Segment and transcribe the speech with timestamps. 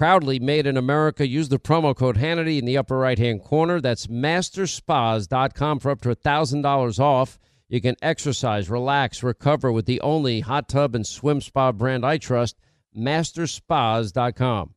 [0.00, 1.28] Proudly made in America.
[1.28, 3.82] Use the promo code Hannity in the upper right hand corner.
[3.82, 7.38] That's masterspas.com for up to $1,000 off.
[7.68, 12.16] You can exercise, relax, recover with the only hot tub and swim spa brand I
[12.16, 12.56] trust,
[12.96, 14.74] masterspas.com.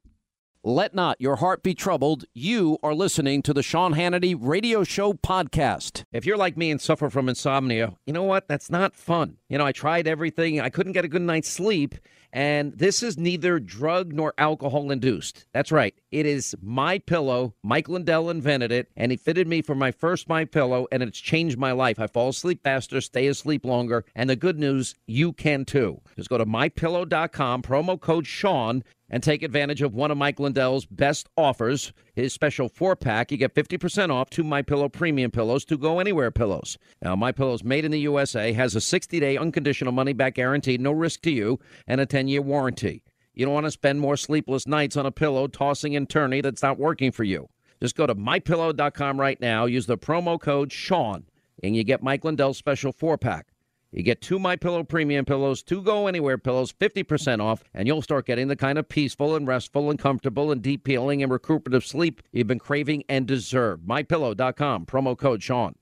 [0.65, 2.25] Let not your heart be troubled.
[2.33, 6.03] You are listening to the Sean Hannity Radio Show podcast.
[6.11, 8.49] If you're like me and suffer from insomnia, you know what?
[8.49, 9.37] That's not fun.
[9.47, 11.95] You know, I tried everything, I couldn't get a good night's sleep.
[12.33, 15.45] And this is neither drug nor alcohol induced.
[15.53, 15.93] That's right.
[16.11, 17.53] It is my pillow.
[17.63, 21.19] Mike Lindell invented it, and he fitted me for my first my pillow, and it's
[21.19, 21.99] changed my life.
[21.99, 26.01] I fall asleep faster, stay asleep longer, and the good news, you can too.
[26.15, 30.87] Just go to mypillow.com, promo code Sean, and take advantage of one of Mike Lindell's
[30.87, 33.31] best offers, his special four pack.
[33.31, 36.79] You get 50% off two My Pillow premium pillows to go anywhere pillows.
[36.99, 40.79] Now, My Pillow's made in the USA, has a 60 day unconditional money back guarantee,
[40.79, 43.03] no risk to you, and a 10 year warranty.
[43.35, 46.63] You don't want to spend more sleepless nights on a pillow tossing and turning that's
[46.63, 47.49] not working for you.
[47.79, 51.25] Just go to mypillow.com right now, use the promo code Sean,
[51.61, 53.52] and you get Mike Lindell's special four pack.
[53.93, 58.01] You get two My Pillow premium pillows, two Go Anywhere pillows, 50% off, and you'll
[58.01, 61.85] start getting the kind of peaceful and restful and comfortable and deep healing and recuperative
[61.85, 63.81] sleep you've been craving and deserve.
[63.81, 65.75] MyPillow.com, promo code Sean.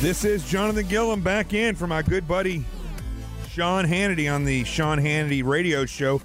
[0.00, 2.64] This is Jonathan Gilliam back in for my good buddy
[3.50, 6.22] Sean Hannity on the Sean Hannity radio show.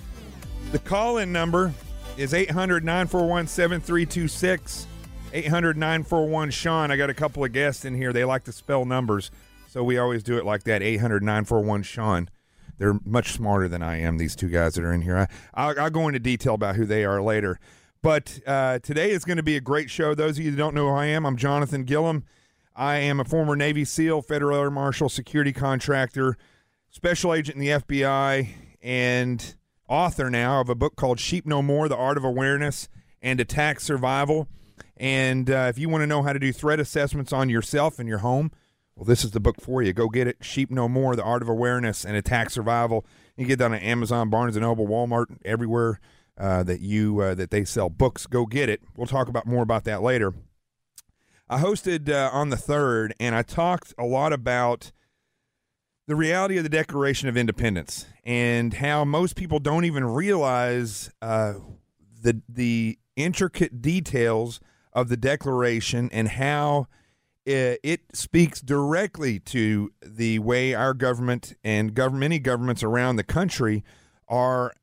[0.72, 1.74] The call in number
[2.16, 4.88] is 800 941 7326.
[5.34, 6.90] 800 941 Sean.
[6.90, 8.14] I got a couple of guests in here.
[8.14, 9.30] They like to spell numbers.
[9.70, 12.30] So we always do it like that 800 941 Sean.
[12.80, 15.28] They're much smarter than I am, these two guys that are in here.
[15.54, 17.60] I, will I'll go into detail about who they are later.
[18.02, 20.16] But uh, today is going to be a great show.
[20.16, 22.24] Those of you that don't know who I am, I'm Jonathan Gilliam.
[22.76, 26.36] I am a former Navy SEAL, Federal Air Marshal, security contractor,
[26.90, 28.50] special agent in the FBI,
[28.82, 29.56] and
[29.88, 32.90] author now of a book called Sheep No More The Art of Awareness
[33.22, 34.48] and Attack Survival.
[34.98, 38.10] And uh, if you want to know how to do threat assessments on yourself and
[38.10, 38.52] your home,
[39.00, 39.94] well, this is the book for you.
[39.94, 40.36] Go get it.
[40.42, 43.06] Sheep No More: The Art of Awareness and Attack Survival.
[43.38, 46.02] You get that on Amazon, Barnes and Noble, Walmart, everywhere
[46.38, 48.28] uh, that you uh, that they sell books.
[48.28, 48.82] Go get it.
[48.98, 50.34] We'll talk about more about that later.
[51.48, 54.92] I hosted uh, on the third, and I talked a lot about
[56.06, 61.54] the reality of the Declaration of Independence and how most people don't even realize uh,
[62.22, 64.60] the the intricate details
[64.92, 66.88] of the Declaration and how
[67.46, 73.84] it speaks directly to the way our government and government, many governments around the country
[74.28, 74.74] are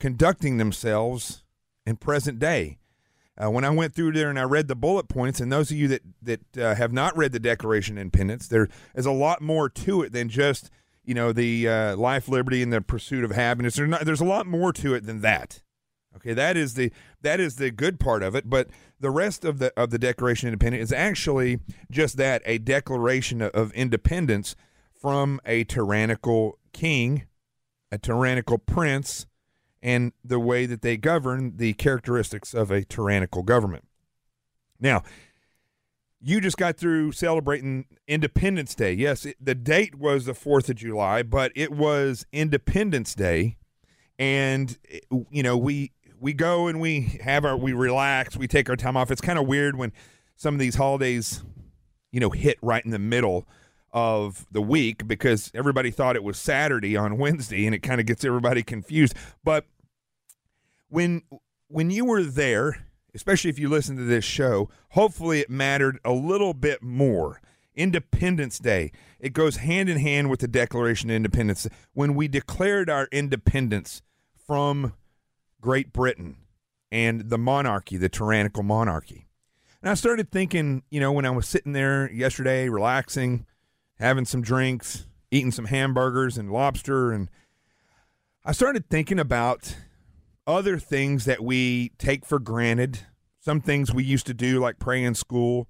[0.00, 1.44] conducting themselves
[1.86, 2.78] in present day.
[3.36, 5.76] Uh, when I went through there and I read the bullet points, and those of
[5.76, 9.42] you that that uh, have not read the Declaration of Independence, there is a lot
[9.42, 10.70] more to it than just
[11.04, 13.74] you know the uh, life, liberty, and the pursuit of happiness.
[13.74, 15.62] There's, not, there's a lot more to it than that.
[16.16, 18.68] Okay, that is the that is the good part of it, but
[19.00, 23.42] the rest of the of the Declaration of Independence is actually just that a declaration
[23.42, 24.54] of independence
[25.00, 27.24] from a tyrannical king,
[27.90, 29.26] a tyrannical prince,
[29.82, 33.84] and the way that they govern the characteristics of a tyrannical government.
[34.80, 35.02] Now,
[36.20, 38.92] you just got through celebrating Independence Day.
[38.92, 43.56] Yes, it, the date was the 4th of July, but it was Independence Day
[44.18, 44.78] and
[45.30, 45.92] you know we
[46.24, 49.10] we go and we have our we relax, we take our time off.
[49.10, 49.92] It's kind of weird when
[50.36, 51.42] some of these holidays,
[52.12, 53.46] you know, hit right in the middle
[53.92, 58.06] of the week because everybody thought it was Saturday on Wednesday and it kind of
[58.06, 59.14] gets everybody confused.
[59.44, 59.66] But
[60.88, 61.20] when
[61.68, 66.12] when you were there, especially if you listen to this show, hopefully it mattered a
[66.12, 67.42] little bit more.
[67.74, 68.92] Independence Day.
[69.20, 71.68] It goes hand in hand with the Declaration of Independence.
[71.92, 74.00] When we declared our independence
[74.46, 74.94] from
[75.64, 76.36] Great Britain
[76.92, 79.28] and the monarchy, the tyrannical monarchy.
[79.80, 83.46] And I started thinking, you know, when I was sitting there yesterday, relaxing,
[83.98, 87.30] having some drinks, eating some hamburgers and lobster, and
[88.44, 89.74] I started thinking about
[90.46, 92.98] other things that we take for granted.
[93.40, 95.66] Some things we used to do, like pray in school.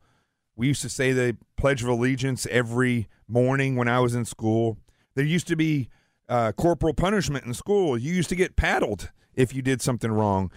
[0.56, 4.76] We used to say the Pledge of Allegiance every morning when I was in school.
[5.14, 5.88] There used to be
[6.28, 7.96] uh, corporal punishment in school.
[7.96, 10.50] You used to get paddled if you did something wrong.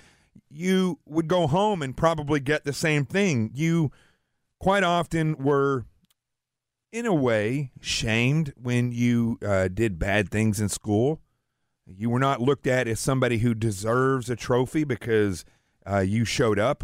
[0.49, 3.51] You would go home and probably get the same thing.
[3.53, 3.91] You
[4.59, 5.85] quite often were,
[6.91, 11.21] in a way, shamed when you uh, did bad things in school.
[11.85, 15.45] You were not looked at as somebody who deserves a trophy because
[15.89, 16.83] uh, you showed up.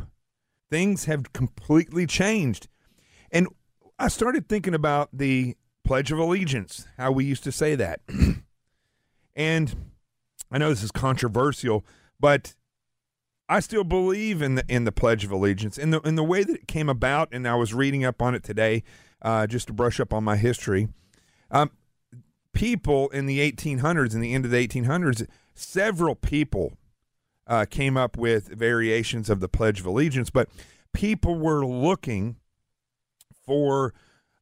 [0.70, 2.68] Things have completely changed.
[3.32, 3.48] And
[4.00, 8.00] I started thinking about the Pledge of Allegiance, how we used to say that.
[9.36, 9.93] and
[10.54, 11.84] I know this is controversial,
[12.20, 12.54] but
[13.50, 16.44] I still believe in the in the Pledge of Allegiance in the in the way
[16.44, 17.30] that it came about.
[17.32, 18.84] And I was reading up on it today,
[19.24, 20.90] uh, just to brush up on my history.
[21.50, 21.72] Um,
[22.54, 26.74] people in the 1800s, in the end of the 1800s, several people
[27.48, 30.50] uh, came up with variations of the Pledge of Allegiance, but
[30.94, 32.38] people were looking
[33.46, 33.94] for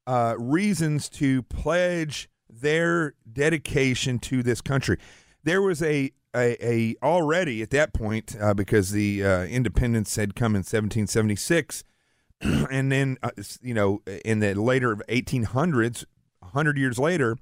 [0.05, 4.97] uh, reasons to pledge their dedication to this country.
[5.43, 10.35] There was a a, a already at that point uh, because the uh, independence had
[10.35, 11.83] come in 1776,
[12.41, 16.05] and then uh, you know in the later 1800s,
[16.43, 17.37] hundred years later,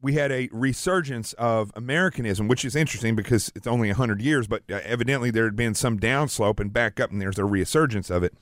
[0.00, 4.62] we had a resurgence of Americanism, which is interesting because it's only 100 years, but
[4.70, 8.22] uh, evidently there had been some downslope and back up, and there's a resurgence of
[8.22, 8.34] it.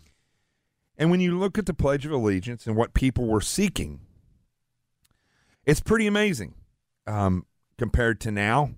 [0.96, 4.00] And when you look at the Pledge of Allegiance and what people were seeking,
[5.64, 6.54] it's pretty amazing
[7.06, 7.44] um,
[7.78, 8.72] compared to now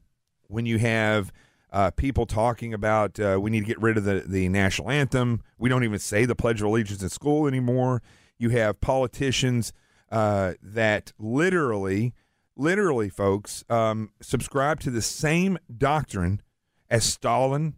[0.48, 1.32] when you have
[1.72, 5.42] uh, people talking about uh, we need to get rid of the, the national anthem.
[5.58, 8.02] We don't even say the Pledge of Allegiance in school anymore.
[8.38, 9.72] You have politicians
[10.10, 12.12] uh, that literally
[12.60, 16.42] literally, folks, um, subscribe to the same doctrine
[16.90, 17.74] as Stalin,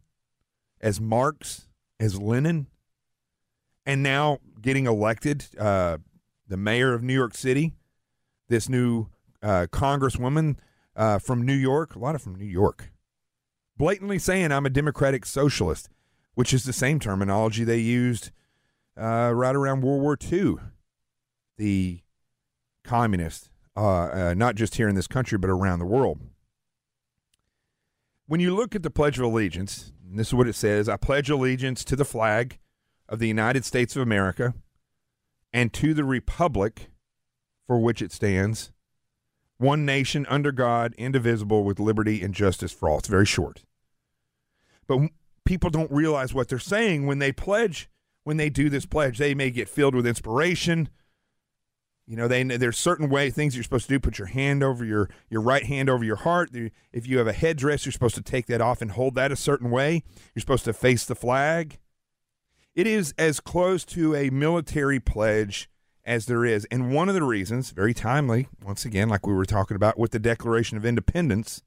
[0.80, 1.68] as Marx,
[2.00, 2.66] as Lenin,
[3.86, 5.98] and now getting elected, uh,
[6.48, 7.72] the mayor of New York City,
[8.48, 9.06] this new
[9.42, 10.56] uh, congresswoman
[10.96, 12.90] uh, from New York, a lot of from New York,
[13.76, 15.88] blatantly saying I'm a democratic socialist,
[16.34, 18.30] which is the same terminology they used
[18.96, 20.56] uh, right around World War II.
[21.58, 22.00] The
[22.84, 26.20] communist uh, uh, not just here in this country, but around the world.
[28.26, 31.30] When you look at the Pledge of Allegiance, this is what it says I pledge
[31.30, 32.58] allegiance to the flag
[33.08, 34.54] of the United States of America
[35.52, 36.90] and to the republic
[37.66, 38.72] for which it stands,
[39.62, 42.98] one nation under God, indivisible, with liberty and justice for all.
[42.98, 43.62] It's very short.
[44.86, 45.00] But
[45.44, 47.88] people don't realize what they're saying when they pledge,
[48.24, 49.18] when they do this pledge.
[49.18, 50.88] They may get filled with inspiration
[52.06, 54.00] you know, they there's certain way things you're supposed to do.
[54.00, 56.50] Put your hand over your your right hand over your heart.
[56.92, 59.36] If you have a headdress, you're supposed to take that off and hold that a
[59.36, 60.02] certain way.
[60.34, 61.78] You're supposed to face the flag.
[62.74, 65.70] It is as close to a military pledge
[66.04, 69.44] as there is, and one of the reasons, very timely, once again, like we were
[69.44, 71.62] talking about with the Declaration of Independence,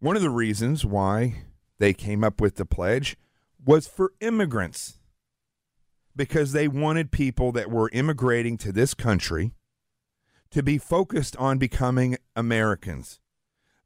[0.00, 1.44] one of the reasons why
[1.78, 3.16] they came up with the pledge
[3.64, 4.98] was for immigrants.
[6.14, 9.52] Because they wanted people that were immigrating to this country
[10.50, 13.20] to be focused on becoming Americans,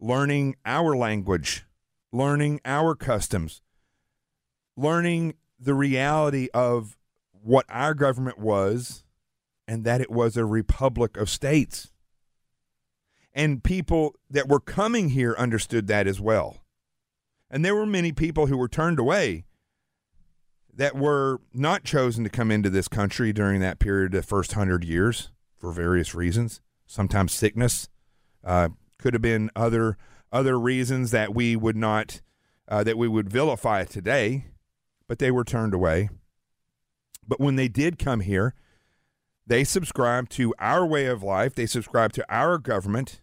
[0.01, 1.65] learning our language,
[2.13, 3.63] learning our customs,
[4.77, 6.97] learning the reality of
[7.47, 9.05] what our government was
[9.69, 11.93] and that it was a republic of states.
[13.33, 16.59] And people that were coming here understood that as well.
[17.49, 19.45] And there were many people who were turned away
[20.75, 24.55] that were not chosen to come into this country during that period, of the first
[24.55, 26.61] hundred years, for various reasons.
[26.87, 27.89] Sometimes sickness
[28.45, 29.97] uh, could have been other
[30.33, 32.21] other reasons that we would not
[32.69, 34.47] uh, that we would vilify today,
[35.07, 36.09] but they were turned away.
[37.27, 38.55] But when they did come here,
[39.47, 41.55] they subscribed to our way of life.
[41.55, 43.21] They subscribed to our government.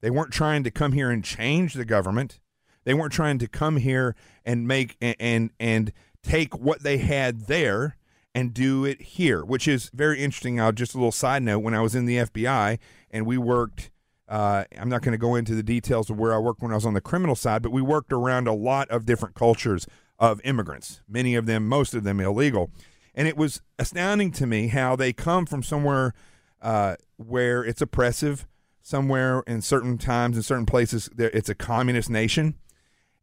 [0.00, 2.40] They weren't trying to come here and change the government.
[2.84, 5.92] They weren't trying to come here and make and and, and
[6.22, 7.96] take what they had there
[8.34, 10.60] and do it here, which is very interesting.
[10.60, 11.60] I'll just a little side note.
[11.60, 12.78] When I was in the FBI
[13.10, 13.90] and we worked,
[14.28, 16.76] uh, I'm not going to go into the details of where I worked when I
[16.76, 19.86] was on the criminal side, but we worked around a lot of different cultures
[20.18, 22.70] of immigrants, many of them, most of them illegal.
[23.14, 26.14] And it was astounding to me how they come from somewhere
[26.60, 28.46] uh, where it's oppressive,
[28.80, 32.56] somewhere in certain times, in certain places, it's a communist nation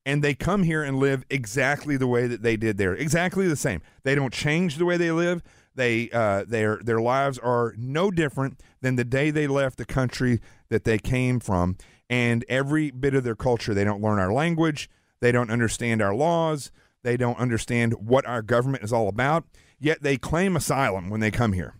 [0.06, 3.56] and they come here and live exactly the way that they did there, exactly the
[3.56, 3.82] same.
[4.04, 5.44] They don't change the way they live.
[5.76, 10.40] They uh, their their lives are no different than the day they left the country
[10.70, 11.78] that they came from,
[12.10, 13.74] and every bit of their culture.
[13.74, 14.90] They don't learn our language.
[15.20, 16.72] They don't understand our laws.
[17.04, 19.46] They don't understand what our government is all about.
[19.80, 21.76] Yet they claim asylum when they come here,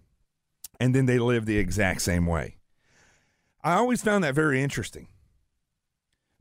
[0.80, 2.58] and then they live the exact same way.
[3.64, 5.10] I always found that very interesting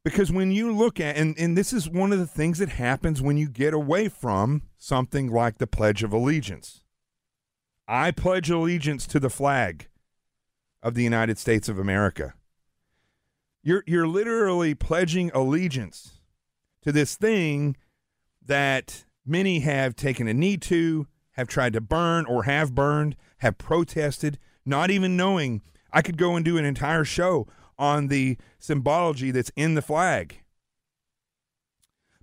[0.05, 3.21] because when you look at, and, and this is one of the things that happens
[3.21, 6.83] when you get away from something like the Pledge of Allegiance.
[7.89, 9.89] I pledge allegiance to the flag
[10.83, 12.35] of the United States of America.
[13.63, 16.21] You're, you're literally pledging allegiance
[16.83, 17.77] to this thing
[18.45, 21.07] that many have taken a knee to,
[21.39, 25.63] have tried to burn or have burned, have protested, not even knowing.
[25.93, 27.47] I could go and do an entire show
[27.79, 30.41] on the symbology that's in the flag.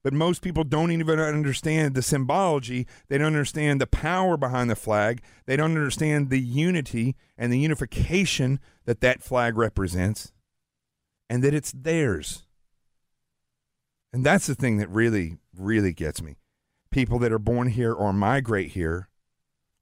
[0.03, 2.87] But most people don't even understand the symbology.
[3.07, 5.21] They don't understand the power behind the flag.
[5.45, 10.33] They don't understand the unity and the unification that that flag represents
[11.29, 12.43] and that it's theirs.
[14.11, 16.35] And that's the thing that really, really gets me.
[16.95, 19.09] People that are born here or migrate here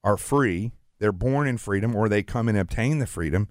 [0.04, 0.72] are free.
[0.98, 3.50] They're born in freedom or they come and obtain the freedom.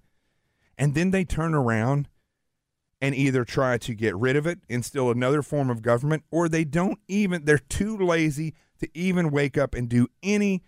[0.77, 2.09] And then they turn around
[3.01, 6.65] and either try to get rid of it, instill another form of government, or they
[6.65, 10.65] don't even, they're too lazy to even wake up and do any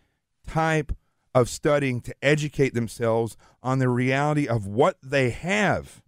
[0.46, 0.92] type
[1.34, 6.00] of studying to educate themselves on the reality of what they have.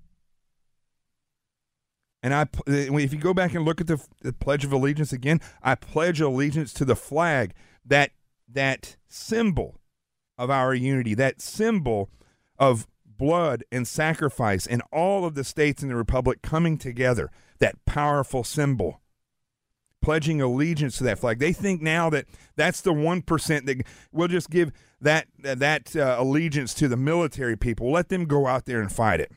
[2.26, 5.40] And I, if you go back and look at the, the Pledge of Allegiance again,
[5.62, 7.54] I pledge allegiance to the flag,
[7.84, 8.10] that
[8.52, 9.78] that symbol
[10.36, 12.10] of our unity, that symbol
[12.58, 17.30] of blood and sacrifice and all of the states in the republic coming together,
[17.60, 19.00] that powerful symbol,
[20.02, 21.38] pledging allegiance to that flag.
[21.38, 26.74] They think now that that's the 1% that we'll just give that, that uh, allegiance
[26.74, 27.92] to the military people.
[27.92, 29.30] Let them go out there and fight it.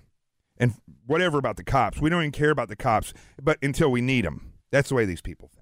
[0.60, 0.74] And
[1.06, 2.02] whatever about the cops.
[2.02, 4.54] We don't even care about the cops, but until we need them.
[4.72, 5.60] That's the way these people think.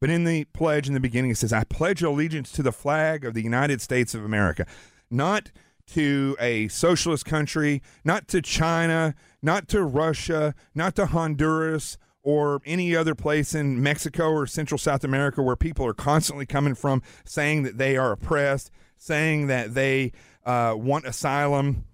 [0.00, 3.24] But in the pledge in the beginning, it says, I pledge allegiance to the flag
[3.24, 4.66] of the United States of America.
[5.10, 5.52] Not
[5.88, 12.94] to a socialist country, not to China, not to Russia, not to Honduras or any
[12.96, 17.64] other place in Mexico or Central South America where people are constantly coming from saying
[17.64, 20.12] that they are oppressed, saying that they
[20.44, 21.84] uh, want asylum.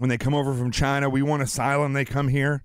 [0.00, 2.64] When they come over from China, we want asylum, they come here.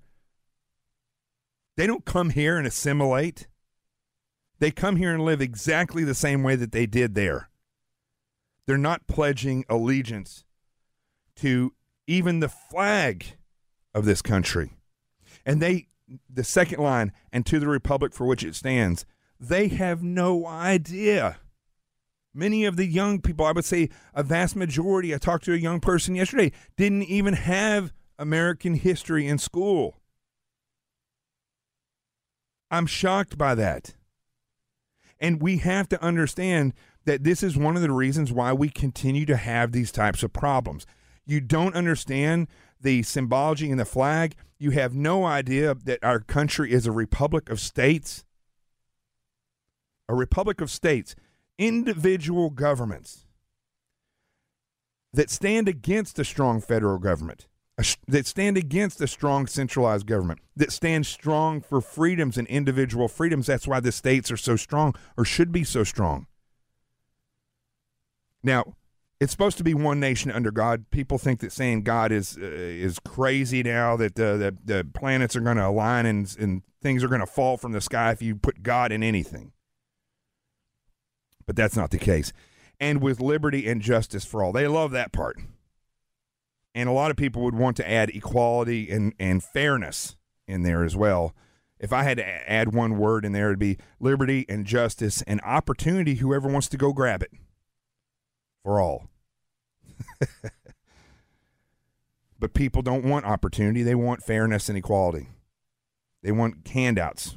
[1.76, 3.46] They don't come here and assimilate.
[4.58, 7.50] They come here and live exactly the same way that they did there.
[8.66, 10.46] They're not pledging allegiance
[11.36, 11.74] to
[12.06, 13.36] even the flag
[13.92, 14.72] of this country.
[15.44, 15.88] And they,
[16.32, 19.04] the second line, and to the republic for which it stands,
[19.38, 21.36] they have no idea.
[22.36, 25.58] Many of the young people, I would say a vast majority, I talked to a
[25.58, 30.00] young person yesterday, didn't even have American history in school.
[32.70, 33.94] I'm shocked by that.
[35.18, 36.74] And we have to understand
[37.06, 40.32] that this is one of the reasons why we continue to have these types of
[40.32, 40.86] problems
[41.26, 42.46] you don't understand
[42.80, 47.50] the symbology in the flag, you have no idea that our country is a republic
[47.50, 48.24] of states.
[50.08, 51.16] A republic of states,
[51.58, 53.26] individual governments
[55.12, 57.46] that stand against a strong federal government,
[58.06, 63.46] that stand against a strong centralized government, that stand strong for freedoms and individual freedoms.
[63.46, 66.26] That's why the states are so strong or should be so strong.
[68.42, 68.74] Now,
[69.18, 70.90] it's supposed to be one nation under God.
[70.90, 73.96] People think that saying God is uh, is crazy now.
[73.96, 77.26] That uh, the the planets are going to align and and things are going to
[77.26, 79.52] fall from the sky if you put God in anything.
[81.46, 82.32] But that's not the case.
[82.80, 85.38] And with liberty and justice for all, they love that part.
[86.74, 90.84] And a lot of people would want to add equality and and fairness in there
[90.84, 91.34] as well.
[91.78, 95.40] If I had to add one word in there, it'd be liberty and justice and
[95.42, 96.16] opportunity.
[96.16, 97.30] Whoever wants to go grab it
[98.62, 99.08] for all.
[102.38, 103.82] But people don't want opportunity.
[103.82, 105.28] They want fairness and equality.
[106.22, 107.36] They want handouts.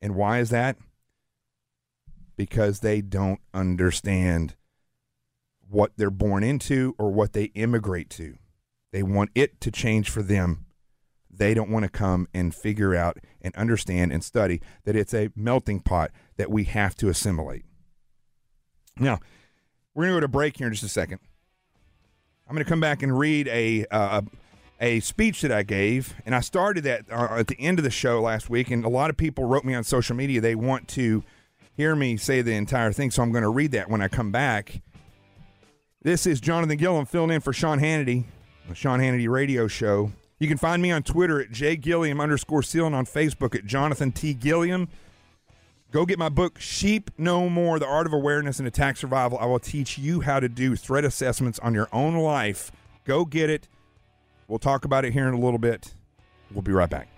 [0.00, 0.76] And why is that?
[2.36, 4.54] Because they don't understand
[5.68, 8.36] what they're born into or what they immigrate to.
[8.92, 10.66] They want it to change for them.
[11.30, 15.30] They don't want to come and figure out and understand and study that it's a
[15.34, 17.64] melting pot that we have to assimilate.
[18.98, 19.18] Now,
[19.94, 21.20] we're going to go to break here in just a second.
[22.46, 24.22] I'm going to come back and read a uh,
[24.78, 27.90] a speech that I gave, and I started that uh, at the end of the
[27.90, 28.70] show last week.
[28.70, 31.22] And a lot of people wrote me on social media they want to
[31.74, 34.30] hear me say the entire thing, so I'm going to read that when I come
[34.30, 34.82] back.
[36.02, 38.24] This is Jonathan Gilliam filling in for Sean Hannity,
[38.68, 40.12] the Sean Hannity Radio Show.
[40.38, 44.10] You can find me on Twitter at jgilliam underscore seal and on Facebook at Jonathan
[44.10, 44.34] T.
[44.34, 44.88] Gilliam.
[45.92, 49.38] Go get my book, Sheep No More The Art of Awareness and Attack Survival.
[49.38, 52.72] I will teach you how to do threat assessments on your own life.
[53.04, 53.68] Go get it.
[54.48, 55.94] We'll talk about it here in a little bit.
[56.50, 57.08] We'll be right back.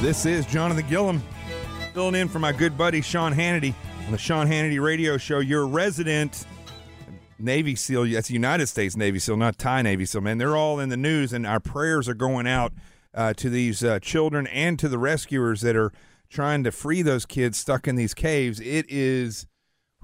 [0.00, 1.22] This is Jonathan Gilliam
[1.96, 3.72] filling in for my good buddy Sean Hannity
[4.04, 5.38] on the Sean Hannity Radio Show.
[5.38, 6.44] Your resident
[7.38, 10.36] Navy SEAL, that's United States Navy SEAL, not Thai Navy SEAL, man.
[10.36, 12.74] They're all in the news, and our prayers are going out
[13.14, 15.90] uh, to these uh, children and to the rescuers that are
[16.28, 18.60] trying to free those kids stuck in these caves.
[18.60, 19.46] It is.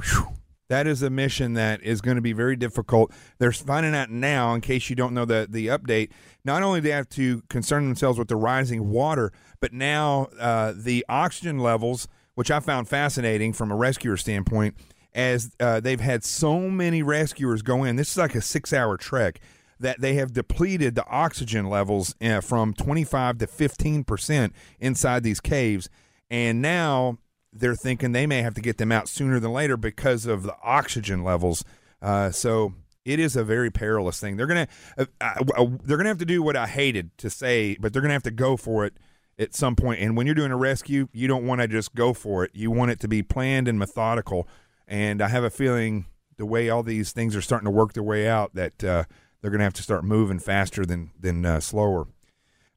[0.03, 0.29] Whew,
[0.73, 3.13] that is a mission that is going to be very difficult.
[3.39, 6.09] They're finding out now, in case you don't know the the update.
[6.47, 10.73] Not only do they have to concern themselves with the rising water, but now uh,
[10.75, 14.75] the oxygen levels, which I found fascinating from a rescuer standpoint,
[15.15, 17.97] as uh, they've had so many rescuers go in.
[17.97, 19.41] This is like a six hour trek
[19.79, 25.39] that they have depleted the oxygen levels uh, from 25 to 15 percent inside these
[25.41, 25.91] caves,
[26.31, 27.19] and now
[27.53, 30.57] they're thinking they may have to get them out sooner than later because of the
[30.63, 31.65] oxygen levels.
[32.01, 34.37] Uh, so it is a very perilous thing.
[34.37, 37.93] They're gonna uh, uh, they're gonna have to do what I hated to say, but
[37.93, 38.95] they're gonna have to go for it
[39.39, 40.01] at some point.
[40.01, 42.51] And when you're doing a rescue, you don't want to just go for it.
[42.55, 44.49] You want it to be planned and methodical.
[44.87, 48.03] And I have a feeling the way all these things are starting to work their
[48.03, 49.05] way out that uh,
[49.41, 52.07] they're gonna have to start moving faster than than uh, slower.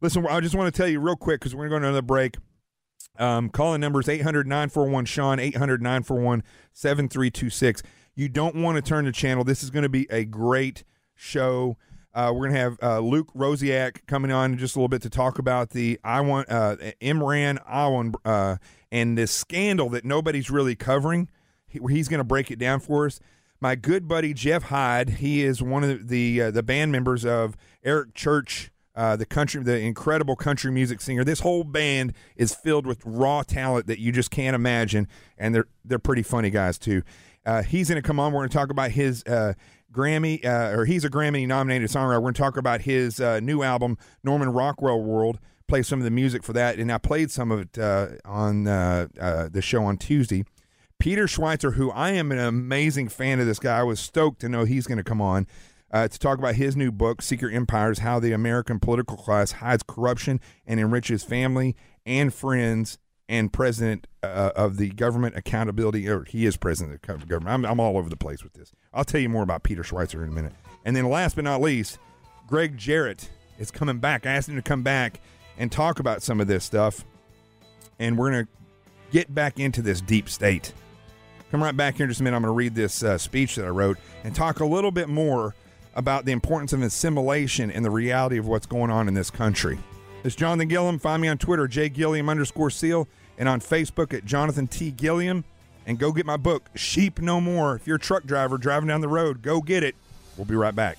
[0.02, 1.88] Listen, I just want to tell you real quick because we're going to go to
[1.88, 2.36] another break.
[3.18, 7.84] Um, calling numbers 800 941 Sean, 800 941 7326.
[8.16, 9.44] You don't want to turn the channel.
[9.44, 10.84] This is going to be a great
[11.16, 11.78] show.
[12.14, 15.02] Uh, we're going to have uh, Luke Rosiak coming on in just a little bit
[15.02, 18.56] to talk about the I want uh, Imran Awan uh,
[18.92, 21.30] and this scandal that nobody's really covering.
[21.68, 23.20] He, he's going to break it down for us.
[23.60, 27.58] My good buddy Jeff Hyde, he is one of the the, the band members of
[27.84, 31.24] Eric Church uh, the country, the incredible country music singer.
[31.24, 35.68] This whole band is filled with raw talent that you just can't imagine, and they're
[35.84, 37.04] they're pretty funny guys too.
[37.46, 38.32] Uh, he's going to come on.
[38.32, 39.54] We're going to talk about his uh,
[39.92, 42.16] Grammy, uh, or he's a Grammy nominated songwriter.
[42.16, 45.40] We're going to talk about his uh, new album, Norman Rockwell World.
[45.68, 47.78] Play some of the music for that, and I played some of it
[48.24, 50.46] on the show on Tuesday.
[51.00, 54.50] Peter Schweizer, who I am an amazing fan of this guy, I was stoked to
[54.50, 55.48] know he's going to come on
[55.92, 59.84] uh, to talk about his new book, Secret Empires How the American Political Class Hides
[59.84, 66.46] Corruption and Enriches Family and Friends, and President uh, of the Government Accountability, or he
[66.46, 67.54] is President of the government.
[67.54, 68.72] I'm, I'm all over the place with this.
[68.94, 70.54] I'll tell you more about Peter Schweizer in a minute.
[70.86, 71.98] And then last but not least,
[72.48, 74.26] Gregg Jarrett is coming back.
[74.26, 75.20] I asked him to come back
[75.58, 77.04] and talk about some of this stuff.
[77.98, 78.52] And we're going to
[79.12, 80.74] get back into this deep state.
[81.50, 82.36] Come right back here in just a minute.
[82.36, 85.10] I'm going to read this uh, speech that I wrote and talk a little bit
[85.10, 85.56] more
[85.96, 89.80] about the importance of assimilation and the reality of what's going on in this country.
[90.24, 91.00] It's Jonathan Gilliam.
[91.00, 94.92] Find me on Twitter, jgilliam underscore seal, and on Facebook at Jonathan T.
[94.92, 95.44] Gilliam.
[95.88, 97.76] And go get my book, Sheep No More.
[97.76, 99.96] If you're a truck driver driving down the road, go get it.
[100.36, 100.98] We'll be right back.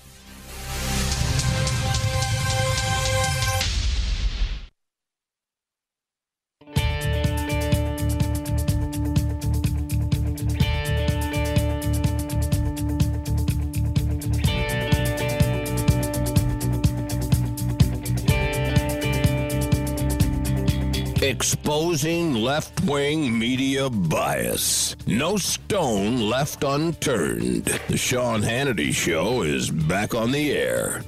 [21.37, 24.95] Exposing left wing media bias.
[25.05, 27.65] No stone left unturned.
[27.65, 31.03] The Sean Hannity Show is back on the air.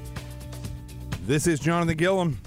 [1.25, 2.39] This is Jonathan Gilliam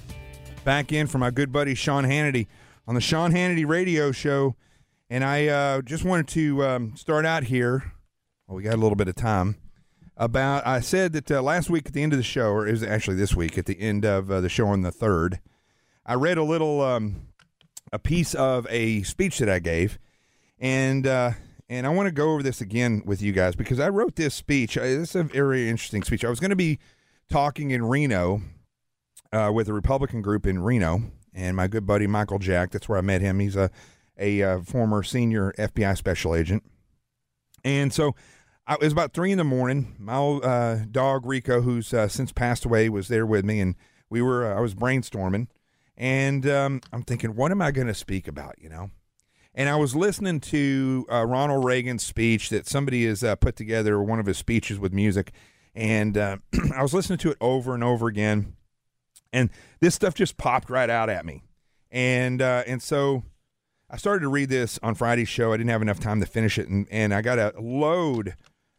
[0.63, 2.47] back in for my good buddy Sean Hannity
[2.87, 4.55] on the Sean Hannity Radio Show.
[5.11, 7.95] And I uh, just wanted to um, start out here.
[8.47, 9.57] Well, we got a little bit of time.
[10.17, 12.85] About I said that uh, last week at the end of the show, or is
[12.85, 15.41] actually this week at the end of uh, the show on the third,
[16.07, 17.32] I read a little um,
[17.93, 19.99] a piece of a speech that I gave,
[20.59, 21.33] and uh,
[21.69, 24.35] and I want to go over this again with you guys because I wrote this
[24.35, 24.77] speech.
[24.77, 26.25] It's a very interesting speech.
[26.25, 26.79] I was going to be
[27.31, 28.43] talking in Reno
[29.33, 31.03] uh, with a Republican group in Reno,
[31.33, 32.71] and my good buddy Michael Jack.
[32.71, 33.39] That's where I met him.
[33.39, 33.71] He's a
[34.19, 36.63] a uh, former senior FBI special agent,
[37.65, 38.15] and so
[38.67, 39.97] I, it was about three in the morning.
[39.99, 43.75] My old uh, dog Rico, who's uh, since passed away, was there with me, and
[44.11, 44.51] we were.
[44.51, 45.49] Uh, I was brainstorming,
[46.03, 48.57] and um, I'm thinking, what am I going to speak about?
[48.61, 48.91] You know.
[49.55, 54.03] And I was listening to uh, Ronald Reagan's speech that somebody has uh, put together,
[54.03, 55.31] one of his speeches with music,
[55.75, 56.39] and uh,
[56.75, 58.57] I was listening to it over and over again,
[59.33, 61.45] and this stuff just popped right out at me,
[61.91, 63.23] and uh, and so
[63.89, 65.53] I started to read this on Friday's show.
[65.53, 68.35] I didn't have enough time to finish it, and, and I got a load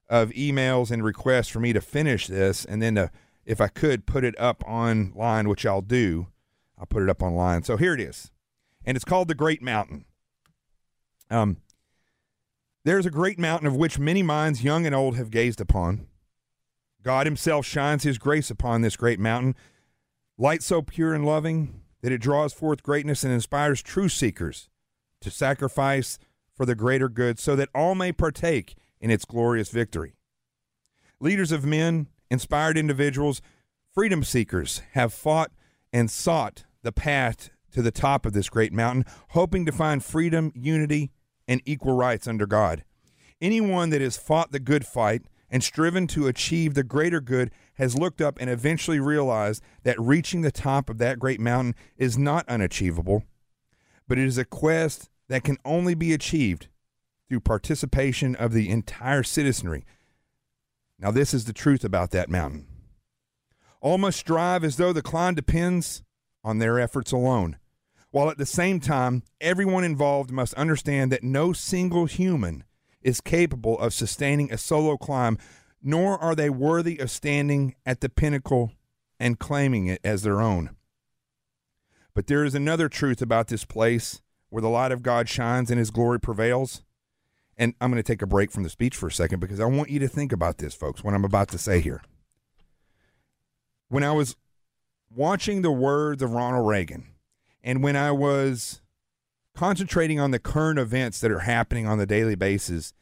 [0.09, 3.11] of emails and requests for me to finish this, and then to,
[3.45, 6.27] if I could put it up online, which I'll do,
[6.77, 7.63] I'll put it up online.
[7.63, 8.31] So here it is,
[8.85, 10.05] and it's called the Great Mountain.
[11.29, 11.57] Um,
[12.85, 16.07] there's a great mountain of which many minds, young and old, have gazed upon.
[17.01, 19.55] God Himself shines His grace upon this great mountain,
[20.37, 24.67] light so pure and loving that it draws forth greatness and inspires true seekers
[25.21, 26.19] to sacrifice
[26.53, 30.15] for the greater good so that all may partake in its glorious victory.
[31.21, 33.41] Leaders of men, inspired individuals,
[33.93, 35.52] freedom seekers have fought
[35.93, 40.51] and sought the path to the top of this great mountain, hoping to find freedom,
[40.55, 41.11] unity,
[41.47, 42.83] and equal rights under God.
[43.39, 47.97] Anyone that has fought the good fight and striven to achieve the greater good has
[47.97, 52.47] looked up and eventually realized that reaching the top of that great mountain is not
[52.49, 53.23] unachievable,
[54.07, 56.67] but it is a quest that can only be achieved
[57.27, 59.85] through participation of the entire citizenry.
[60.99, 62.67] Now, this is the truth about that mountain.
[63.83, 66.03] All must strive as though the climb depends
[66.41, 67.57] on their efforts alone,
[68.11, 72.63] while at the same time, everyone involved must understand that no single human
[73.01, 75.37] is capable of sustaining a solo climb,
[75.81, 78.71] nor are they worthy of standing at the pinnacle
[79.19, 80.69] and claiming it as their own.
[82.13, 85.77] But there is another truth about this place where the light of God shines and
[85.77, 86.83] his glory prevails.
[87.57, 89.65] And I'm going to take a break from the speech for a second because I
[89.65, 92.01] want you to think about this, folks, what I'm about to say here.
[93.93, 94.35] When I was
[95.11, 97.09] watching the words of Ronald Reagan,
[97.63, 98.81] and when I was
[99.53, 102.95] concentrating on the current events that are happening on the daily basis,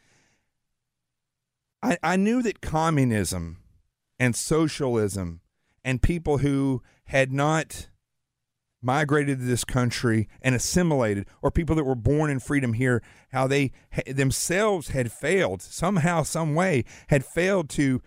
[1.81, 3.59] I, I knew that communism
[4.19, 5.39] and socialism
[5.81, 7.87] and people who had not
[8.81, 13.01] migrated to this country and assimilated, or people that were born in freedom here,
[13.31, 13.71] how they
[14.07, 18.01] themselves had failed somehow, some way, had failed to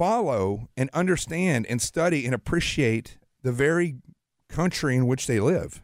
[0.00, 3.96] follow and understand and study and appreciate the very
[4.48, 5.82] country in which they live.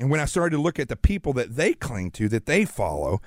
[0.00, 2.64] And when I started to look at the people that they cling to, that they
[2.64, 3.20] follow,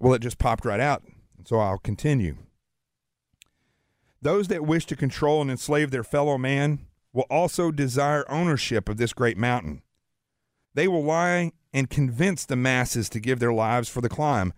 [0.00, 1.04] well, it just popped right out.
[1.44, 2.36] So I'll continue.
[4.20, 6.80] Those that wish to control and enslave their fellow man
[7.12, 9.82] will also desire ownership of this great mountain.
[10.74, 14.52] They will lie and convince the masses to give their lives for the climb,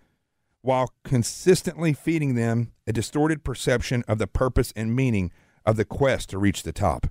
[0.63, 5.31] while consistently feeding them a distorted perception of the purpose and meaning
[5.65, 7.09] of the quest to reach the top.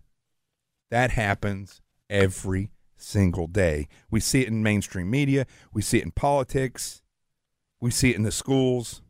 [0.91, 3.87] That happens every single day.
[4.09, 7.01] We see it in mainstream media, we see it in politics,
[7.79, 9.01] we see it in the schools.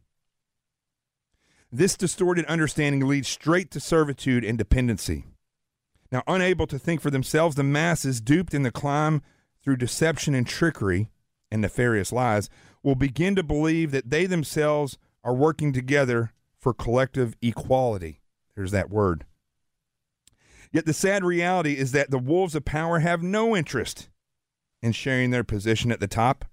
[1.71, 5.25] This distorted understanding leads straight to servitude and dependency.
[6.11, 9.21] Now, unable to think for themselves, the masses, duped in the climb
[9.63, 11.09] through deception and trickery
[11.51, 12.49] and nefarious lies,
[12.85, 18.21] will begin to believe that they themselves are working together for collective equality.
[18.55, 19.25] There's that word.
[20.71, 24.09] Yet the sad reality is that the wolves of power have no interest
[24.83, 26.45] in sharing their position at the top.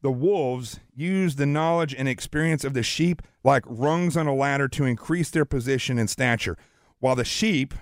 [0.00, 4.68] The wolves use the knowledge and experience of the sheep like rungs on a ladder
[4.68, 6.56] to increase their position and stature,
[6.98, 7.74] while the sheep,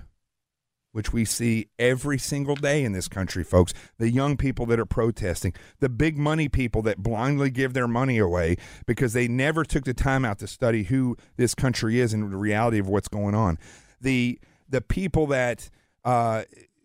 [0.95, 3.75] which we see every single day in this country, folks.
[3.99, 8.19] The young people that are protesting, the big money people that blindly give their money
[8.19, 8.55] away
[8.87, 12.37] because they never took the time out to study who this country is and the
[12.37, 13.59] reality of what's going on.
[14.01, 15.69] The the people that
[16.05, 16.45] uh,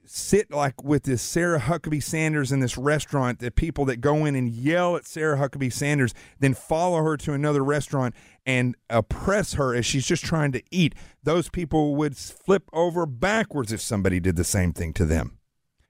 [0.10, 4.36] sit like with this Sarah Huckabee Sanders in this restaurant, the people that go in
[4.36, 9.76] and yell at Sarah Huckabee Sanders, then follow her to another restaurant and oppress her
[9.76, 14.36] as she's just trying to eat, those people would flip over backwards if somebody did
[14.36, 15.38] the same thing to them.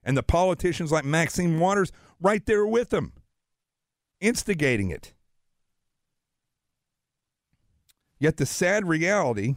[0.04, 3.14] And the politicians like Maxine Waters right there with them,
[4.20, 5.14] instigating it.
[8.20, 9.56] Yet the sad reality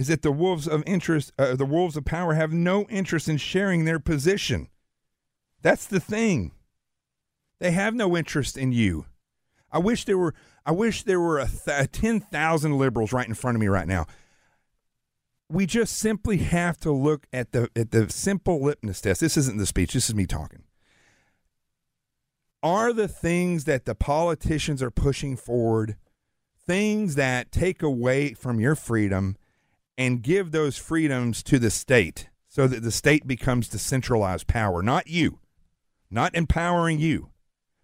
[0.00, 3.36] is that the wolves of interest, uh, the wolves of power, have no interest in
[3.36, 4.68] sharing their position.
[5.60, 6.52] That's the thing.
[7.58, 9.04] They have no interest in you.
[9.70, 10.34] I wish there were.
[10.64, 13.86] I wish there were a th- ten thousand liberals right in front of me right
[13.86, 14.06] now.
[15.50, 19.20] we just simply have to look at the at the simple litmus test.
[19.20, 19.92] This isn't the speech.
[19.92, 20.62] This is me talking.
[22.62, 25.96] Are the things that the politicians are pushing forward
[26.66, 29.36] things that take away from your freedom
[30.00, 34.82] and give those freedoms to the state so that the state becomes the centralized power,
[34.82, 35.40] not you,
[36.10, 37.28] not empowering you,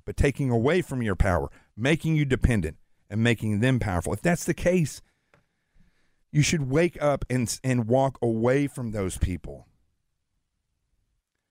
[0.06, 2.78] but taking away from your power, making you dependent
[3.10, 4.14] and making them powerful.
[4.14, 5.02] If that's the case,
[6.32, 9.66] you should wake up and, and walk away from those people.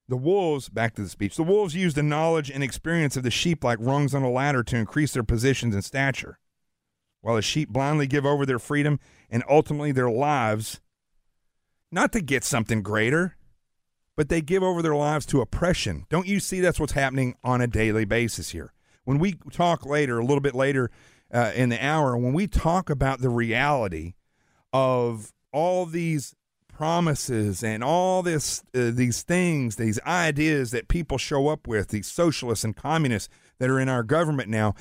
[0.09, 3.29] The wolves, back to the speech, the wolves use the knowledge and experience of the
[3.29, 6.39] sheep like rungs on a ladder to increase their positions and stature,
[7.25, 8.99] while the sheep blindly give over their freedom
[9.31, 10.79] and ultimately their lives,
[11.91, 13.35] not to get something greater,
[14.15, 16.05] but they give over their lives to oppression.
[16.07, 18.73] Don't you see that's what's happening on a daily basis here?
[19.05, 20.91] When we talk later, a little bit later
[21.33, 24.13] uh, in the hour, when we talk about the reality
[24.71, 26.35] of all these
[26.67, 32.05] promises and all this uh, these things these ideas that people show up with these
[32.05, 34.75] socialists and communists that are in our government now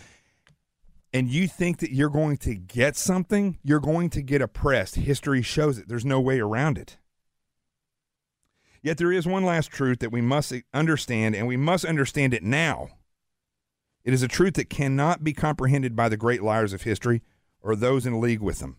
[1.14, 4.96] and you think that you're going to get something you're going to get oppressed.
[4.96, 5.86] History shows it.
[5.88, 6.98] There's no way around it.
[8.82, 12.42] Yet there is one last truth that we must understand and we must understand it
[12.42, 12.88] now.
[14.04, 17.22] It is a truth that cannot be comprehended by the great liars of history
[17.62, 18.76] or those in league with them.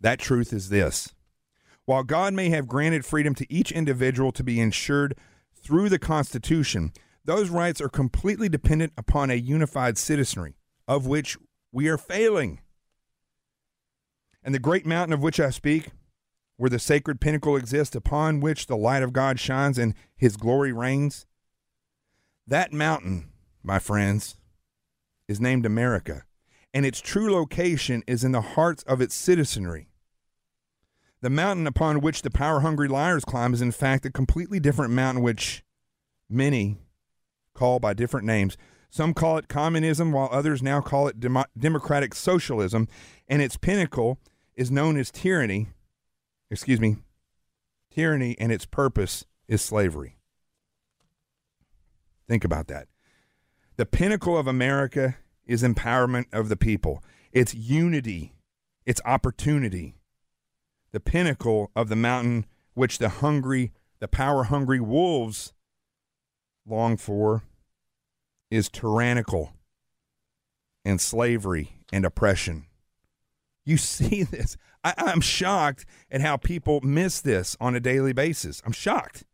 [0.00, 1.12] That truth is this.
[1.84, 5.16] While God may have granted freedom to each individual to be ensured
[5.52, 6.92] through the Constitution,
[7.28, 10.56] those rights are completely dependent upon a unified citizenry,
[10.88, 11.36] of which
[11.70, 12.62] we are failing.
[14.42, 15.90] And the great mountain of which I speak,
[16.56, 20.72] where the sacred pinnacle exists, upon which the light of God shines and his glory
[20.72, 21.26] reigns,
[22.46, 23.28] that mountain,
[23.62, 24.38] my friends,
[25.28, 26.22] is named America,
[26.72, 29.90] and its true location is in the hearts of its citizenry.
[31.20, 34.94] The mountain upon which the power hungry liars climb is, in fact, a completely different
[34.94, 35.62] mountain, which
[36.30, 36.78] many
[37.58, 38.56] call by different names.
[38.90, 42.88] Some call it communism, while others now call it dem- democratic socialism,
[43.26, 44.18] and its pinnacle
[44.54, 45.68] is known as tyranny.
[46.50, 46.96] Excuse me,
[47.90, 50.16] tyranny, and its purpose is slavery.
[52.26, 52.88] Think about that.
[53.76, 55.16] The pinnacle of America
[55.46, 58.34] is empowerment of the people, it's unity,
[58.86, 59.98] it's opportunity
[60.92, 65.52] the pinnacle of the mountain which the hungry, the power hungry wolves
[66.68, 67.42] long for
[68.50, 69.52] is tyrannical
[70.84, 72.66] and slavery and oppression.
[73.64, 74.56] You see this.
[74.84, 78.62] I, am shocked at how people miss this on a daily basis.
[78.64, 79.24] I'm shocked.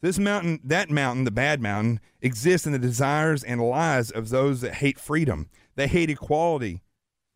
[0.00, 4.60] This mountain, that mountain, the bad mountain, exists in the desires and lies of those
[4.60, 5.48] that hate freedom.
[5.74, 6.82] They hate equality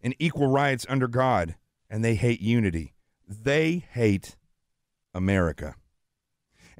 [0.03, 1.57] and equal rights under God
[1.89, 2.95] and they hate unity.
[3.29, 4.37] They hate
[5.15, 5.75] America.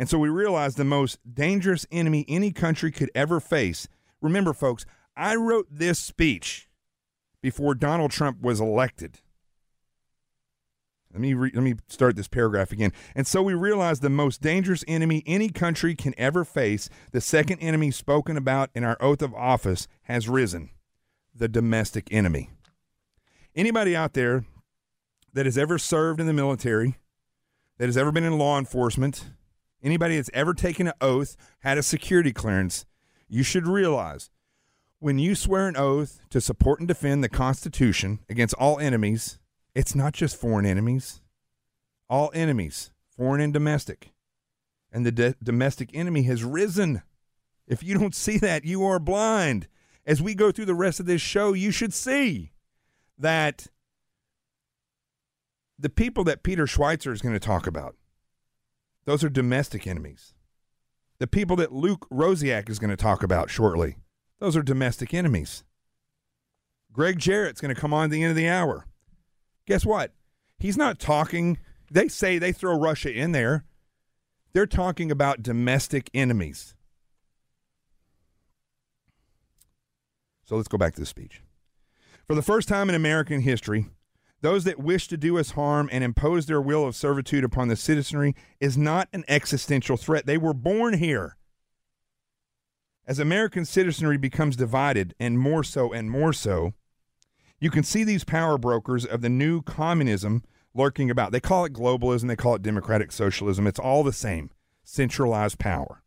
[0.01, 3.87] And so we realize the most dangerous enemy any country could ever face.
[4.23, 6.71] Remember, folks, I wrote this speech
[7.43, 9.19] before Donald Trump was elected.
[11.13, 12.95] Let me re- let me start this paragraph again.
[13.15, 17.59] And so we realize the most dangerous enemy any country can ever face, the second
[17.59, 20.71] enemy spoken about in our oath of office has risen,
[21.35, 22.49] the domestic enemy.
[23.55, 24.47] Anybody out there
[25.35, 26.97] that has ever served in the military,
[27.77, 29.27] that has ever been in law enforcement,
[29.83, 32.85] anybody that's ever taken an oath, had a security clearance,
[33.29, 34.31] you should realize
[35.01, 39.39] when you swear an oath to support and defend the Constitution against all enemies,
[39.75, 41.23] it's not just foreign enemies,
[42.09, 44.13] all enemies, foreign and domestic.
[44.93, 47.03] And the de- domestic enemy has risen.
[47.67, 49.69] If you don't see that, you are blind.
[50.05, 52.53] As we go through the rest of this show, you should see
[53.19, 53.69] that
[55.79, 57.95] the people that Peter Schweizer is going to talk about,
[59.05, 60.35] those are domestic enemies.
[61.19, 63.97] The people that Luke Rosiak is going to talk about shortly,
[64.39, 65.65] those are domestic enemies.
[66.93, 68.87] Gregg Jarrett's going to come on at the end of the hour.
[69.67, 70.13] Guess what?
[70.59, 71.59] He's not talking.
[71.91, 73.65] They say they throw Russia in there.
[74.53, 76.75] They're talking about domestic enemies.
[80.45, 81.43] So let's go back to the speech.
[82.27, 83.87] For the first time in American history,
[84.43, 87.77] those that wish to do us harm and impose their will of servitude upon the
[87.77, 90.27] citizenry is not an existential threat.
[90.27, 91.37] They were born here.
[93.07, 96.73] As American citizenry becomes divided, and more so and more so,
[97.59, 100.43] you can see these power brokers of the new communism
[100.75, 101.33] lurking about.
[101.33, 103.67] They call it globalism, they call it democratic socialism.
[103.67, 104.51] It's all the same
[104.85, 106.03] centralized power.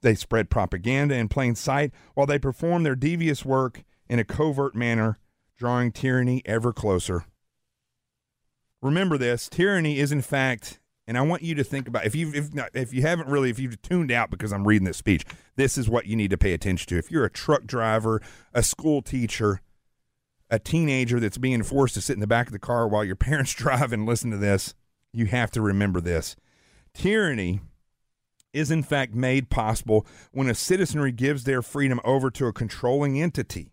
[0.00, 4.74] They spread propaganda in plain sight while they perform their devious work in a covert
[4.74, 5.18] manner,
[5.56, 7.26] drawing tyranny ever closer
[8.82, 12.32] remember this: tyranny is, in fact, and I want you to think about if you
[12.34, 15.24] if not, if you haven't really if you've tuned out because I'm reading this speech,
[15.56, 16.98] this is what you need to pay attention to.
[16.98, 18.20] If you're a truck driver,
[18.52, 19.60] a school teacher,
[20.50, 23.16] a teenager that's being forced to sit in the back of the car while your
[23.28, 24.74] parents drive and listen to this,
[25.12, 26.36] you have to remember this:
[26.94, 27.60] tyranny
[28.52, 33.20] is in fact made possible when a citizenry gives their freedom over to a controlling
[33.20, 33.72] entity.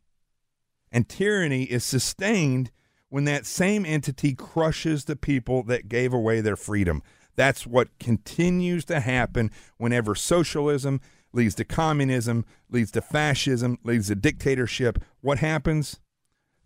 [0.92, 2.72] And tyranny is sustained
[3.10, 7.02] when that same entity crushes the people that gave away their freedom.
[7.36, 14.16] That's what continues to happen whenever socialism leads to communism, leads to fascism, leads to
[14.16, 15.04] dictatorship.
[15.22, 16.00] What happens?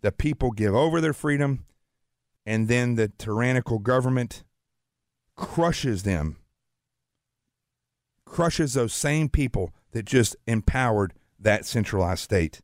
[0.02, 1.64] The people give over their freedom,
[2.44, 4.42] and then the tyrannical government
[5.36, 6.36] crushes them,
[8.26, 12.60] crushes those same people that just empowered that centralized state.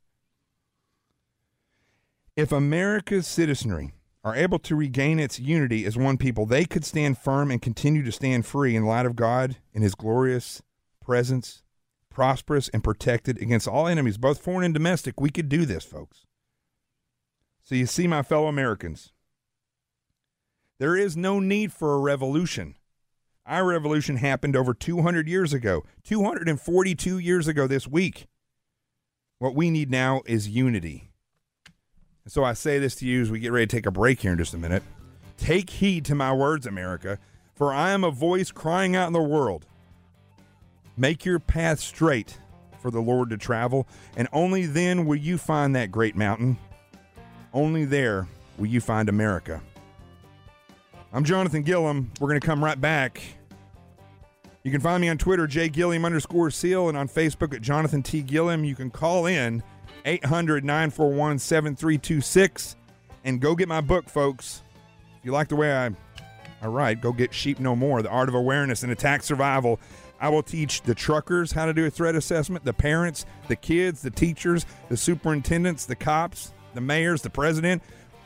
[2.41, 3.93] If America's citizenry
[4.25, 8.03] are able to regain its unity as one people, they could stand firm and continue
[8.03, 10.63] to stand free in the light of God in His glorious
[11.05, 11.63] presence,
[12.09, 15.21] prosperous and protected against all enemies, both foreign and domestic.
[15.21, 16.25] We could do this, folks.
[17.63, 19.13] So, you see, my fellow Americans,
[20.79, 22.77] there is no need for a revolution.
[23.45, 28.29] Our revolution happened over 200 years ago, 242 years ago this week.
[29.39, 31.10] What we need now is unity.
[32.31, 34.31] So I say this to you as we get ready to take a break here
[34.31, 34.85] in just a minute.
[35.37, 37.19] Take heed to my words, America,
[37.57, 39.67] for I am a voice crying out in the world.
[40.97, 42.39] Make your path straight
[42.81, 46.57] for the Lord to travel, and only then will you find that great mountain.
[47.53, 49.61] Only there will you find America.
[51.13, 52.13] I'm Jonathan Gilliam.
[52.21, 53.21] We're going to come right back.
[54.63, 58.23] You can find me on Twitter, jgilliam underscore seal, and on Facebook at Jonathan T.
[58.23, 58.63] Gilliam.
[58.63, 59.65] You can call in
[60.05, 62.77] 800 941 7326
[63.25, 64.63] and go get my book, folks.
[65.19, 65.91] If you like the way I,
[66.63, 69.79] I write, go get Sheep No More The Art of Awareness and Attack Survival.
[70.21, 74.03] I will teach the truckers how to do a threat assessment, the parents, the kids,
[74.03, 77.83] the teachers, the superintendents, the cops, the mayors, the president.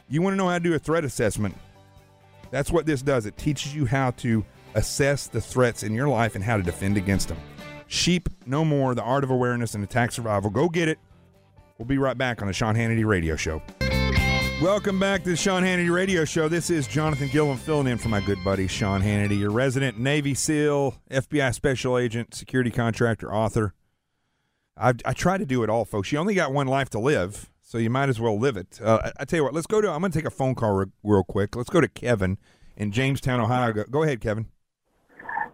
[0.09, 1.57] You want to know how to do a threat assessment?
[2.51, 3.27] That's what this does.
[3.27, 6.97] It teaches you how to assess the threats in your life and how to defend
[6.97, 7.39] against them.
[7.87, 10.51] Sheep No More, The Art of Awareness and Attack Survival.
[10.51, 10.99] Go get it.
[11.79, 13.61] We'll be right back on the Sean Hannity Radio Show.
[14.63, 16.49] Welcome back to the Sean Hannity Radio Show.
[16.49, 20.35] This is Jonathan Gilliam filling in for my good buddy Sean Hannity, your resident Navy
[20.35, 23.75] SEAL, FBI special agent, security contractor, author.
[24.77, 26.13] I, I try to do it all, folks.
[26.13, 28.81] You only got one life to live, so you might as well live it.
[28.81, 29.91] Uh, I, I, tell you what, let's go to.
[29.91, 31.57] I'm going to take a phone call re- real quick.
[31.57, 32.39] Let's go to Kevin
[32.77, 33.73] in Jamestown, Ohio.
[33.73, 34.47] Go, go ahead, Kevin.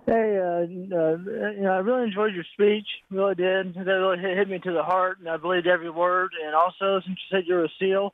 [0.07, 2.87] Hey, uh, uh, you know, I really enjoyed your speech.
[3.11, 3.75] Really did.
[3.75, 6.31] That really hit, hit me to the heart, and I believed every word.
[6.45, 8.13] And also, since you said you're a SEAL,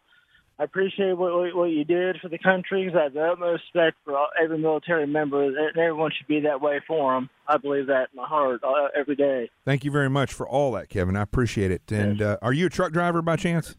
[0.58, 2.84] I appreciate what what you did for the country.
[2.84, 6.40] Because I have the utmost respect for all, every military member, and everyone should be
[6.40, 7.30] that way for them.
[7.46, 9.50] I believe that in my heart uh, every day.
[9.64, 11.16] Thank you very much for all that, Kevin.
[11.16, 11.90] I appreciate it.
[11.92, 13.76] And uh, are you a truck driver by chance?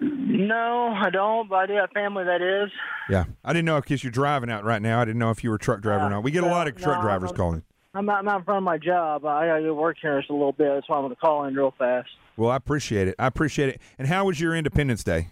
[0.00, 2.70] No, I don't, but I do have family that is.
[3.10, 5.00] Yeah, I didn't know if because you're driving out right now.
[5.00, 6.22] I didn't know if you were a truck driver Uh, or not.
[6.22, 7.62] We get a lot of truck no, drivers I'm- calling.
[7.92, 9.26] I'm not, I'm not in front of my job.
[9.26, 10.68] I got to go work here just a little bit.
[10.72, 12.08] That's why I'm going to call in real fast.
[12.36, 13.16] Well, I appreciate it.
[13.18, 13.80] I appreciate it.
[13.98, 15.30] And how was your Independence Day?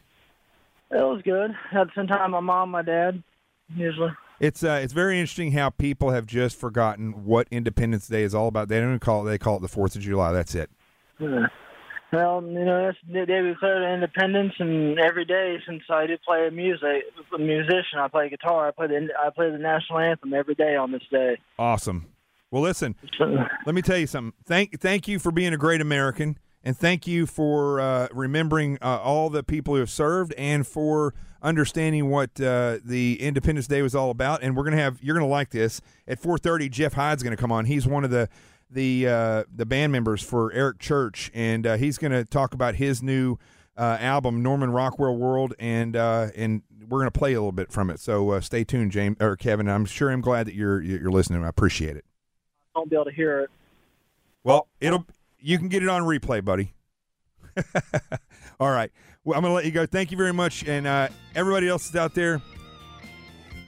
[0.90, 1.52] It was good.
[1.70, 3.22] Had some time with my mom, my dad,
[3.76, 4.10] usually.
[4.40, 8.48] It's uh, it's very interesting how people have just forgotten what Independence Day is all
[8.48, 8.68] about.
[8.68, 9.30] They don't even call it.
[9.30, 10.32] They call it the Fourth of July.
[10.32, 10.68] That's it.
[11.20, 11.46] Yeah.
[12.12, 16.22] Well, you know, that's the day we declared independence, and every day since I did
[16.22, 18.68] play music, a musician, I play guitar.
[18.68, 21.38] I play the I play the national anthem every day on this day.
[21.58, 22.06] Awesome.
[22.50, 22.94] Well, listen.
[23.66, 24.32] Let me tell you something.
[24.46, 29.00] Thank thank you for being a great American, and thank you for uh, remembering uh,
[29.00, 33.94] all the people who have served, and for understanding what uh, the Independence Day was
[33.94, 34.42] all about.
[34.42, 36.70] And we're gonna have you're gonna like this at 4:30.
[36.70, 37.66] Jeff Hyde's gonna come on.
[37.66, 38.30] He's one of the
[38.70, 43.02] the uh, the band members for Eric Church, and uh, he's gonna talk about his
[43.02, 43.38] new
[43.76, 47.90] uh, album Norman Rockwell World, and uh, and we're gonna play a little bit from
[47.90, 48.00] it.
[48.00, 49.68] So uh, stay tuned, James or Kevin.
[49.68, 51.44] I'm sure I'm glad that you're you're listening.
[51.44, 52.04] I appreciate it.
[52.74, 53.50] I won't be able to hear it.
[54.44, 55.06] Well, it'll
[55.40, 56.74] you can get it on replay, buddy.
[58.60, 58.90] All right.
[59.24, 59.86] Well, I'm going to let you go.
[59.86, 60.66] Thank you very much.
[60.66, 62.40] And uh, everybody else is out there,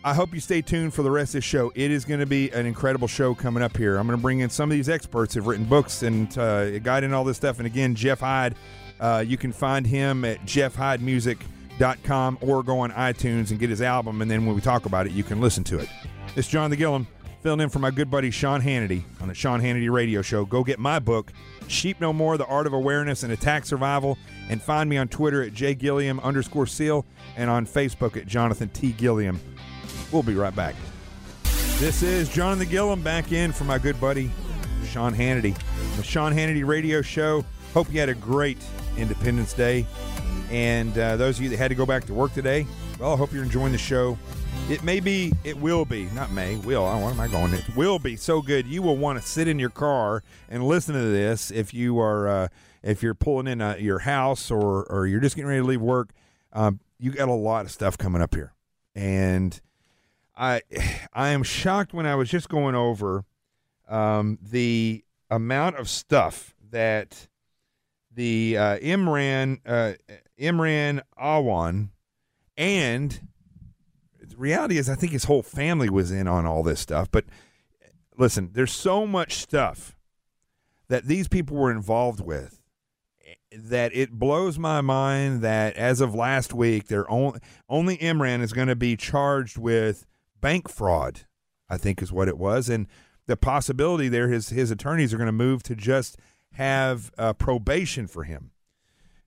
[0.03, 1.71] I hope you stay tuned for the rest of the show.
[1.75, 3.99] It is going to be an incredible show coming up here.
[3.99, 7.13] I'm going to bring in some of these experts who've written books and uh, guiding
[7.13, 7.59] all this stuff.
[7.59, 8.55] And again, Jeff Hyde,
[8.99, 14.23] uh, you can find him at jeffhydemusic.com or go on iTunes and get his album.
[14.23, 15.91] And then when we talk about it, you can listen to it.
[16.35, 17.07] It's Jonathan Gilliam
[17.43, 20.47] filling in for my good buddy Sean Hannity on the Sean Hannity Radio Show.
[20.47, 21.31] Go get my book,
[21.69, 24.17] Sheep No More: The Art of Awareness and Attack Survival,
[24.49, 27.05] and find me on Twitter at jgilliam underscore seal
[27.37, 29.41] and on Facebook at Jonathan T Gilliam.
[30.13, 30.75] We'll be right back.
[31.79, 34.31] This is Jonathan Gilliam back in for my good buddy
[34.91, 35.57] Sean Hannity.
[35.97, 37.45] The Sean Hannity Radio Show.
[37.75, 38.59] Hope you had a great
[38.97, 39.87] Independence Day.
[40.51, 42.67] And uh, those of you that had to go back to work today,
[42.99, 44.19] well, I hope you're enjoying the show.
[44.69, 46.85] It may be, it will be, not may, will.
[46.85, 47.55] What am I going?
[47.55, 48.67] It will be so good.
[48.67, 52.29] You will want to sit in your car and listen to this if you are,
[52.29, 52.49] uh,
[52.83, 55.81] if you're pulling in uh, your house or or you're just getting ready to leave
[55.81, 56.11] work.
[56.53, 58.55] Um, you got a lot of stuff coming up here,
[58.95, 59.61] and
[60.41, 60.63] I
[61.13, 63.25] I am shocked when I was just going over
[63.89, 67.29] um, the amount of stuff that
[68.13, 69.93] the uh, Imran uh,
[70.41, 71.91] Imran Awan
[72.57, 73.29] and
[74.21, 77.11] the reality is I think his whole family was in on all this stuff.
[77.11, 77.27] But
[78.17, 79.97] listen, there's so much stuff
[80.89, 82.61] that these people were involved with
[83.53, 88.53] that it blows my mind that as of last week, they're only only Imran is
[88.53, 90.07] going to be charged with
[90.41, 91.23] bank fraud.
[91.69, 92.89] I think is what it was, and
[93.27, 96.19] the possibility there his his attorneys are going to move to just
[96.55, 98.51] have uh, probation for him.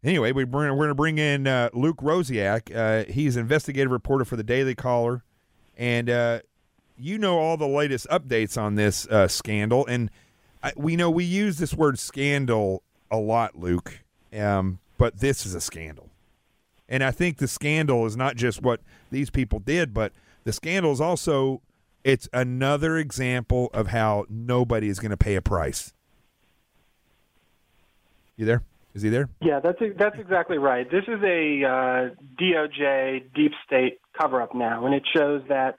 [0.03, 2.75] Anyway, we bring, we're going to bring in uh, Luke Rosiak.
[2.75, 5.23] Uh, he's investigative reporter for the Daily Caller,
[5.77, 6.39] and uh,
[6.97, 9.85] you know all the latest updates on this uh, scandal.
[9.85, 10.11] And
[10.61, 14.01] I, we know we use this word scandal a lot, Luke,
[14.37, 16.09] um, but this is a scandal.
[16.89, 20.11] And I think the scandal is not just what these people did, but
[20.43, 21.61] the scandal is also
[22.03, 25.93] it's another example of how nobody is going to pay a price.
[28.35, 28.63] You there?
[28.93, 29.29] Is he there?
[29.41, 30.89] Yeah, that's that's exactly right.
[30.89, 35.77] This is a uh, DOJ deep state cover up now, and it shows that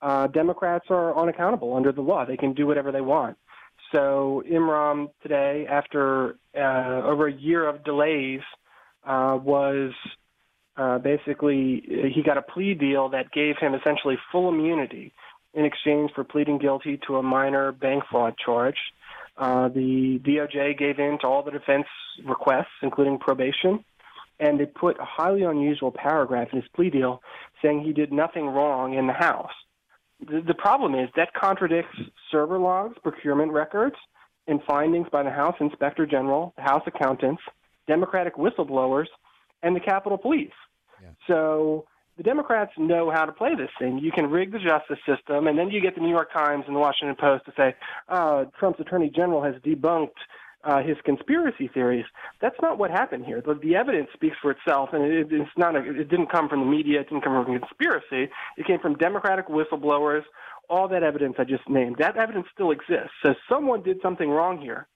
[0.00, 2.24] uh, Democrats are unaccountable under the law.
[2.24, 3.36] They can do whatever they want.
[3.92, 8.40] So Imran today, after uh, over a year of delays,
[9.06, 9.92] uh, was
[10.76, 11.82] uh, basically
[12.14, 15.12] he got a plea deal that gave him essentially full immunity
[15.54, 18.76] in exchange for pleading guilty to a minor bank fraud charge.
[19.36, 21.86] Uh, the DOJ gave in to all the defense
[22.24, 23.84] requests, including probation,
[24.40, 27.22] and they put a highly unusual paragraph in his plea deal
[27.62, 29.52] saying he did nothing wrong in the House.
[30.20, 31.96] The, the problem is that contradicts
[32.30, 33.96] server logs, procurement records,
[34.46, 37.42] and findings by the House Inspector General, the House accountants,
[37.86, 39.06] Democratic whistleblowers,
[39.64, 40.58] and the Capitol Police.
[41.02, 41.08] Yeah.
[41.26, 41.86] So
[42.16, 43.98] the Democrats know how to play this thing.
[43.98, 46.76] You can rig the justice system, and then you get the New York Times and
[46.76, 47.74] the Washington Post to say,
[48.08, 50.20] uh, Trump's attorney general has debunked
[50.62, 52.06] uh, his conspiracy theories.
[52.40, 53.42] That's not what happened here.
[53.44, 55.76] The, the evidence speaks for itself, and it, it's not.
[55.76, 57.00] A, it didn't come from the media.
[57.00, 58.30] It didn't come from a conspiracy.
[58.56, 60.22] It came from Democratic whistleblowers.
[60.70, 61.96] All that evidence I just named.
[61.98, 63.12] That evidence still exists.
[63.22, 64.86] So someone did something wrong here,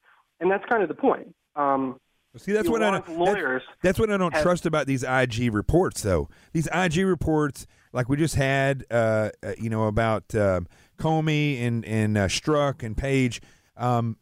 [0.40, 1.34] and that's kind of the point.
[1.56, 2.00] Um,
[2.38, 3.18] See, that's what I don't.
[3.18, 6.28] Lawyers that's, that's what I don't have, trust about these IG reports, though.
[6.52, 10.60] These IG reports, like we just had, uh, uh, you know, about uh,
[10.98, 13.40] Comey and and uh, Strzok and Page.
[13.76, 14.16] Um,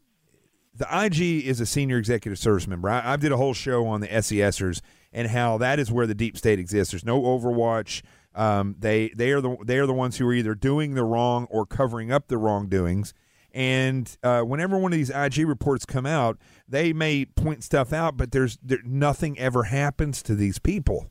[0.74, 2.90] the IG is a senior executive service member.
[2.90, 4.80] I, I did a whole show on the SESers
[5.12, 6.92] and how that is where the deep state exists.
[6.92, 8.02] There's no Overwatch.
[8.34, 11.46] Um, they they are the they are the ones who are either doing the wrong
[11.50, 13.14] or covering up the wrongdoings.
[13.56, 16.36] And uh, whenever one of these IG reports come out,
[16.68, 21.10] they may point stuff out, but there's there, nothing ever happens to these people.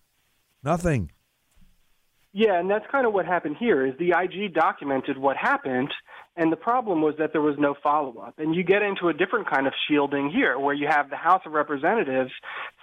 [0.62, 1.12] Nothing.
[2.34, 3.84] Yeah, and that's kind of what happened here.
[3.84, 5.90] Is the IG documented what happened,
[6.36, 8.36] and the problem was that there was no follow up.
[8.38, 11.42] And you get into a different kind of shielding here, where you have the House
[11.48, 12.32] of Representatives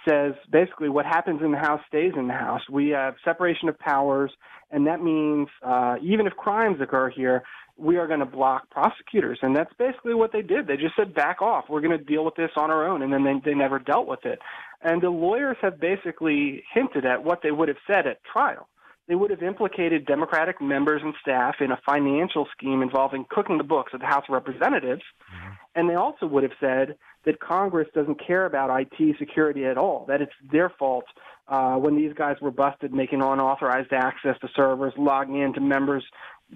[0.09, 2.61] says basically what happens in the House stays in the House.
[2.69, 4.31] We have separation of powers,
[4.71, 7.43] and that means uh, even if crimes occur here,
[7.77, 9.39] we are going to block prosecutors.
[9.41, 10.67] And that's basically what they did.
[10.67, 11.65] They just said, back off.
[11.69, 13.01] We're going to deal with this on our own.
[13.01, 14.39] And then they, they never dealt with it.
[14.81, 18.67] And the lawyers have basically hinted at what they would have said at trial.
[19.07, 23.63] They would have implicated Democratic members and staff in a financial scheme involving cooking the
[23.63, 25.01] books of the House of Representatives.
[25.01, 25.53] Mm-hmm.
[25.75, 26.95] And they also would have said
[27.25, 31.05] that Congress doesn't care about IT security at all, that it's their fault
[31.47, 36.05] uh, when these guys were busted making unauthorized access to servers, logging into members'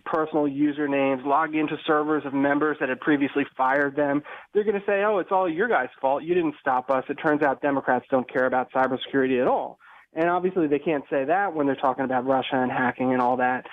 [0.05, 4.23] personal usernames, log into servers of members that had previously fired them.
[4.53, 6.23] They're going to say, oh, it's all your guys' fault.
[6.23, 7.03] You didn't stop us.
[7.09, 9.79] It turns out Democrats don't care about cybersecurity at all.
[10.13, 13.37] And obviously, they can't say that when they're talking about Russia and hacking and all
[13.37, 13.65] that.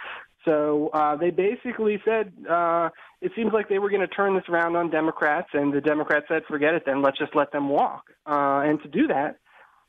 [0.45, 2.91] So uh, they basically said uh,
[3.23, 6.27] it seems like they were going to turn this around on Democrats, and the Democrats
[6.29, 8.05] said, forget it then, let's just let them walk.
[8.27, 9.39] Uh, and to do that,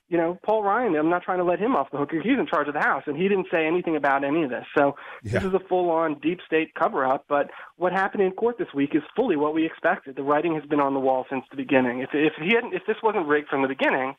[0.07, 2.11] you know, Paul Ryan, I'm not trying to let him off the hook.
[2.11, 4.65] He's in charge of the House, and he didn't say anything about any of this.
[4.77, 5.33] So yeah.
[5.33, 7.25] this is a full-on deep state cover-up.
[7.27, 10.15] But what happened in court this week is fully what we expected.
[10.15, 11.99] The writing has been on the wall since the beginning.
[12.01, 14.15] If if he hadn't, if this wasn't rigged from the beginning,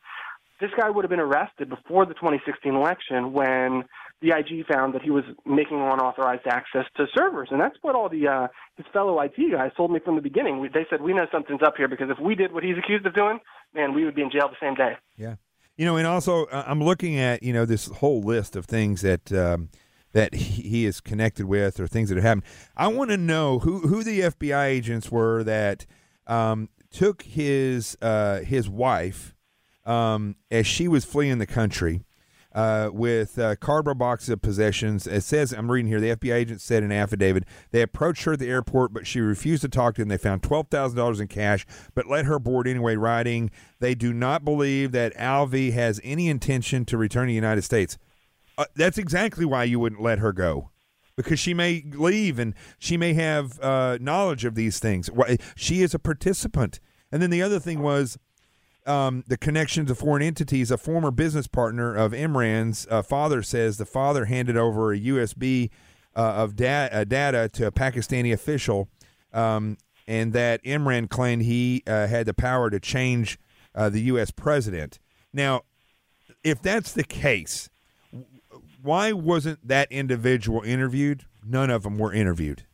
[0.60, 3.84] this guy would have been arrested before the 2016 election when
[4.22, 8.08] the IG found that he was making unauthorized access to servers, and that's what all
[8.08, 10.68] the uh, his fellow IT guys told me from the beginning.
[10.72, 13.14] They said we know something's up here because if we did what he's accused of
[13.14, 13.38] doing,
[13.74, 14.94] man, we would be in jail the same day.
[15.16, 15.34] Yeah,
[15.76, 19.02] you know, and also uh, I'm looking at you know this whole list of things
[19.02, 19.32] that.
[19.32, 19.70] Um,
[20.12, 22.44] that he is connected with, or things that have happened.
[22.74, 25.84] I want to know who who the FBI agents were that
[26.26, 29.34] um, took his uh, his wife
[29.84, 32.05] um, as she was fleeing the country
[32.56, 35.06] uh, with uh, cardboard boxes of possessions.
[35.06, 38.32] It says, I'm reading here, the FBI agent said in an affidavit, they approached her
[38.32, 40.08] at the airport, but she refused to talk to them.
[40.08, 44.92] They found $12,000 in cash, but let her board anyway, writing, they do not believe
[44.92, 47.98] that Alvi has any intention to return to the United States.
[48.56, 50.70] Uh, that's exactly why you wouldn't let her go.
[51.14, 55.10] Because she may leave and she may have uh, knowledge of these things.
[55.54, 56.80] She is a participant.
[57.12, 58.18] And then the other thing was
[58.86, 60.70] um, the connection to foreign entities.
[60.70, 65.70] A former business partner of Imran's uh, father says the father handed over a USB
[66.14, 68.88] uh, of da- uh, data to a Pakistani official,
[69.32, 69.76] um,
[70.06, 73.38] and that Imran claimed he uh, had the power to change
[73.74, 74.30] uh, the U.S.
[74.30, 74.98] president.
[75.32, 75.62] Now,
[76.42, 77.68] if that's the case,
[78.82, 81.24] why wasn't that individual interviewed?
[81.44, 82.64] None of them were interviewed.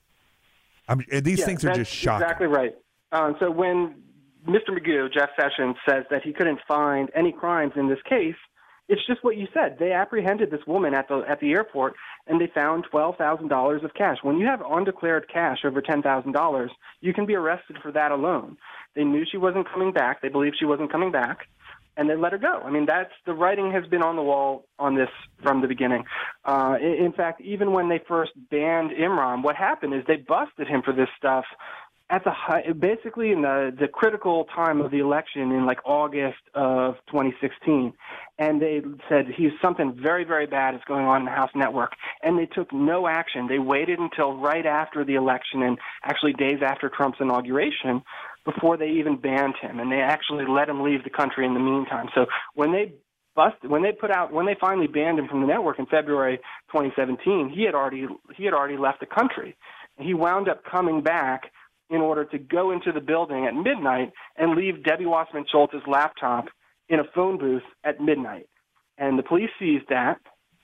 [0.89, 2.25] I mean, these yeah, things are just shocking.
[2.25, 2.75] Exactly right.
[3.13, 3.95] Uh, so when
[4.47, 4.71] Mr.
[4.71, 8.37] Magoo, Jeff Sessions, says that he couldn't find any crimes in this case.
[8.89, 9.77] It's just what you said.
[9.79, 11.95] They apprehended this woman at the at the airport,
[12.27, 14.19] and they found twelve thousand dollars of cash.
[14.23, 16.71] When you have undeclared cash over ten thousand dollars,
[17.01, 18.57] you can be arrested for that alone.
[18.95, 20.21] They knew she wasn't coming back.
[20.21, 21.47] They believed she wasn't coming back,
[21.97, 22.61] and they let her go.
[22.65, 25.11] I mean, that's the writing has been on the wall on this
[25.43, 26.05] from the beginning.
[26.45, 30.67] Uh, in, in fact, even when they first banned Imran, what happened is they busted
[30.67, 31.45] him for this stuff
[32.13, 36.39] at the high, basically in the the critical time of the election in like August
[36.55, 37.95] of 2016,
[38.39, 41.93] and they said he's something very very bad is going on in the House network,
[42.23, 43.49] and they took no action.
[43.49, 48.03] They waited until right after the election and actually days after Trump's inauguration
[48.45, 51.61] before they even banned him, and they actually let him leave the country in the
[51.61, 52.09] meantime.
[52.15, 52.93] So when they
[53.35, 56.37] busted when they put out when they finally banned him from the network in February
[56.73, 58.07] 2017, he had already
[58.37, 59.57] he had already left the country.
[59.99, 61.45] He wound up coming back
[61.93, 66.47] in order to go into the building at midnight and leave Debbie Wasserman Schultz's laptop
[66.89, 68.49] in a phone booth at midnight.
[68.97, 70.19] And the police seized that,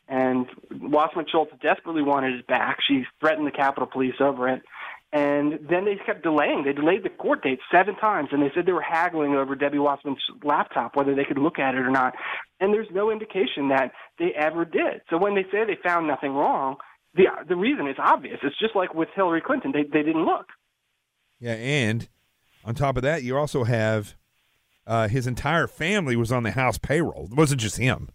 [0.08, 2.78] and Wasserman Schultz desperately wanted it back.
[2.88, 4.62] She threatened the Capitol Police over it.
[5.12, 6.64] And then they kept delaying.
[6.64, 9.78] They delayed the court date seven times, and they said they were haggling over Debbie
[9.78, 12.14] Wasserman's laptop, whether they could look at it or not.
[12.60, 15.00] And there's no indication that they ever did.
[15.10, 16.76] So when they say they found nothing wrong,
[17.14, 18.38] the the reason is obvious.
[18.42, 20.46] It's just like with Hillary Clinton; they they didn't look.
[21.40, 22.08] Yeah, and
[22.64, 24.14] on top of that, you also have
[24.86, 27.28] uh, his entire family was on the house payroll.
[27.30, 28.08] It wasn't just him.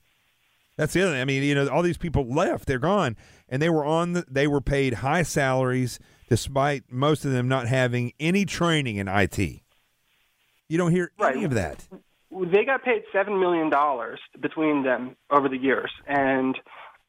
[0.78, 1.12] That's the other.
[1.12, 1.22] Thing.
[1.22, 3.16] I mean, you know, all these people left; they're gone,
[3.48, 4.14] and they were on.
[4.14, 6.00] The, they were paid high salaries,
[6.30, 9.38] despite most of them not having any training in IT.
[9.38, 11.36] You don't hear right.
[11.36, 11.88] any of that.
[12.32, 16.58] They got paid seven million dollars between them over the years, and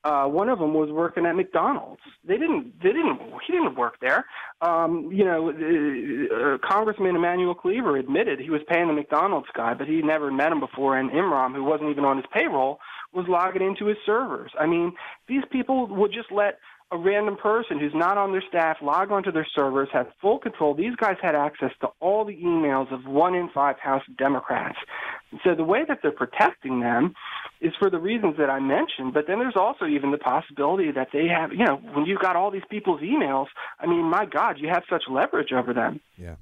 [0.04, 2.02] uh, one of them was working at McDonald's.
[2.26, 2.74] They didn't.
[2.82, 3.18] They didn't.
[3.46, 4.26] He didn't work there.
[4.60, 9.88] Um, you know, uh, Congressman Emanuel Cleaver admitted he was paying the McDonald's guy, but
[9.88, 10.98] he never met him before.
[10.98, 12.78] And Imran, who wasn't even on his payroll,
[13.14, 14.50] was logging into his servers.
[14.60, 14.92] I mean,
[15.26, 16.58] these people would just let
[16.92, 20.74] a random person who's not on their staff log onto their servers, have full control.
[20.74, 24.78] These guys had access to all the emails of one in five House Democrats.
[25.44, 27.14] So the way that they're protecting them
[27.60, 31.08] is for the reasons that I mentioned, but then there's also even the possibility that
[31.12, 33.46] they have, you know, when you've got all these people's emails,
[33.80, 36.00] I mean, my God, you have such leverage over them.
[36.16, 36.36] Yeah.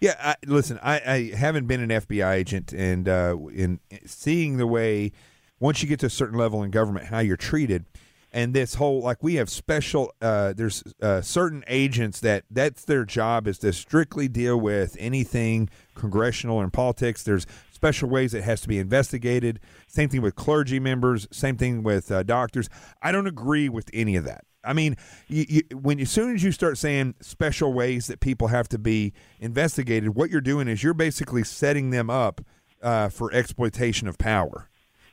[0.00, 4.66] Yeah, I, listen, I, I haven't been an FBI agent, and uh, in seeing the
[4.66, 5.10] way
[5.58, 7.84] once you get to a certain level in government, how you're treated,
[8.32, 13.04] and this whole like we have special uh, there's uh, certain agents that that's their
[13.04, 17.22] job is to strictly deal with anything congressional and politics.
[17.22, 19.60] There's special ways it has to be investigated.
[19.86, 21.26] Same thing with clergy members.
[21.30, 22.68] Same thing with uh, doctors.
[23.02, 24.44] I don't agree with any of that.
[24.64, 24.96] I mean,
[25.28, 28.78] you, you, when as soon as you start saying special ways that people have to
[28.78, 32.40] be investigated, what you're doing is you're basically setting them up
[32.82, 34.68] uh, for exploitation of power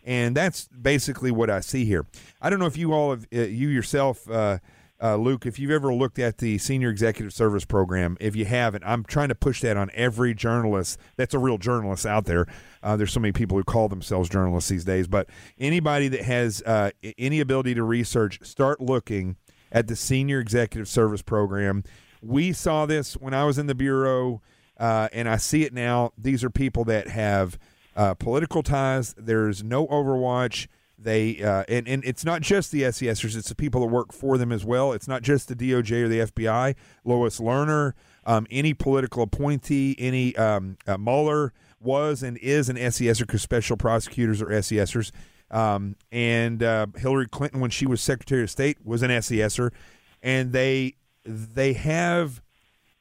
[0.06, 2.06] and that's basically what I see here.
[2.42, 4.60] I don't know if you all have, uh, you yourself, uh,
[5.02, 8.16] uh, Luke, if you've ever looked at the Senior Executive Service Program.
[8.22, 12.06] If you haven't, I'm trying to push that on every journalist that's a real journalist
[12.06, 12.46] out there.
[12.82, 15.28] Uh, there's so many people who call themselves journalists these days, but
[15.60, 19.36] anybody that has uh, any ability to research, start looking
[19.72, 21.84] at the Senior Executive Service Program.
[22.22, 24.42] We saw this when I was in the Bureau,
[24.80, 26.14] uh, and I see it now.
[26.18, 27.60] These are people that have
[27.96, 29.14] uh, political ties.
[29.18, 30.68] There's no Overwatch.
[30.98, 34.38] They uh, and and it's not just the SESers; it's the people that work for
[34.38, 34.94] them as well.
[34.94, 36.76] It's not just the DOJ or the FBI.
[37.04, 37.94] Lois Lerner,
[38.26, 43.78] um, any political appointee, any um, uh, Mueller was and is an SESer because special
[43.78, 45.12] prosecutors are SESers.
[45.52, 49.72] Um, and uh, Hillary Clinton, when she was Secretary of State, was an SESer,
[50.24, 52.42] and they they have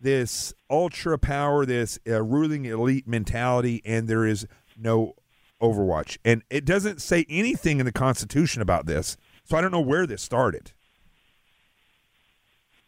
[0.00, 4.46] this ultra power, this uh, ruling elite mentality, and there is
[4.76, 5.14] no
[5.60, 6.18] Overwatch.
[6.24, 10.06] And it doesn't say anything in the Constitution about this, so I don't know where
[10.06, 10.72] this started.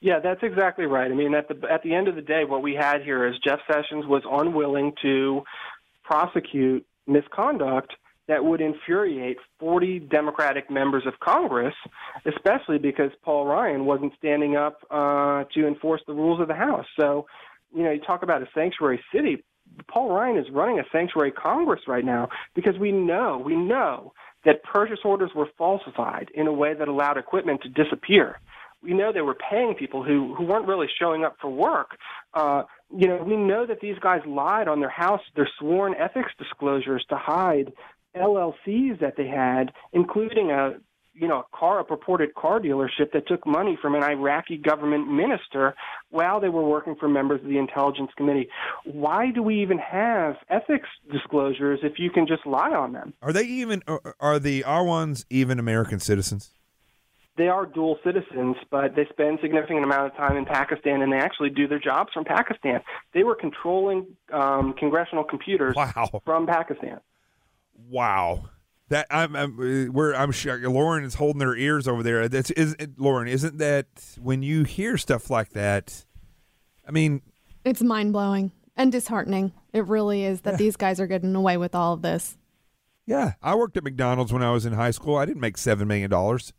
[0.01, 1.11] Yeah, that's exactly right.
[1.11, 3.35] I mean, at the at the end of the day, what we had here is
[3.43, 5.43] Jeff Sessions was unwilling to
[6.05, 7.95] prosecute misconduct
[8.29, 11.75] that would infuriate 40 Democratic members of Congress,
[12.27, 16.87] especially because Paul Ryan wasn't standing up uh, to enforce the rules of the House.
[16.99, 17.27] So,
[17.75, 19.45] you know, you talk about a sanctuary city.
[19.89, 24.13] Paul Ryan is running a sanctuary Congress right now because we know, we know
[24.45, 28.41] that purchase orders were falsified in a way that allowed equipment to disappear.
[28.83, 31.97] We know they were paying people who, who weren't really showing up for work.
[32.35, 32.63] Uh,
[32.97, 37.05] you know, we know that these guys lied on their house, their sworn ethics disclosures
[37.09, 37.73] to hide
[38.17, 40.75] LLCs that they had, including a
[41.19, 45.11] you know a car, a purported car dealership that took money from an Iraqi government
[45.11, 45.75] minister
[46.11, 48.49] while they were working for members of the Intelligence Committee.
[48.85, 53.15] Why do we even have ethics disclosures if you can just lie on them?
[53.23, 53.83] Are they even
[54.21, 56.51] are the Awans even American citizens?
[57.37, 61.19] They are dual citizens, but they spend significant amount of time in Pakistan, and they
[61.19, 62.81] actually do their jobs from Pakistan.
[63.13, 66.09] They were controlling um, congressional computers wow.
[66.25, 67.01] from Pakistan.
[67.91, 68.49] Wow.
[68.89, 72.29] That I'm, I'm where I'm sure Lauren is holding her ears over there.
[72.29, 73.27] That's is Lauren.
[73.27, 73.87] Isn't that
[74.21, 76.05] when you hear stuff like that?
[76.87, 77.23] I mean,
[77.65, 79.53] it's mind blowing and disheartening.
[79.73, 80.59] It really is that yeah.
[80.59, 82.39] these guys are getting away with all of this.
[83.07, 85.17] Yeah, I worked at McDonald's when I was in high school.
[85.17, 86.53] I didn't make seven million dollars.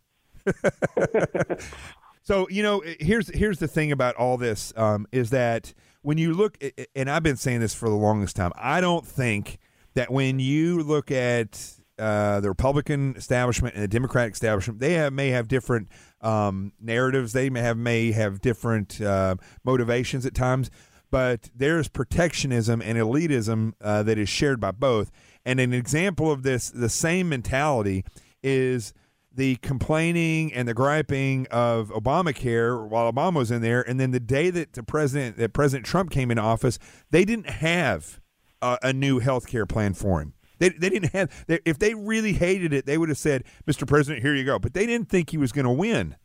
[2.23, 6.34] so you know, here's here's the thing about all this um, is that when you
[6.34, 6.57] look,
[6.95, 8.51] and I've been saying this for the longest time.
[8.55, 9.59] I don't think
[9.93, 15.13] that when you look at uh, the Republican establishment and the Democratic establishment, they have,
[15.13, 15.89] may have different
[16.21, 17.33] um, narratives.
[17.33, 20.69] They may have may have different uh, motivations at times,
[21.09, 25.11] but there's protectionism and elitism uh, that is shared by both.
[25.45, 28.03] And an example of this, the same mentality,
[28.43, 28.93] is
[29.33, 34.19] the complaining and the griping of Obamacare while Obama was in there, and then the
[34.19, 36.79] day that the president that President Trump came into office,
[37.11, 38.19] they didn't have
[38.61, 40.33] a, a new health care plan for him.
[40.59, 43.87] They, they didn't have they, if they really hated it, they would have said, "Mr.
[43.87, 46.15] President, here you go." But they didn't think he was going to win,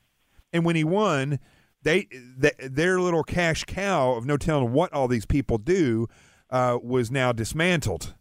[0.52, 1.38] and when he won,
[1.82, 6.08] they, they their little cash cow of no telling what all these people do
[6.50, 8.14] uh, was now dismantled,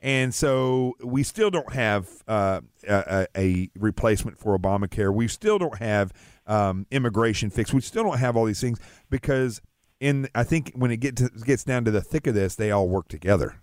[0.00, 5.14] and so we still don't have uh, a, a, replacement for Obamacare.
[5.14, 6.12] We still don't have
[6.46, 7.72] um, immigration fix.
[7.72, 9.60] We still don't have all these things because
[10.00, 12.70] in I think when it get to, gets down to the thick of this, they
[12.70, 13.61] all work together.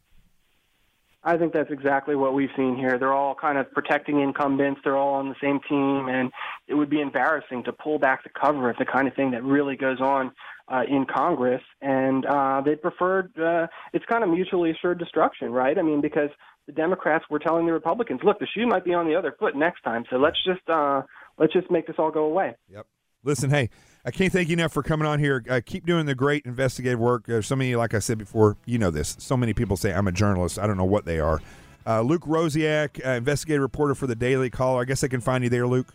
[1.24, 2.98] I think that's exactly what we've seen here.
[2.98, 4.80] They're all kind of protecting incumbents.
[4.84, 6.32] They're all on the same team, and
[6.68, 9.44] it would be embarrassing to pull back the cover of the kind of thing that
[9.44, 10.32] really goes on
[10.70, 11.62] uh, in Congress.
[11.82, 15.78] And uh, they preferred uh, it's kind of mutually assured destruction, right?
[15.78, 16.30] I mean, because
[16.68, 19.58] the Democrats were telling the Republicans, "Look, the shoe might be on the other foot
[19.58, 21.02] next time, so let's just uh,
[21.38, 22.86] let's just make this all go away." Yep.
[23.24, 23.70] Listen, hey,
[24.06, 25.44] I can't thank you enough for coming on here.
[25.50, 27.26] Uh, keep doing the great investigative work.
[27.26, 29.18] There's so many, like I said before, you know this.
[29.20, 30.58] So many people say I'm a journalist.
[30.58, 31.42] I don't know what they are.
[31.86, 34.82] Uh, Luke Rosiak, uh, investigative reporter for the Daily Caller.
[34.82, 35.88] I guess I can find you there, Luke.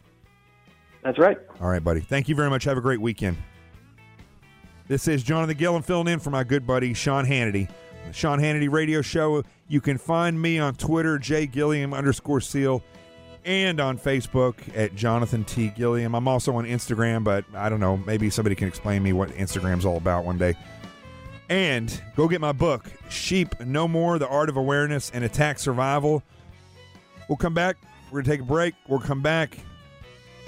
[1.03, 1.39] That's right.
[1.61, 2.01] All right, buddy.
[2.01, 2.65] Thank you very much.
[2.65, 3.37] Have a great weekend.
[4.87, 7.71] This is Jonathan Gilliam filling in for my good buddy Sean Hannity.
[8.07, 9.43] The Sean Hannity Radio Show.
[9.69, 12.83] You can find me on Twitter, J Gilliam underscore Seal
[13.45, 15.69] and on Facebook at Jonathan T.
[15.69, 16.15] Gilliam.
[16.15, 17.97] I'm also on Instagram, but I don't know.
[17.97, 20.55] Maybe somebody can explain me what Instagram's all about one day.
[21.49, 26.23] And go get my book, Sheep No More The Art of Awareness and Attack Survival.
[27.29, 27.77] We'll come back.
[28.07, 28.75] We're going to take a break.
[28.89, 29.59] We'll come back.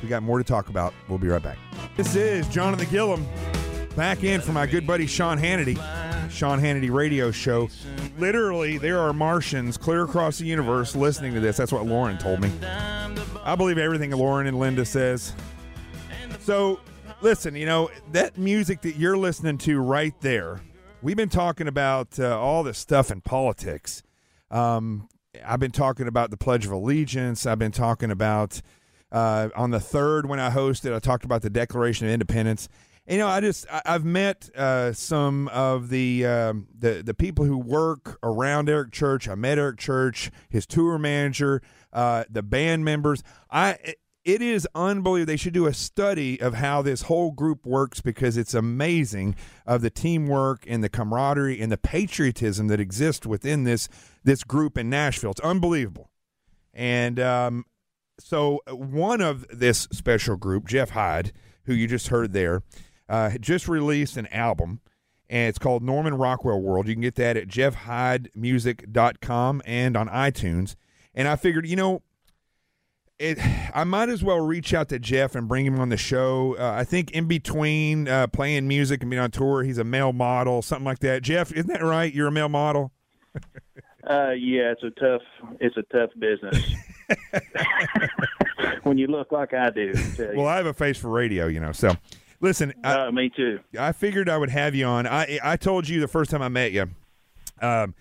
[0.03, 0.95] We got more to talk about.
[1.09, 1.59] We'll be right back.
[1.97, 3.27] This is Jonathan Gilliam
[3.95, 5.77] back in for my good buddy Sean Hannity.
[6.31, 7.69] Sean Hannity radio show.
[8.19, 11.57] Literally, there are Martians clear across the universe listening to this.
[11.57, 12.51] That's what Lauren told me.
[13.45, 15.33] I believe everything Lauren and Linda says.
[16.41, 16.81] So,
[17.21, 20.61] listen, you know, that music that you're listening to right there,
[21.03, 24.03] we've been talking about uh, all this stuff in politics.
[24.51, 25.09] Um,
[25.45, 27.47] I've been talking about the Pledge of Allegiance.
[27.47, 28.63] I've been talking about
[29.13, 32.69] uh, on the third when I hosted, I talked about the Declaration of Independence.
[33.09, 37.45] You know, I just I, I've met uh, some of the um, the the people
[37.45, 39.29] who work around Eric Church.
[39.29, 43.23] I met Eric Church, his tour manager, uh, the band members.
[43.51, 43.95] I
[44.25, 45.31] it is unbelievable.
[45.31, 49.83] They should do a study of how this whole group works because it's amazing of
[49.83, 53.89] the teamwork and the camaraderie and the patriotism that exists within this
[54.25, 55.31] this group in Nashville.
[55.31, 56.11] It's unbelievable.
[56.75, 57.67] And um,
[58.19, 61.33] so one of this special group, Jeff Hyde,
[61.67, 62.63] who you just heard there,
[63.09, 64.81] uh, just released an album
[65.29, 66.87] and it's called Norman Rockwell World.
[66.87, 70.77] You can get that at jeffhydemusic.com and on iTunes.
[71.15, 72.03] And I figured, you know,
[73.19, 73.39] it,
[73.75, 76.55] I might as well reach out to Jeff and bring him on the show.
[76.59, 80.13] Uh, I think in between uh, playing music and being on tour, he's a male
[80.13, 81.23] model, something like that.
[81.23, 82.13] Jeff, isn't that right?
[82.13, 82.93] You're a male model.
[84.09, 85.23] uh, yeah, it's a tough,
[85.61, 86.63] it's a tough business.
[88.83, 89.95] when you look like I do.
[90.19, 91.73] I well, I have a face for radio, you know.
[91.73, 91.97] So,
[92.41, 92.73] listen.
[92.85, 93.61] Uh, I, me too.
[93.79, 95.07] I figured I would have you on.
[95.07, 96.91] I I told you the first time I met you.
[97.61, 97.95] Um,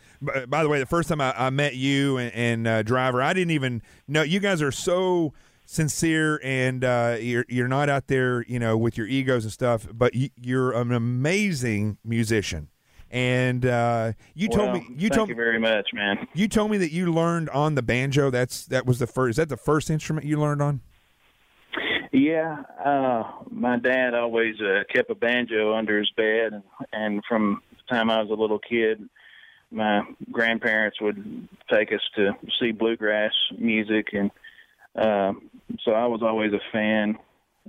[0.48, 3.34] by the way, the first time I, I met you and, and uh, Driver, I
[3.34, 5.34] didn't even know you guys are so
[5.66, 9.88] sincere and uh, you're you're not out there, you know, with your egos and stuff.
[9.94, 12.70] But you, are an amazing musician.
[13.12, 16.28] And uh, you well, told me you told you very much, man.
[16.34, 18.30] You told me that you learned on the banjo.
[18.30, 19.32] That's that was the first.
[19.32, 20.82] Is that the first instrument you learned on?
[22.16, 26.64] Yeah, uh, my dad always uh, kept a banjo under his bed,
[26.94, 29.04] and, from the time I was a little kid,
[29.70, 30.02] my
[30.32, 34.32] grandparents would take us to see bluegrass music, and
[34.96, 35.34] uh,
[35.84, 37.18] so I was always a fan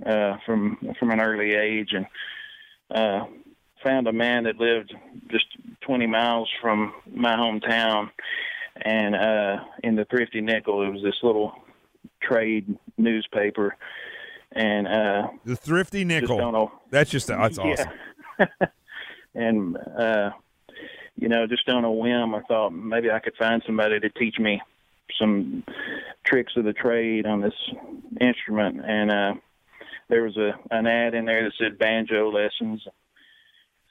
[0.05, 2.05] uh, from from an early age, and
[2.89, 3.25] uh,
[3.83, 4.95] found a man that lived
[5.29, 5.45] just
[5.81, 8.11] 20 miles from my hometown,
[8.77, 11.51] and uh, in the Thrifty Nickel, it was this little
[12.21, 13.75] trade newspaper,
[14.57, 16.71] and uh, the Thrifty Nickel.
[16.89, 17.89] That's just that's awesome.
[19.35, 20.31] and uh,
[21.15, 24.37] you know, just on a whim, I thought maybe I could find somebody to teach
[24.39, 24.61] me
[25.19, 25.63] some
[26.23, 27.53] tricks of the trade on this
[28.19, 28.81] instrument.
[28.85, 29.33] And uh,
[30.09, 32.83] there was a an ad in there that said banjo lessons.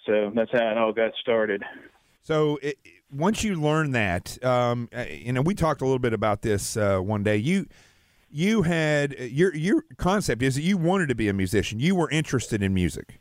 [0.05, 1.65] So that's how it all got started.
[2.23, 2.77] So it,
[3.13, 6.77] once you learn that, um, uh, you know, we talked a little bit about this
[6.77, 7.37] uh, one day.
[7.37, 7.67] You
[8.37, 11.81] you had your your concept is that you wanted to be a musician.
[11.81, 13.19] You were interested in music.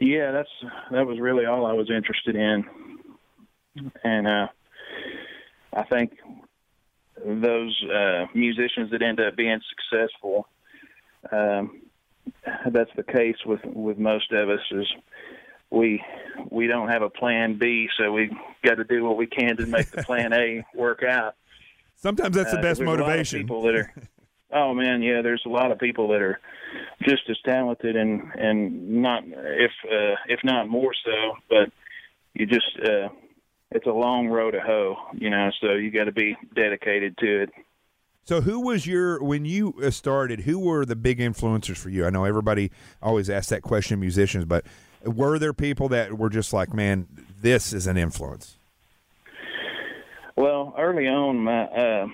[0.00, 0.48] Yeah, that's
[0.90, 2.64] that was really all I was interested in,
[4.02, 4.48] and uh,
[5.72, 6.18] I think
[7.24, 10.48] those uh, musicians that end up being successful,
[11.30, 11.82] um,
[12.66, 14.60] that's the case with with most of us.
[14.72, 14.86] Is
[15.70, 16.02] we
[16.50, 19.66] we don't have a plan B, so we got to do what we can to
[19.66, 21.36] make the plan A work out.
[22.00, 23.40] Sometimes that's the uh, best motivation.
[23.40, 23.92] people that are,
[24.52, 25.22] oh man, yeah.
[25.22, 26.40] There's a lot of people that are
[27.02, 31.36] just as talented and and not if uh, if not more so.
[31.48, 31.70] But
[32.34, 33.08] you just uh,
[33.70, 35.50] it's a long road to hoe, you know.
[35.60, 37.50] So you got to be dedicated to it.
[38.24, 40.40] So, who was your when you uh, started?
[40.40, 42.06] Who were the big influencers for you?
[42.06, 42.70] I know everybody
[43.02, 44.64] always asks that question, musicians, but
[45.04, 47.08] were there people that were just like, man,
[47.40, 48.56] this is an influence?
[50.40, 52.06] Well, early on, my uh,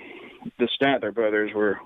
[0.58, 1.78] the Statler brothers were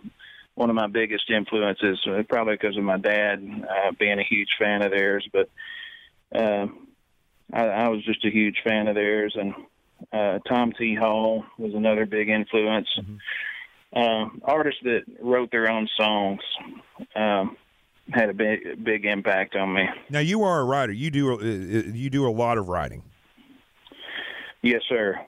[0.55, 4.49] one of my biggest influences, uh, probably because of my dad uh, being a huge
[4.59, 5.29] fan of theirs.
[5.35, 5.51] But
[6.35, 6.69] uh,
[7.53, 9.53] I, I was just a huge fan of theirs, and
[10.15, 10.95] uh, Tom T.
[10.95, 12.89] Hall was another big influence.
[12.99, 13.17] Mm-hmm.
[13.95, 16.41] Uh, artists that wrote their own songs
[17.17, 17.55] um,
[18.15, 19.85] had a big big impact on me.
[20.09, 20.93] Now you are a writer.
[20.93, 23.03] You do uh, uh you do a lot of writing.
[24.63, 25.21] Yes, sir.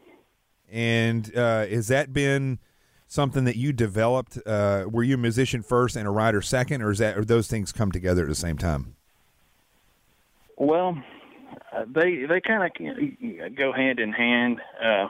[0.73, 2.59] And uh, has that been
[3.07, 4.39] something that you developed?
[4.47, 7.47] Uh, were you a musician first and a writer second, or is that or those
[7.47, 8.97] things come together at the same time?
[10.57, 10.97] Well,
[11.77, 14.61] uh, they they kind of go hand in hand.
[14.83, 15.09] Uh,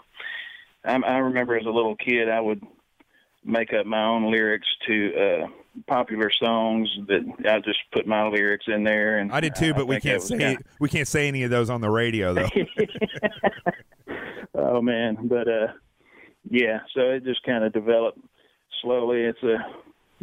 [0.84, 2.66] I, I remember as a little kid, I would
[3.44, 5.46] make up my own lyrics to uh,
[5.86, 9.18] popular songs that I just put my lyrics in there.
[9.18, 10.62] And I did too, but we can't say kinda...
[10.80, 12.48] we can't say any of those on the radio though.
[14.54, 15.68] oh man, but uh,
[16.48, 18.18] yeah, so it just kind of developed
[18.82, 19.22] slowly.
[19.22, 19.56] It's a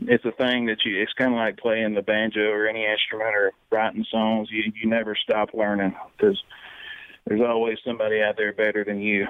[0.01, 3.36] it's a thing that you it's kind of like playing the banjo or any instrument
[3.36, 4.49] or writing songs.
[4.51, 6.41] You you never stop learning because
[7.25, 9.27] there's always somebody out there better than you.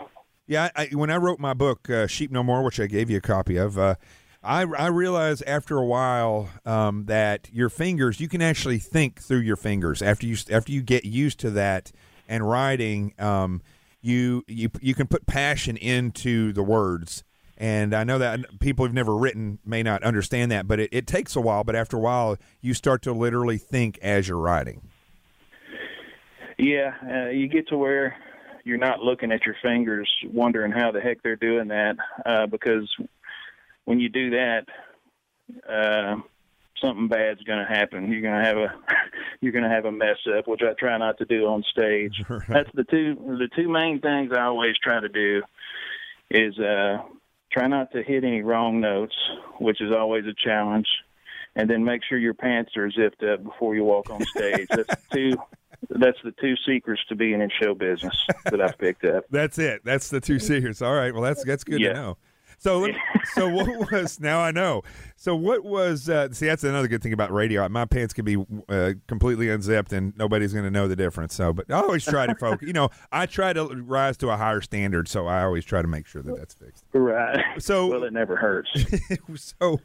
[0.48, 3.18] Yeah I, when i wrote my book uh, sheep no more which i gave you
[3.18, 3.96] a copy of uh,
[4.42, 9.42] I, I realized after a while um, that your fingers you can actually think through
[9.42, 11.92] your fingers after you after you get used to that
[12.28, 13.62] and writing um,
[14.02, 17.24] you you you can put passion into the words
[17.60, 21.06] And I know that people who've never written may not understand that, but it, it
[21.06, 21.66] takes a while.
[21.66, 24.82] But after a while, you start to literally think as you're writing.
[26.58, 28.16] Yeah, uh, you get to where
[28.64, 31.96] you're not looking at your fingers, wondering how the heck they're doing that,
[32.26, 32.90] uh, because
[33.86, 34.66] when you do that,
[35.70, 36.16] uh,
[36.82, 38.12] something bad's going to happen.
[38.12, 38.74] You're going to have a
[39.42, 42.22] you're going to have a mess up, which I try not to do on stage.
[42.30, 42.42] Right.
[42.48, 45.42] That's the two the two main things I always try to do
[46.30, 46.98] is uh,
[47.52, 49.16] try not to hit any wrong notes,
[49.60, 50.88] which is always a challenge,
[51.56, 54.68] and then make sure your pants are zipped up before you walk on stage.
[54.70, 55.38] that's the two.
[55.92, 58.14] That's the two secrets to being in show business
[58.44, 59.24] that I've picked up.
[59.32, 59.82] That's it.
[59.86, 60.82] That's the two secrets.
[60.82, 61.14] All right.
[61.14, 61.88] Well, that's that's good Yeah.
[61.90, 62.18] to know.
[62.60, 62.88] So,
[63.34, 64.42] so what was now?
[64.42, 64.84] I know.
[65.16, 66.10] So, what was?
[66.10, 67.68] Uh, see, that's another good thing about radio.
[67.70, 68.38] My pants can be
[68.68, 71.34] uh, completely unzipped, and nobody's going to know the difference.
[71.34, 72.68] So, but I always try to focus.
[72.68, 75.88] You know, I try to rise to a higher standard, so I always try to
[75.88, 76.84] make sure that that's fixed.
[76.94, 77.44] Right.
[77.60, 78.70] So, well, it never hurts.
[79.36, 79.80] so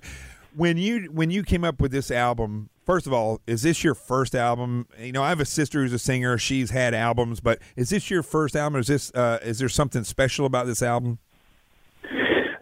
[0.57, 3.95] when you when you came up with this album first of all is this your
[3.95, 7.59] first album you know i have a sister who's a singer she's had albums but
[7.75, 11.19] is this your first album is this uh, is there something special about this album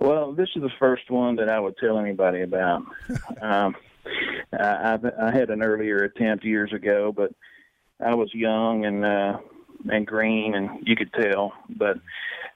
[0.03, 2.83] Well, this is the first one that I would tell anybody about.
[3.41, 3.77] um,
[4.53, 7.33] I, I've, had an earlier attempt years ago, but
[8.05, 9.39] I was young and uh,
[9.89, 11.53] and green, and you could tell.
[11.69, 11.99] But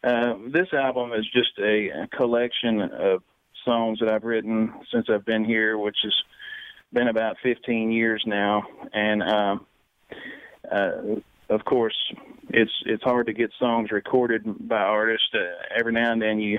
[0.03, 3.23] uh, this album is just a, a collection of
[3.65, 6.15] songs that I've written since I've been here, which has
[6.93, 9.23] been about 15 years now, and.
[9.23, 9.67] Um,
[10.69, 10.91] uh,
[11.49, 11.95] of course,
[12.49, 15.29] it's it's hard to get songs recorded by artists.
[15.33, 15.47] Uh,
[15.79, 16.59] every now and then, you,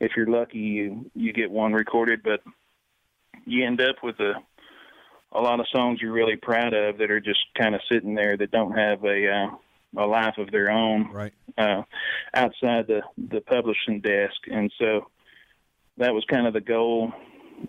[0.00, 2.40] if you're lucky, you you get one recorded, but
[3.44, 4.34] you end up with a
[5.32, 8.36] a lot of songs you're really proud of that are just kind of sitting there
[8.36, 11.82] that don't have a uh, a life of their own right uh,
[12.34, 15.06] outside the the publishing desk, and so
[15.98, 17.12] that was kind of the goal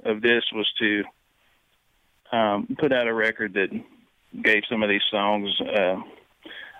[0.05, 1.03] of this was to
[2.31, 3.69] um, put out a record that
[4.43, 5.95] gave some of these songs uh,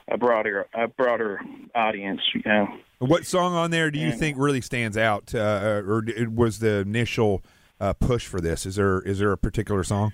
[0.08, 1.42] a broader a broader
[1.74, 2.22] audience.
[2.34, 2.68] You know,
[3.00, 4.16] what song on there do you Yeah.
[4.16, 7.42] think really stands out uh, or d- was the initial
[7.80, 8.66] uh, push for this?
[8.66, 10.12] Is there is there a particular song?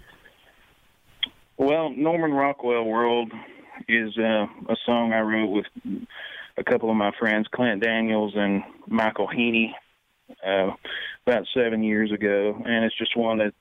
[1.57, 3.31] Well, Norman Rockwell World
[3.87, 5.65] is uh, a song I wrote with
[6.57, 9.71] a couple of my friends, Clint Daniels and Michael Heaney,
[10.45, 10.71] uh,
[11.25, 13.53] about seven years ago, and it's just one that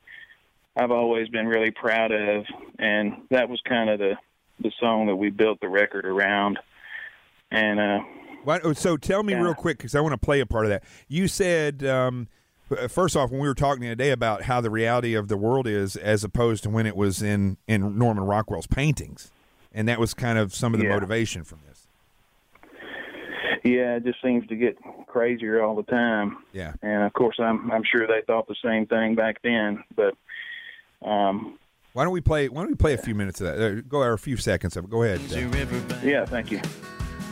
[0.77, 2.45] I've always been really proud of,
[2.79, 4.16] and that was kind of the
[4.61, 6.59] the song that we built the record around,
[7.51, 7.81] and
[8.45, 9.42] Why, oh, so tell me Yeah.
[9.42, 10.84] real quick because I want to play a part of that.
[11.09, 12.28] You said um,
[12.70, 15.66] uh, first off when we were talking today about how the reality of the world
[15.66, 19.30] is as opposed to when it was in in Norman Rockwell's paintings,
[19.72, 20.95] and that was kind of some of the Yeah.
[20.95, 21.86] motivation from this.
[23.64, 24.76] yeah, it just seems to get
[25.07, 26.38] crazier all the time.
[26.53, 26.74] Yeah.
[26.82, 30.14] and of course, I'm I'm sure they thought the same thing back then, but.
[31.07, 31.59] Um,
[31.92, 32.49] Why don't we play?
[32.49, 33.61] Why don't we play a few minutes of that?
[33.62, 34.90] Uh, go or a few seconds of it.
[34.90, 35.20] Go ahead.
[36.03, 36.61] yeah, thank you.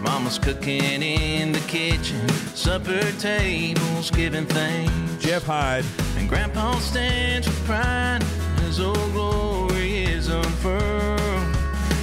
[0.03, 5.25] Mama's cooking in the kitchen, supper tables giving thanks.
[5.25, 5.85] Jeff Hyde.
[6.17, 8.23] And Grandpa stands with pride
[8.63, 11.55] as old glory is unfurled.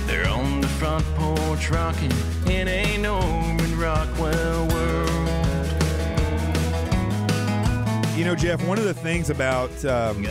[0.07, 2.11] They're on the front porch rocking
[2.47, 5.09] in a Norman Rockwell world.
[8.17, 8.65] You know, Jeff.
[8.65, 10.25] One of the things about um,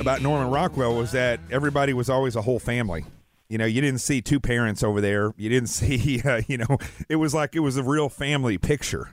[0.00, 3.04] about Norman Rockwell was that everybody was always a whole family.
[3.48, 5.32] You know, you didn't see two parents over there.
[5.36, 6.78] You didn't see, uh, you know,
[7.08, 9.10] it was like it was a real family picture.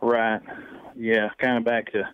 [0.00, 0.40] Right.
[0.96, 2.08] Yeah, kind of back to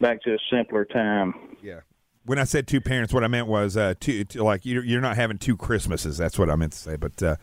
[0.00, 1.34] back to a simpler time.
[1.62, 1.80] Yeah.
[2.24, 5.00] When I said two parents, what I meant was uh, two, two like you're, you're
[5.00, 6.16] not having two Christmases.
[6.18, 6.96] That's what I meant to say.
[6.96, 7.36] But uh,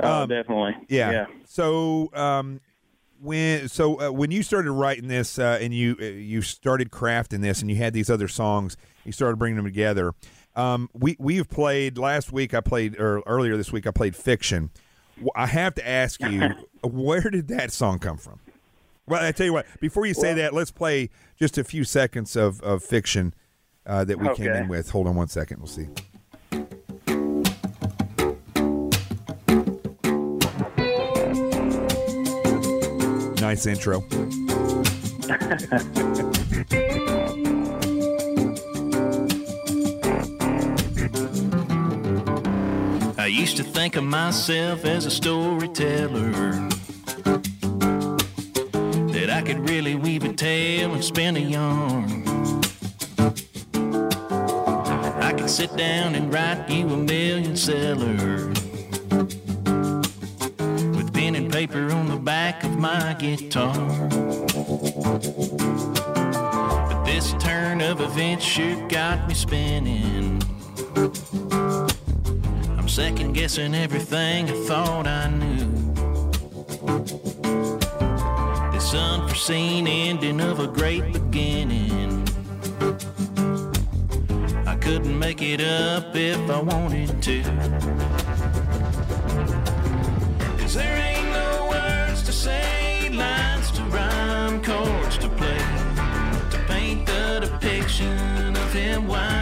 [0.00, 0.76] Oh, definitely.
[0.88, 1.10] yeah.
[1.10, 1.26] Yeah.
[1.44, 2.60] So um,
[3.20, 7.40] when so uh, when you started writing this uh, and you uh, you started crafting
[7.40, 10.12] this and you had these other songs, you started bringing them together.
[10.54, 12.54] Um, we we've played last week.
[12.54, 13.86] I played or earlier this week.
[13.86, 14.70] I played fiction.
[15.36, 16.50] I have to ask you,
[16.84, 18.40] where did that song come from?
[19.06, 19.66] Well, I tell you what.
[19.80, 23.34] Before you say that, let's play just a few seconds of of fiction
[23.86, 24.90] uh, that we came in with.
[24.90, 25.58] Hold on one second.
[25.58, 25.88] We'll see.
[33.40, 34.04] Nice intro.
[43.32, 46.32] used to think of myself as a storyteller.
[49.12, 52.24] That I could really weave a tale and spin a yarn.
[55.22, 58.48] I could sit down and write you a million seller.
[60.96, 64.08] With pen and paper on the back of my guitar.
[66.88, 70.42] But this turn of events sure got me spinning.
[72.82, 75.70] I'm second guessing everything I thought I knew.
[78.72, 82.26] This unforeseen ending of a great beginning.
[84.66, 87.42] I couldn't make it up if I wanted to.
[90.58, 95.64] Cause there ain't no words to say, lines to rhyme, chords to play.
[96.50, 99.41] To paint the depiction of him winding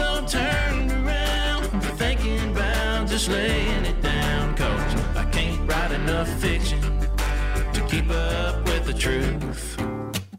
[0.00, 4.56] so turned around, I'm thinking about just laying it down.
[4.56, 9.76] Cause I can't write enough fiction to keep up with the truth.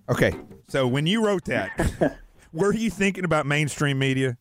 [0.10, 0.34] Okay,
[0.68, 2.18] so when you wrote that,
[2.54, 4.38] were you thinking about mainstream media?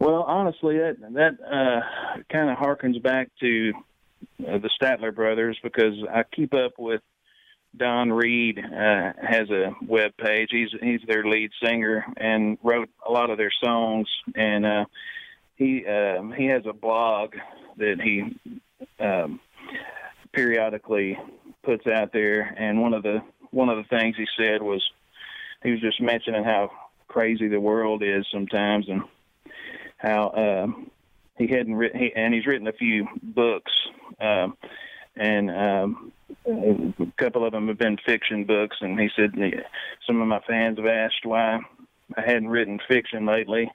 [0.00, 3.72] Well, honestly, that that uh, kind of harkens back to
[4.40, 7.02] uh, the Statler brothers because I keep up with
[7.78, 8.58] Don Reid.
[8.58, 10.48] Uh, has a web page.
[10.50, 14.08] He's he's their lead singer and wrote a lot of their songs.
[14.34, 14.84] And uh,
[15.56, 17.34] he um, he has a blog
[17.76, 18.36] that he
[19.00, 19.40] um,
[20.32, 21.18] periodically
[21.62, 22.54] puts out there.
[22.58, 24.82] And one of the one of the things he said was
[25.62, 26.70] he was just mentioning how
[27.08, 29.02] crazy the world is sometimes and
[29.96, 30.30] how
[30.64, 30.90] um,
[31.36, 33.72] he hadn't written, he, and he's written a few books,
[34.20, 34.56] um,
[35.16, 36.12] and um,
[36.48, 38.76] a couple of them have been fiction books.
[38.80, 39.32] And he said
[40.06, 41.60] some of my fans have asked why
[42.16, 43.70] I hadn't written fiction lately,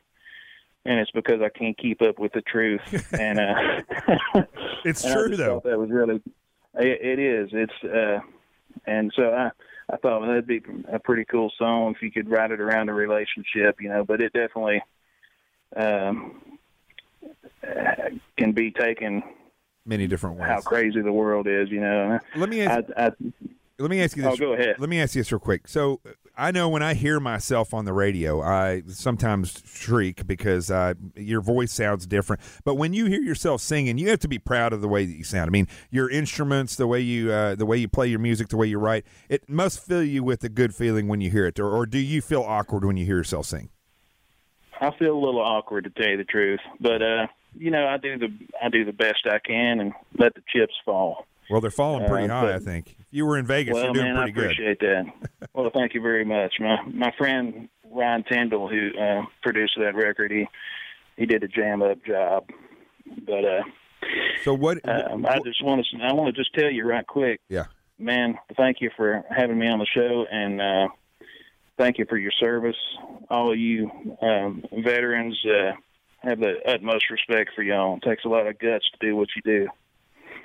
[0.86, 2.82] and it's because I can't keep up with the truth.
[3.14, 4.42] and uh,
[4.86, 5.62] It's and true though.
[5.64, 6.22] That was really,
[6.76, 7.50] it, it is.
[7.52, 8.20] It's, uh,
[8.86, 9.52] and so I.
[9.92, 12.88] I thought well, that'd be a pretty cool song if you could write it around
[12.88, 14.06] a relationship, you know.
[14.06, 14.82] But it definitely
[15.76, 16.42] um,
[17.62, 19.24] uh, can be taken
[19.86, 20.48] Many different ways.
[20.48, 22.20] how crazy the world is, you know.
[22.36, 23.12] Let me ask, I, I,
[23.80, 24.34] let me ask you this.
[24.34, 24.76] Oh, go ahead.
[24.80, 25.68] Let me ask you this real quick.
[25.68, 26.00] So
[26.38, 31.42] I know when I hear myself on the radio, I sometimes shriek because uh, your
[31.42, 32.42] voice sounds different.
[32.64, 35.12] But when you hear yourself singing, you have to be proud of the way that
[35.12, 35.48] you sound.
[35.48, 38.58] I mean, your instruments, the way you uh, the way you play your music, the
[38.58, 41.60] way you write, it must fill you with a good feeling when you hear it.
[41.60, 43.70] Or, or do you feel awkward when you hear yourself sing?
[44.82, 47.28] I feel a little awkward to tell you the truth, but uh,
[47.58, 48.28] you know, I do the
[48.62, 51.26] I do the best I can and let the chips fall.
[51.50, 52.42] Well, they're falling pretty Uh, high.
[52.48, 52.96] but- I think.
[53.00, 54.44] If you were in Vegas, well, you're doing man, I pretty good.
[54.44, 55.50] I appreciate that.
[55.54, 56.54] well, thank you very much.
[56.60, 60.48] My my friend Ryan Tyndall, who uh, produced that record, he
[61.18, 62.50] he did a jam up job.
[63.26, 63.62] But uh,
[64.44, 64.80] So what?
[64.90, 67.66] um, I just want to I want to just tell you right quick, Yeah.
[68.00, 68.40] man.
[68.58, 70.88] Thank you for having me on the show, and uh,
[71.78, 72.78] thank you for your service.
[73.30, 73.92] All of you
[74.24, 75.74] um, veterans uh,
[76.24, 77.98] have the utmost respect for y'all.
[77.98, 79.68] It takes a lot of guts to do what you do.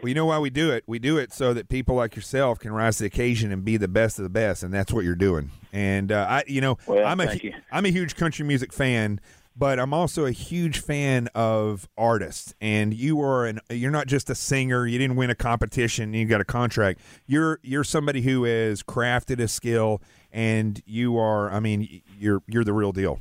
[0.03, 0.85] Well, you know why we do it?
[0.87, 3.77] We do it so that people like yourself can rise to the occasion and be
[3.77, 5.51] the best of the best, and that's what you're doing.
[5.73, 7.39] And uh, I, you know, Well, I'm a
[7.73, 9.21] am a huge country music fan,
[9.57, 12.55] but I'm also a huge fan of artists.
[12.61, 14.87] And you are an you're not just a singer.
[14.87, 16.15] You didn't win a competition.
[16.15, 17.01] You got a contract.
[17.27, 20.01] You're you're somebody who has crafted a skill,
[20.33, 21.51] and you are.
[21.51, 23.19] I mean, you're you're the real deal,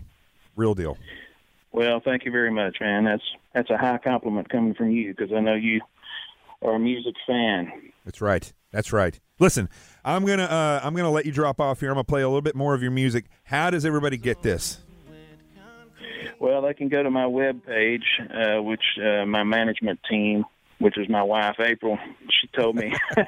[0.56, 0.96] real deal.
[1.78, 3.04] Well, thank you very much, man.
[3.04, 3.22] That's
[3.54, 5.82] that's a high compliment coming from you because I know you
[6.64, 7.72] are a music fan.
[8.04, 8.52] That's right.
[8.72, 9.20] That's right.
[9.38, 9.70] Listen,
[10.04, 11.90] I'm gonna uh, I'm gonna let you drop off here.
[11.90, 13.26] I'm gonna play a little bit more of your music.
[13.44, 14.80] How does everybody get this?
[16.40, 20.46] Well, they can go to my web page, uh, which uh, my management team,
[20.80, 22.00] which is my wife April,
[22.32, 22.92] she told me,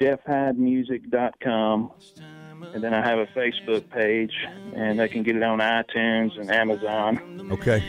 [0.00, 1.90] jeffhydemusic.com.
[2.74, 4.32] And then I have a Facebook page,
[4.74, 7.48] and they can get it on iTunes and Amazon.
[7.52, 7.82] Okay,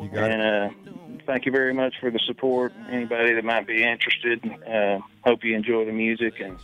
[0.00, 0.46] you got and it.
[0.46, 2.72] uh, thank you very much for the support.
[2.90, 6.34] Anybody that might be interested, uh, hope you enjoy the music.
[6.40, 6.58] And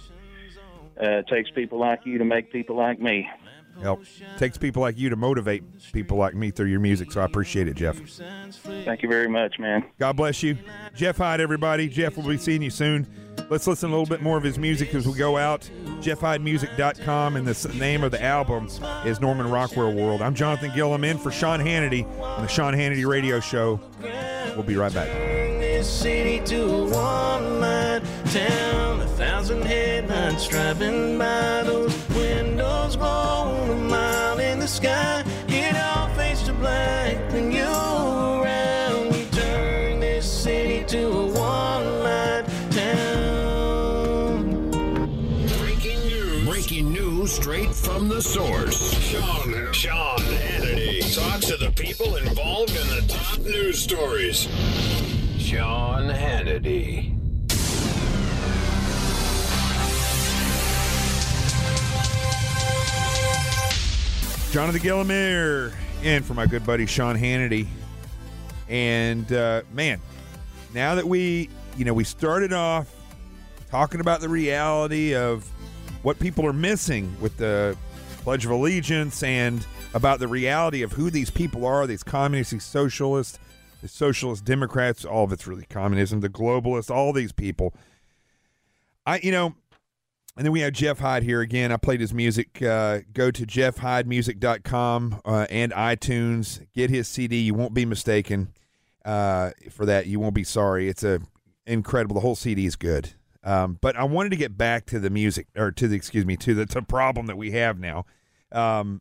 [1.01, 3.29] uh, it takes people like you to make people like me.
[3.81, 4.05] Help
[4.37, 5.63] takes people like you to motivate
[5.93, 7.11] people like me through your music.
[7.13, 7.97] So I appreciate it, Jeff.
[7.97, 9.85] Thank you very much, man.
[9.99, 10.59] God bless you,
[10.95, 11.41] Jeff Hyde.
[11.41, 13.07] Everybody, Jeff will be seeing you soon.
[13.49, 15.69] Let's listen a little bit more of his music as we go out.
[16.01, 18.69] JeffHydeMusic.com, and the name of the album
[19.05, 20.23] is Norman Rockwell World.
[20.23, 23.81] I'm Jonathan Gilliam in for Sean Hannity on the Sean Hannity Radio Show.
[24.55, 25.62] We'll be right back.
[25.83, 29.01] This city to a one-line town.
[29.01, 35.25] A thousand headlights driving by those windows glowing a mile in the sky.
[35.49, 39.13] It all fades to black when you're around.
[39.13, 44.71] You turn this city to a one-line town.
[45.59, 46.49] Breaking news.
[46.49, 48.95] Breaking news straight from the source.
[49.01, 54.47] Sean, Sean Hannity talks to the people involved in the top news stories.
[55.53, 57.15] John Hannity.
[64.51, 67.67] Jonathan Gillamere and for my good buddy Sean Hannity.
[68.71, 70.01] And uh, man,
[70.73, 72.91] now that we, you know, we started off
[73.69, 75.47] talking about the reality of
[76.03, 77.77] what people are missing with the
[78.23, 82.65] Pledge of Allegiance and about the reality of who these people are, these communists, these
[82.65, 83.39] socialists,
[83.83, 87.75] the socialist Democrats, all of it's really communism, the globalists, all these people.
[89.05, 89.55] I, you know,
[90.37, 91.73] and then we have Jeff Hyde here again.
[91.73, 92.63] I played his music.
[92.63, 96.65] Uh, go to jeffhydemusic.com uh, and iTunes.
[96.73, 97.41] Get his CD.
[97.41, 98.55] You won't be mistaken
[99.05, 100.07] uh, for that.
[100.07, 100.89] You won't be sorry.
[100.89, 101.21] It's a
[101.67, 102.15] incredible.
[102.15, 103.13] The whole CD is good.
[103.45, 106.37] Um, but I wanted to get back to the music, or to the excuse me,
[106.39, 108.07] to the to problem that we have now.
[108.53, 109.01] Um,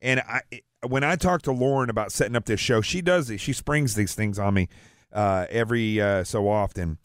[0.00, 0.42] and I,
[0.86, 3.38] when I talk to Lauren about setting up this show, she does it.
[3.38, 4.68] She springs these things on me
[5.12, 6.98] uh, every uh, so often.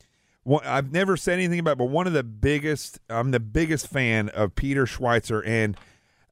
[0.63, 4.29] I've never said anything about, it, but one of the biggest, I'm the biggest fan
[4.29, 5.75] of Peter Schweizer and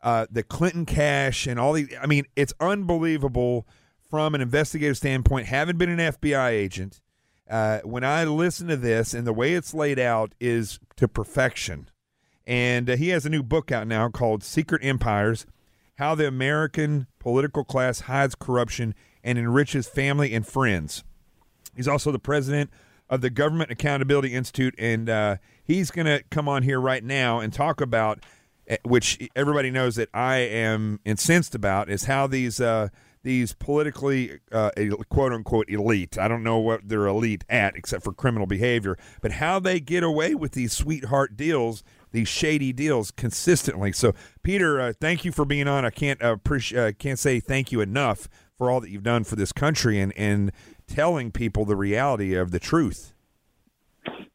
[0.04, 1.90] uh, the Clinton cash and all these.
[2.00, 3.68] I mean, it's unbelievable
[4.10, 5.48] from an investigative standpoint.
[5.48, 7.02] Having been an FBI agent,
[7.50, 11.90] uh, when I listen to this and the way it's laid out is to perfection.
[12.46, 15.48] And uh, he has a new book out now called Secret Empires
[15.98, 21.04] How the American Political Class Hides Corruption and Enriches Family and Friends.
[21.76, 22.70] He's also the president
[23.10, 27.40] of the Government Accountability Institute, and uh, he's going to come on here right now
[27.40, 28.20] and talk about,
[28.68, 32.90] eh, which everybody knows that I am incensed about, is how these uh,
[33.24, 34.72] these politically uh,
[35.10, 36.18] quote unquote elite.
[36.18, 40.04] I don't know what they're elite at except for criminal behavior, but how they get
[40.04, 41.84] away with these sweetheart deals.
[42.14, 43.92] These shady deals consistently.
[43.92, 45.84] So, Peter, uh, thank you for being on.
[45.84, 49.26] I can't uh, appreciate, uh, can't say thank you enough for all that you've done
[49.26, 50.52] for this country and and
[50.88, 53.14] telling people the reality of the truth.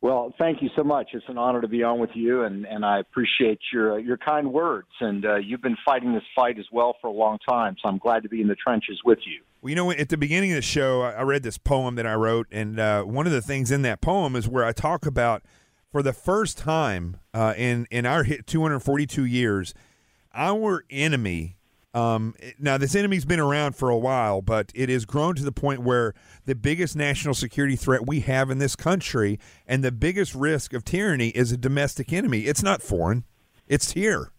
[0.00, 1.08] Well, thank you so much.
[1.12, 4.52] It's an honor to be on with you, and, and I appreciate your your kind
[4.52, 4.88] words.
[5.00, 7.98] And uh, you've been fighting this fight as well for a long time, so I'm
[7.98, 9.42] glad to be in the trenches with you.
[9.60, 12.14] Well, you know, at the beginning of the show, I read this poem that I
[12.14, 15.42] wrote, and uh, one of the things in that poem is where I talk about,
[15.90, 19.74] for the first time uh, in in our 242 years,
[20.34, 21.58] our enemy
[21.94, 25.52] um, now, this enemy's been around for a while, but it has grown to the
[25.52, 26.14] point where
[26.44, 30.84] the biggest national security threat we have in this country and the biggest risk of
[30.84, 32.42] tyranny is a domestic enemy.
[32.42, 33.24] It's not foreign,
[33.66, 34.30] it's here.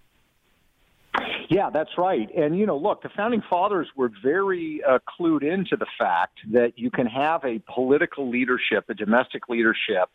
[1.49, 2.29] Yeah, that's right.
[2.35, 6.77] And, you know, look, the founding fathers were very uh, clued into the fact that
[6.77, 10.09] you can have a political leadership, a domestic leadership,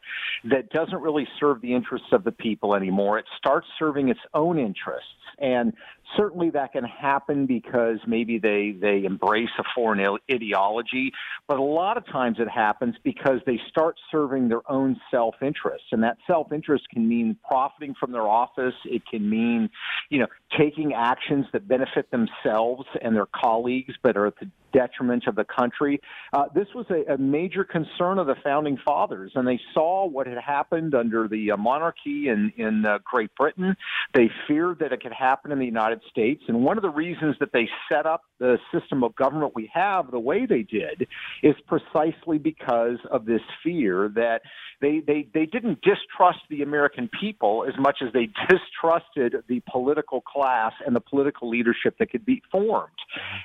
[0.44, 3.18] that doesn't really serve the interests of the people anymore.
[3.18, 5.08] It starts serving its own interests.
[5.40, 5.72] And
[6.16, 11.12] certainly that can happen because maybe they, they embrace a foreign ideology,
[11.48, 15.84] but a lot of times it happens because they start serving their own self interest.
[15.92, 19.70] And that self interest can mean profiting from their office, it can mean,
[20.10, 20.26] you know,
[20.58, 25.44] taking actions that benefit themselves and their colleagues but are at the detriment of the
[25.44, 26.00] country.
[26.32, 30.26] Uh, this was a, a, major concern of the founding fathers, and they saw what
[30.26, 33.76] had happened under the uh, monarchy in, in uh, Great Britain.
[34.12, 37.36] They feared that it could happen in the United States, and one of the reasons
[37.40, 41.06] that they set up the system of government we have the way they did
[41.42, 44.42] is precisely because of this fear that
[44.80, 50.20] they, they, they didn't distrust the American people as much as they distrusted the political
[50.20, 52.90] class and the political leadership that could be formed.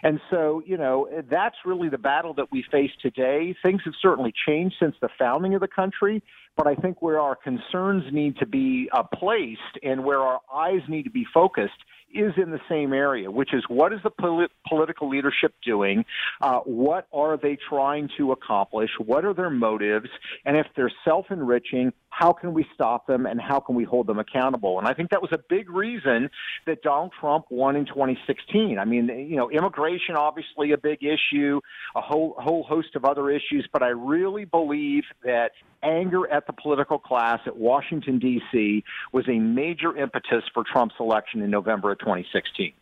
[0.04, 3.56] And so, you know, that's really the battle that we face today.
[3.64, 6.24] Things have certainly changed since the founding of the country,
[6.57, 10.82] but I think where our concerns need to be uh, placed and where our eyes
[10.88, 11.72] need to be focused
[12.14, 16.06] is in the same area, which is what is the polit- political leadership doing?
[16.41, 18.90] Uh, what are they trying to accomplish?
[18.98, 20.10] What are their motives?
[20.45, 24.07] And if they're self enriching, how can we stop them and how can we hold
[24.07, 24.80] them accountable?
[24.80, 26.30] And I think that was a big reason
[26.65, 28.77] that Donald Trump won in 2016.
[28.80, 31.61] I mean, you know, immigration obviously a big issue,
[31.95, 35.52] a whole whole host of other issues, but I really believe that
[35.84, 38.84] anger at the political class at Washington D.C.
[39.14, 42.73] was a major impetus for Trump's election in November of 2016.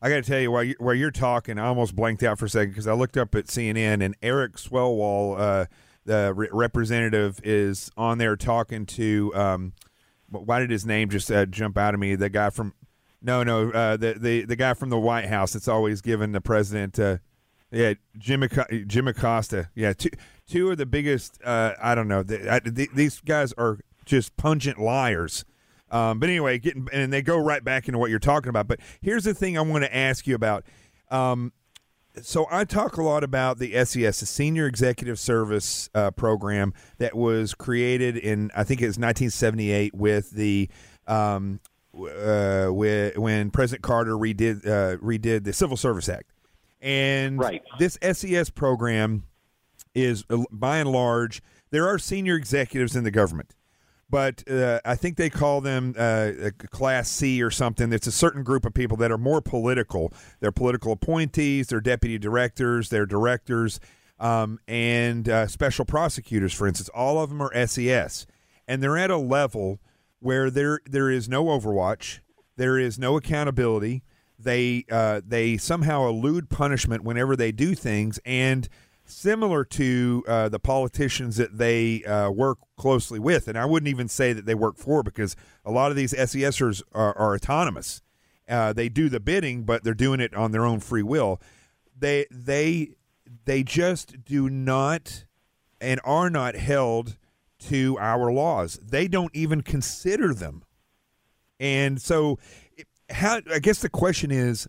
[0.00, 2.44] I got to tell you, while, you, while you're talking, I almost blanked out for
[2.44, 5.66] a second because I looked up at CNN and Eric Swalwell, uh,
[6.06, 9.32] the re- representative, is on there talking to.
[9.34, 9.72] Um,
[10.28, 12.14] why did his name just uh, jump out of me?
[12.14, 12.74] The guy from,
[13.22, 16.40] no, no, uh, the the the guy from the White House that's always given the
[16.40, 16.98] president.
[16.98, 17.18] Uh,
[17.70, 18.48] yeah, Jim
[18.86, 19.70] Jim Acosta.
[19.74, 20.10] Yeah, two
[20.48, 21.38] two of the biggest.
[21.44, 22.22] Uh, I don't know.
[22.22, 25.44] The, I, the, these guys are just pungent liars.
[25.90, 28.66] Um, but anyway, getting and they go right back into what you're talking about.
[28.66, 30.64] But here's the thing I want to ask you about.
[31.10, 31.52] Um,
[32.22, 37.14] so I talk a lot about the SES, the Senior Executive Service uh, program that
[37.16, 40.68] was created in I think it was 1978 with the
[41.06, 41.60] um,
[41.94, 46.32] uh, whe- when President Carter redid uh, redid the Civil Service Act,
[46.80, 47.62] and Right.
[47.78, 49.24] this SES program
[49.94, 53.54] is uh, by and large there are senior executives in the government,
[54.08, 56.30] but uh, I think they call them uh,
[56.70, 57.92] Class C or something.
[57.92, 60.12] It's a certain group of people that are more political.
[60.40, 63.80] They're political appointees, they're deputy directors, they're directors,
[64.18, 66.88] um, and uh, special prosecutors, for instance.
[66.90, 68.26] All of them are SES,
[68.68, 69.80] and they're at a level
[70.20, 72.20] where there there is no Overwatch,
[72.56, 74.02] there is no accountability.
[74.38, 78.68] They uh, they somehow elude punishment whenever they do things, and
[79.06, 83.48] similar to uh, the politicians that they uh, work closely with.
[83.48, 86.82] And I wouldn't even say that they work for because a lot of these SESers
[86.92, 88.02] are, are autonomous.
[88.48, 91.40] Uh, they do the bidding, but they're doing it on their own free will.
[91.98, 92.94] They they
[93.44, 95.24] they just do not
[95.80, 97.16] and are not held
[97.58, 98.78] to our laws.
[98.82, 100.64] They don't even consider them.
[101.58, 102.38] And so,
[103.10, 104.68] how I guess the question is,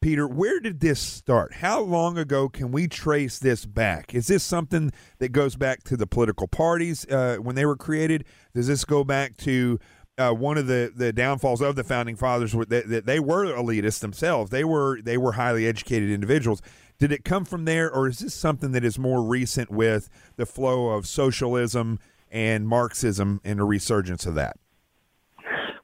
[0.00, 1.54] Peter, where did this start?
[1.56, 4.14] How long ago can we trace this back?
[4.14, 8.24] Is this something that goes back to the political parties uh, when they were created?
[8.54, 9.78] Does this go back to
[10.16, 12.52] uh, one of the, the downfalls of the founding fathers?
[12.52, 14.50] That, that they were elitists themselves.
[14.50, 16.62] They were they were highly educated individuals.
[16.98, 20.46] Did it come from there, or is this something that is more recent with the
[20.46, 21.98] flow of socialism
[22.30, 24.56] and Marxism and a resurgence of that?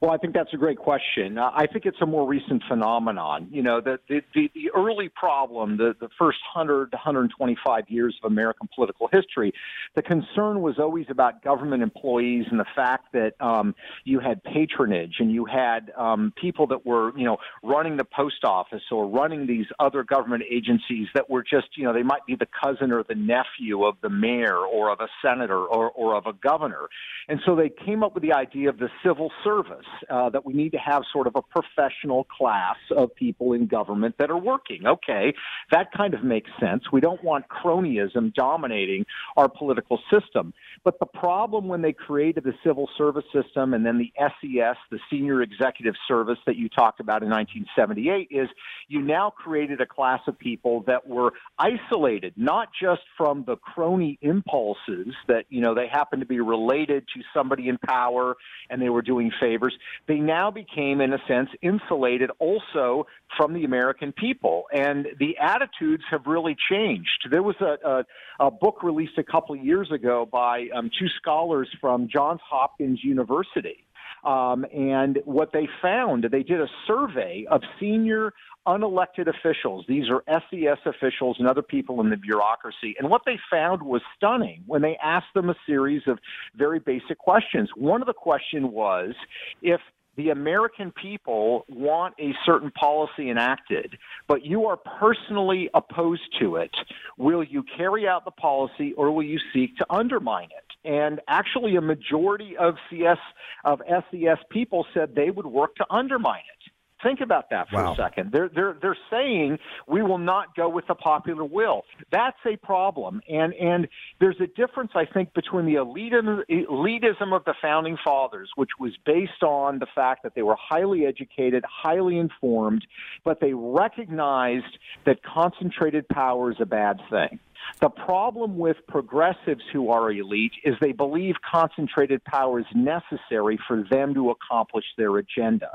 [0.01, 1.37] Well, I think that's a great question.
[1.37, 3.47] Uh, I think it's a more recent phenomenon.
[3.51, 8.15] You know, the the, the, the early problem, the, the first 100 to 125 years
[8.23, 9.53] of American political history,
[9.95, 15.15] the concern was always about government employees and the fact that um, you had patronage
[15.19, 19.47] and you had um, people that were, you know, running the post office or running
[19.47, 23.03] these other government agencies that were just, you know, they might be the cousin or
[23.03, 26.87] the nephew of the mayor or of a senator or, or of a governor.
[27.27, 30.53] And so they came up with the idea of the civil service, uh, that we
[30.53, 34.85] need to have sort of a professional class of people in government that are working.
[34.85, 35.33] Okay,
[35.71, 36.83] that kind of makes sense.
[36.91, 39.05] We don't want cronyism dominating
[39.35, 40.53] our political system.
[40.83, 44.99] But the problem when they created the civil service system and then the SES, the
[45.09, 48.49] Senior Executive Service that you talked about in 1978, is
[48.87, 54.17] you now created a class of people that were isolated, not just from the crony
[54.21, 58.35] impulses that, you know, they happen to be related to somebody in power
[58.69, 59.73] and they were doing favors.
[60.07, 64.65] They now became, in a sense, insulated also from the American people.
[64.71, 67.27] And the attitudes have really changed.
[67.29, 71.07] There was a, a, a book released a couple of years ago by um, two
[71.17, 73.85] scholars from Johns Hopkins University.
[74.23, 78.33] Um, and what they found, they did a survey of senior
[78.67, 79.85] unelected officials.
[79.87, 82.95] These are SES officials and other people in the bureaucracy.
[82.99, 86.19] And what they found was stunning when they asked them a series of
[86.55, 87.69] very basic questions.
[87.75, 89.13] One of the question was
[89.61, 89.79] if
[90.17, 96.75] the American people want a certain policy enacted, but you are personally opposed to it,
[97.17, 100.89] will you carry out the policy or will you seek to undermine it?
[100.89, 103.17] And actually, a majority of CS
[103.65, 106.56] of SES people said they would work to undermine it.
[107.03, 107.93] Think about that for Wow.
[107.93, 108.31] a second.
[108.31, 111.83] They're they're they're saying we will not go with the popular will.
[112.11, 113.87] That's a problem, and and
[114.19, 118.93] there's a difference, I think, between the elitism, elitism of the founding fathers, which was
[119.05, 122.85] based on the fact that they were highly educated, highly informed,
[123.23, 127.39] but they recognized that concentrated power is a bad thing.
[127.81, 133.83] The problem with progressives who are elite is they believe concentrated power is necessary for
[133.89, 135.69] them to accomplish their agenda.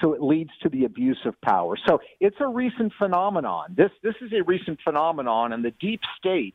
[0.00, 1.76] So it leads to the abuse of power.
[1.86, 3.74] So it's a recent phenomenon.
[3.76, 6.54] This this is a recent phenomenon, and the deep state,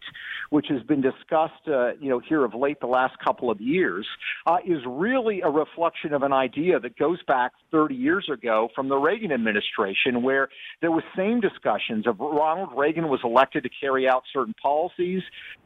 [0.50, 4.08] which has been discussed, uh, you know, here of late the last couple of years,
[4.46, 8.88] uh, is really a reflection of an idea that goes back 30 years ago from
[8.90, 10.50] the Reagan administration, where
[10.82, 14.73] there was same discussions of Ronald Reagan was elected to carry out certain policies,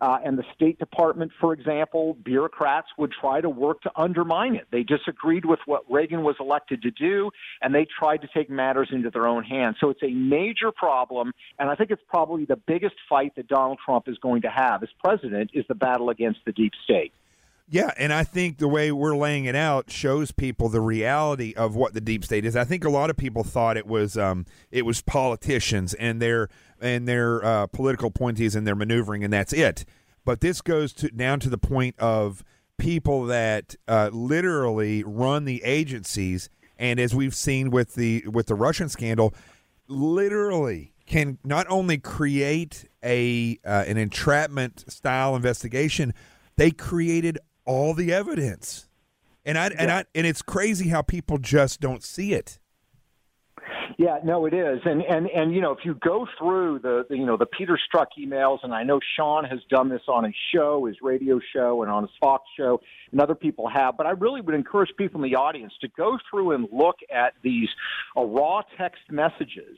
[0.02, 4.68] uh, and the State Department, for example, bureaucrats would try to work to undermine it.
[4.72, 7.32] They disagreed with what Reagan was elected to do,
[7.62, 9.78] and they tried to take matters into their own hands.
[9.80, 13.80] So it's a major problem, and I think it's probably the biggest fight that Donald
[13.84, 17.14] Trump is going to have as president is the battle against the deep state.
[17.70, 21.76] Yeah, and I think the way we're laying it out shows people the reality of
[21.76, 22.56] what the deep state is.
[22.56, 26.48] I think a lot of people thought it was um, it was politicians and their
[26.82, 29.86] and their uh, political appointees and their maneuvering, and that's it.
[30.26, 32.44] But this goes to down to the point of
[32.78, 38.56] people that uh, literally run the agencies, and as we've seen with the with the
[38.56, 39.34] Russian scandal,
[39.88, 46.14] literally can not only create a uh, an entrapment style investigation,
[46.58, 48.88] they created all the evidence
[49.48, 52.60] And I and I and it's crazy how people just don't see it.
[53.98, 57.18] Yeah, no, it is, and and and you know, if you go through the, the
[57.18, 60.36] you know the Peter Strzok emails, and I know Sean has done this on his
[60.54, 62.80] show, his radio show, and on his Fox show,
[63.12, 63.98] and other people have.
[63.98, 67.34] But I really would encourage people in the audience to go through and look at
[67.44, 67.70] these
[68.16, 69.78] uh, raw text messages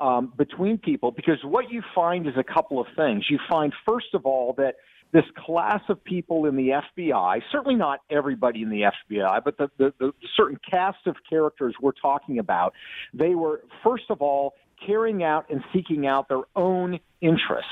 [0.00, 3.26] um, between people, because what you find is a couple of things.
[3.30, 4.76] You find, first of all, that
[5.12, 9.70] this class of people in the FBI, certainly not everybody in the FBI, but the,
[9.78, 12.74] the, the certain cast of characters we're talking about,
[13.12, 14.54] they were, first of all,
[14.86, 17.70] carrying out and seeking out their own interests.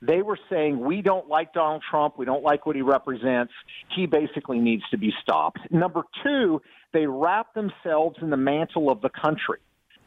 [0.00, 2.14] They were saying, we don't like Donald Trump.
[2.18, 3.52] We don't like what he represents.
[3.94, 5.58] He basically needs to be stopped.
[5.70, 9.58] Number two, they wrap themselves in the mantle of the country.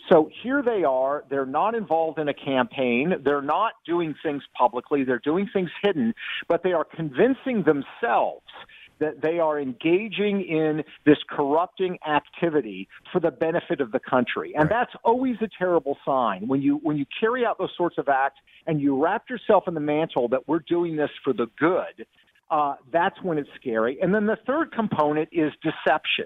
[0.09, 1.23] So here they are.
[1.29, 3.13] They're not involved in a campaign.
[3.23, 5.03] They're not doing things publicly.
[5.03, 6.13] They're doing things hidden,
[6.47, 8.45] but they are convincing themselves
[8.99, 14.53] that they are engaging in this corrupting activity for the benefit of the country.
[14.57, 18.09] And that's always a terrible sign when you when you carry out those sorts of
[18.09, 22.05] acts and you wrap yourself in the mantle that we're doing this for the good.
[22.51, 23.99] Uh, that's when it's scary.
[24.01, 26.25] And then the third component is deception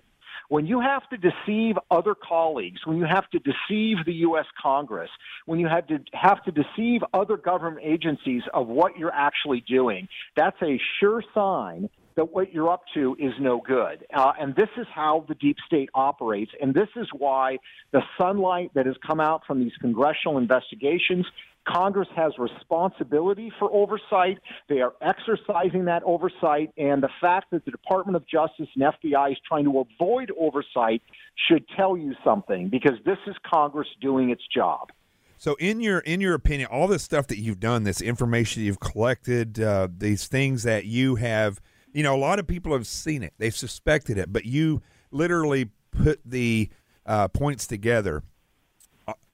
[0.53, 4.45] when you have to deceive other colleagues, when you have to deceive the U.S.
[4.61, 5.09] Congress,
[5.47, 10.07] when you have to have to deceive other government agencies of what you're actually doing,
[10.35, 14.05] that's a sure sign that what you're up to is no good.
[14.13, 16.51] Uh, and this is how the deep state operates.
[16.61, 17.57] And this is why
[17.91, 21.25] the sunlight that has come out from these congressional investigations
[21.67, 24.39] Congress has responsibility for oversight.
[24.67, 29.31] They are exercising that oversight, and the fact that the Department of Justice and FBI
[29.31, 31.01] is trying to avoid oversight
[31.47, 34.89] should tell you something because this is Congress doing its job.
[35.37, 38.79] So, in your in your opinion, all this stuff that you've done, this information you've
[38.79, 41.59] collected, uh, these things that you have,
[41.91, 44.81] you know, a lot of people have seen it, they've suspected it, but you
[45.11, 46.69] literally put the
[47.05, 48.23] uh, points together.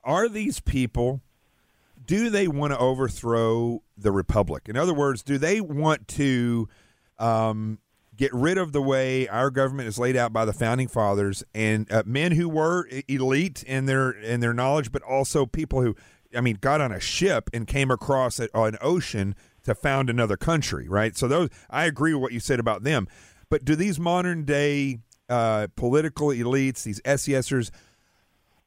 [0.04, 1.22] Are these people?
[2.10, 4.64] Do they want to overthrow the republic?
[4.68, 6.68] In other words, do they want to
[7.20, 7.78] um,
[8.16, 11.90] get rid of the way our government is laid out by the founding fathers and
[11.92, 15.96] uh, men who were elite in their in their knowledge, but also people who,
[16.36, 18.50] I mean, got on a ship and came across an
[18.82, 21.16] ocean to found another country, right?
[21.16, 23.08] So those, I agree with what you said about them.
[23.52, 24.98] But do these modern day
[25.30, 27.70] uh, political elites, these SESers,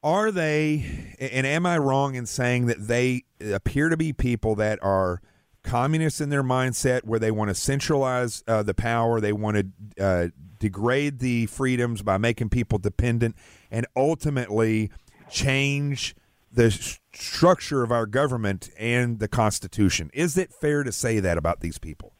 [0.02, 4.82] are they, and am I wrong in saying that they appear to be people that
[4.82, 5.20] are
[5.62, 10.02] communists in their mindset where they want to centralize uh, the power, they want to
[10.04, 13.36] uh, degrade the freedoms by making people dependent,
[13.70, 14.90] and ultimately
[15.30, 16.16] change
[16.50, 16.70] the
[17.14, 20.10] structure of our government and the Constitution?
[20.12, 22.11] Is it fair to say that about these people?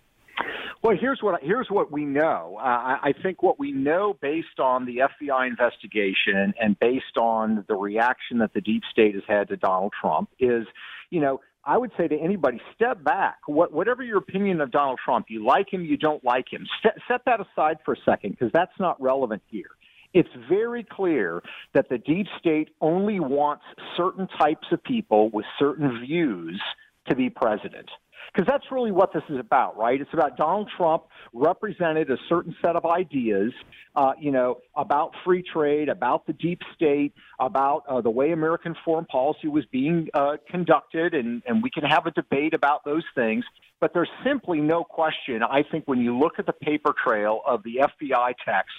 [0.83, 2.59] Well, here's what here's what we know.
[2.59, 7.77] Uh, I think what we know based on the FBI investigation and based on the
[7.77, 10.67] reaction that the deep state has had to Donald Trump is,
[11.11, 13.39] you know, I would say to anybody, step back.
[13.47, 16.67] What, whatever your opinion of Donald Trump, you like him, you don't like him.
[16.83, 19.71] Set, set that aside for a second because that's not relevant here.
[20.13, 21.45] It's very clear
[21.75, 23.65] that the deep state only wants
[23.97, 26.61] certain types of people with certain views
[27.09, 27.89] to be president
[28.33, 30.01] because that's really what this is about, right?
[30.01, 33.53] It's about Donald Trump represented a certain set of ideas,
[33.95, 38.75] uh, you know, about free trade, about the deep state, about uh, the way American
[38.85, 43.05] foreign policy was being uh, conducted, and, and we can have a debate about those
[43.15, 43.45] things.
[43.83, 47.65] But there's simply no question, I think, when you look at the paper trail of
[47.65, 48.79] the FBI texts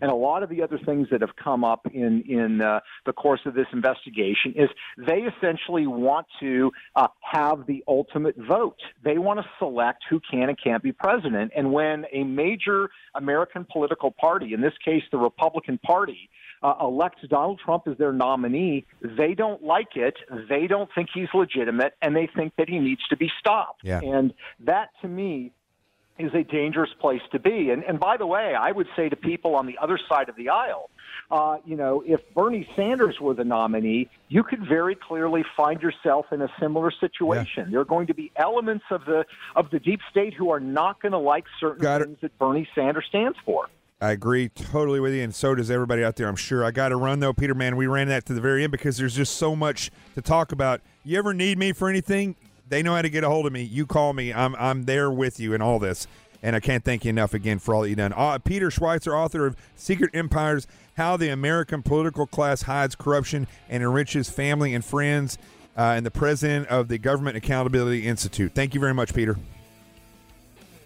[0.00, 3.12] and a lot of the other things that have come up in, in uh, the
[3.12, 4.68] course of this investigation, is
[4.98, 8.80] they essentially want to uh, have the ultimate vote.
[9.04, 11.52] They want to select who can and can't be president.
[11.56, 16.28] And when a major American political party, in this case the Republican Party,
[16.62, 20.16] uh, elects Donald Trump as their nominee, they don't like it.
[20.48, 23.80] They don't think he's legitimate, and they think that he needs to be stopped.
[23.82, 24.00] Yeah.
[24.00, 25.52] And that, to me,
[26.18, 27.70] is a dangerous place to be.
[27.70, 30.36] And, and by the way, I would say to people on the other side of
[30.36, 30.90] the aisle,
[31.30, 36.26] uh, you know, if Bernie Sanders were the nominee, you could very clearly find yourself
[36.32, 37.64] in a similar situation.
[37.66, 37.70] Yeah.
[37.70, 39.24] There are going to be elements of the
[39.54, 42.22] of the deep state who are not going to like certain Got things it.
[42.22, 43.68] that Bernie Sanders stands for.
[44.00, 46.26] I agree totally with you, and so does everybody out there.
[46.26, 46.64] I'm sure.
[46.64, 47.54] I got to run though, Peter.
[47.54, 50.52] Man, we ran that to the very end because there's just so much to talk
[50.52, 50.80] about.
[51.04, 52.36] You ever need me for anything?
[52.66, 53.62] They know how to get a hold of me.
[53.62, 54.32] You call me.
[54.32, 56.06] I'm I'm there with you in all this,
[56.42, 58.14] and I can't thank you enough again for all that you've done.
[58.16, 60.66] Uh, Peter Schweizer, author of Secret Empires:
[60.96, 65.36] How the American Political Class Hides Corruption and Enriches Family and Friends,
[65.76, 68.52] uh, and the president of the Government Accountability Institute.
[68.54, 69.36] Thank you very much, Peter.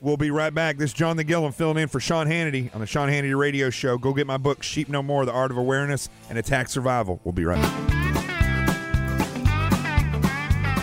[0.04, 0.76] We'll be right back.
[0.76, 3.96] This is Jonathan Gilliam filling in for Sean Hannity on the Sean Hannity Radio Show.
[3.96, 7.22] Go get my book, Sheep No More: The Art of Awareness and Attack Survival.
[7.24, 7.72] We'll be right back.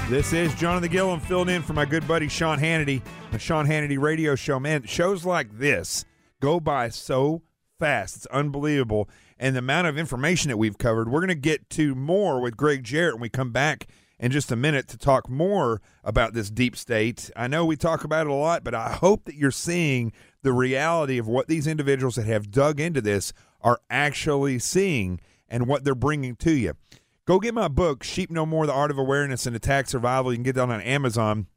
[0.10, 3.68] This is Jonathan Gilliam filling in for my good buddy Sean Hannity, on the Sean
[3.68, 4.60] Hannity Radio Show.
[4.60, 6.04] Man, shows like this
[6.40, 7.44] go by so
[7.78, 8.16] fast.
[8.16, 9.08] It's unbelievable.
[9.38, 12.58] And the amount of information that we've covered, we're going to get to more with
[12.58, 13.86] Gregg Jarrett when we come back
[14.22, 17.32] in just a minute to talk more about this deep state.
[17.36, 20.54] I know we talk about it a lot, but I hope that you're seeing the
[20.54, 25.20] reality of what these individuals that have dug into this are actually seeing
[25.50, 26.76] and what they're bringing to you.
[27.26, 30.32] Go get my book, Sheep No More The Art of Awareness and Attack Survival.
[30.32, 31.48] You can get that on Amazon.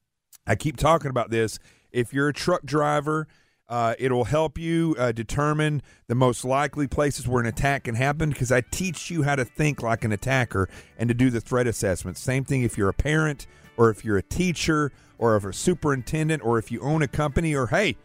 [0.46, 1.58] I keep talking about this.
[1.92, 3.28] If you're a truck driver,
[3.68, 8.30] uh, it'll help you uh, determine the most likely places where an attack can happen
[8.30, 10.68] because I teach you how to think like an attacker
[10.98, 12.18] and to do the threat assessment.
[12.18, 13.46] Same thing if you're a parent
[13.76, 17.54] or if you're a teacher or if a superintendent or if you own a company
[17.54, 17.96] or hey,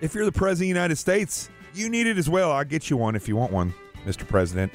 [0.00, 2.50] if you're the president of the United States, you need it as well.
[2.50, 3.72] I'll get you one if you want one,
[4.04, 4.26] Mr.
[4.26, 4.72] President.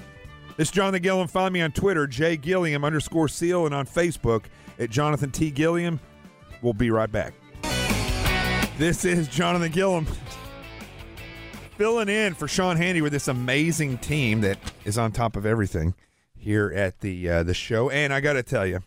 [0.57, 1.27] Jonathan Gilliam.
[1.27, 4.45] Find me on Twitter, J Gilliam underscore seal, and on Facebook
[4.79, 5.51] at Jonathan T.
[5.51, 5.99] Gilliam.
[6.61, 7.33] We'll be right back.
[8.77, 10.05] This is Jonathan Gilliam
[11.77, 15.95] filling in for Sean Hannity with this amazing team that is on top of everything
[16.35, 17.89] here at the uh, the show.
[17.89, 18.81] And I got to tell you,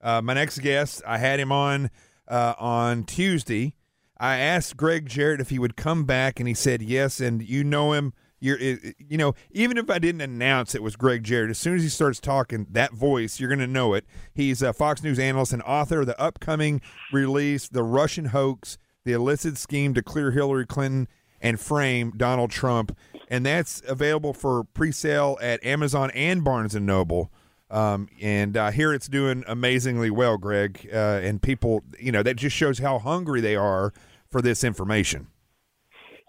[0.00, 1.90] uh, my next guest, I had him on
[2.28, 3.74] uh, on Tuesday.
[4.20, 7.18] I asked Gregg Jarrett if he would come back, and he said yes.
[7.18, 8.12] And you know him.
[8.38, 11.82] You're, you know, even if I didn't announce it was Gregg Jarrett, as soon as
[11.82, 14.04] he starts talking, that voice, you're going to know it.
[14.32, 19.12] He's a Fox News analyst and author of the upcoming release, The Russian Hoax the
[19.12, 21.08] illicit scheme to clear Hillary Clinton
[21.40, 22.96] and frame Donald Trump,
[23.28, 27.30] and that's available for pre-sale at Amazon and Barnes and Noble.
[27.70, 30.88] Um, and uh, here it's doing amazingly well, Greg.
[30.92, 33.92] Uh, and people, you know, that just shows how hungry they are
[34.30, 35.26] for this information.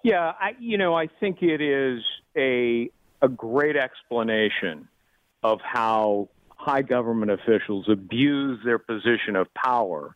[0.03, 2.03] Yeah, I, you know, I think it is
[2.37, 2.89] a
[3.21, 4.87] a great explanation
[5.41, 10.15] of how high government officials abuse their position of power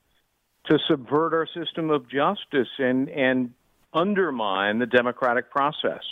[0.69, 3.53] to subvert our system of justice and and
[3.93, 6.03] undermine the democratic process.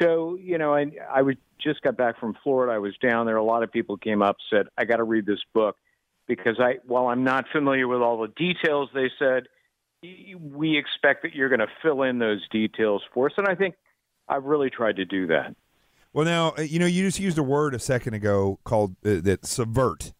[0.00, 2.72] So, you know, I, I was, just got back from Florida.
[2.72, 3.36] I was down there.
[3.36, 5.76] A lot of people came up, said, I got to read this book
[6.26, 9.44] because I, while I'm not familiar with all the details, they said,
[10.02, 13.32] we expect that you're going to fill in those details for us.
[13.36, 13.76] And I think
[14.28, 15.54] I've really tried to do that.
[16.12, 19.20] Well, now, uh, you know, you just used a word a second ago called uh,
[19.22, 20.12] that subvert.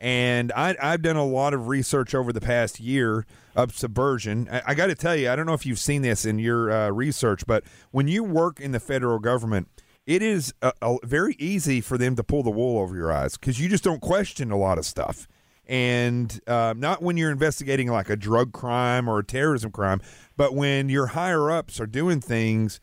[0.00, 4.48] And I, have done a lot of research over the past year of subversion.
[4.50, 6.70] I, I got to tell you, I don't know if you've seen this in your
[6.70, 9.68] uh, research, but when you work in the federal government,
[10.06, 13.36] it is a, a very easy for them to pull the wool over your eyes
[13.36, 15.28] because you just don't question a lot of stuff.
[15.66, 20.00] And uh, not when you're investigating like a drug crime or a terrorism crime,
[20.36, 22.80] but when your higher ups are doing things,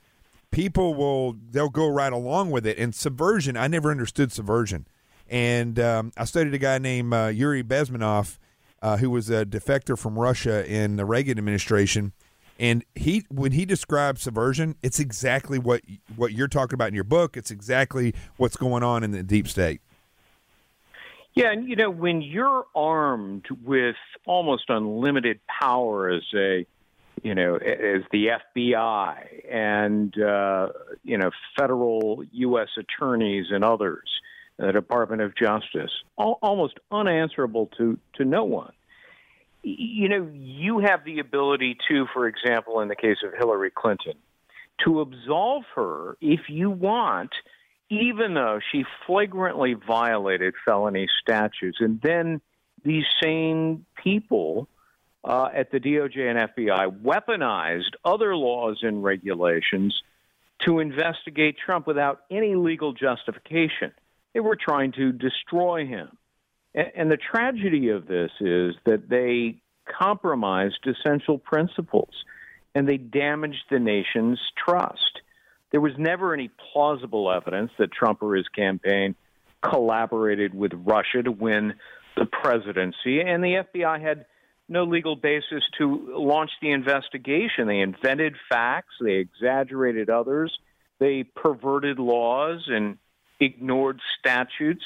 [0.51, 2.77] people will they'll go right along with it.
[2.77, 4.87] And subversion, I never understood subversion
[5.29, 8.37] and um, I studied a guy named uh, Yuri Bezmenov,
[8.81, 12.13] uh, who was a defector from Russia in the Reagan administration.
[12.59, 15.81] And he, when he describes subversion, it's exactly what
[16.15, 17.37] what you're talking about in your book.
[17.37, 19.81] It's exactly what's going on in the deep state.
[21.35, 23.95] Yeah, and you know when you're armed with
[24.25, 26.65] almost unlimited power as a,
[27.21, 30.69] you know, as the FBI and uh,
[31.03, 32.69] you know federal U.S.
[32.75, 34.09] attorneys and others,
[34.57, 38.73] the Department of Justice, almost unanswerable to, to no one.
[39.63, 44.13] You know, you have the ability to, for example, in the case of Hillary Clinton,
[44.85, 47.31] to absolve her if you want,
[47.89, 51.77] even though she flagrantly violated felony statutes.
[51.79, 52.41] And then
[52.83, 54.67] these same people
[55.23, 60.01] uh, at the DOJ and FBI weaponized other laws and regulations
[60.65, 63.91] to investigate Trump without any legal justification.
[64.37, 66.15] They were trying to destroy him.
[66.75, 69.63] And, and the tragedy of this is that they
[69.99, 72.13] compromised essential principles
[72.75, 75.21] and they damaged the nation's trust.
[75.71, 79.15] There was never any plausible evidence that Trump or his campaign
[79.63, 81.73] collaborated with Russia to win
[82.15, 84.27] the presidency, and the FBI had
[84.69, 87.65] no legal basis to launch the investigation.
[87.67, 90.55] They invented facts, they exaggerated others,
[90.99, 92.99] they perverted laws and
[93.39, 94.83] ignored statutes,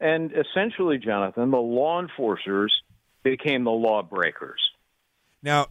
[0.00, 2.74] and essentially, Jonathan, the law enforcers
[3.22, 4.60] became the lawbreakers.
[5.42, 5.66] Now,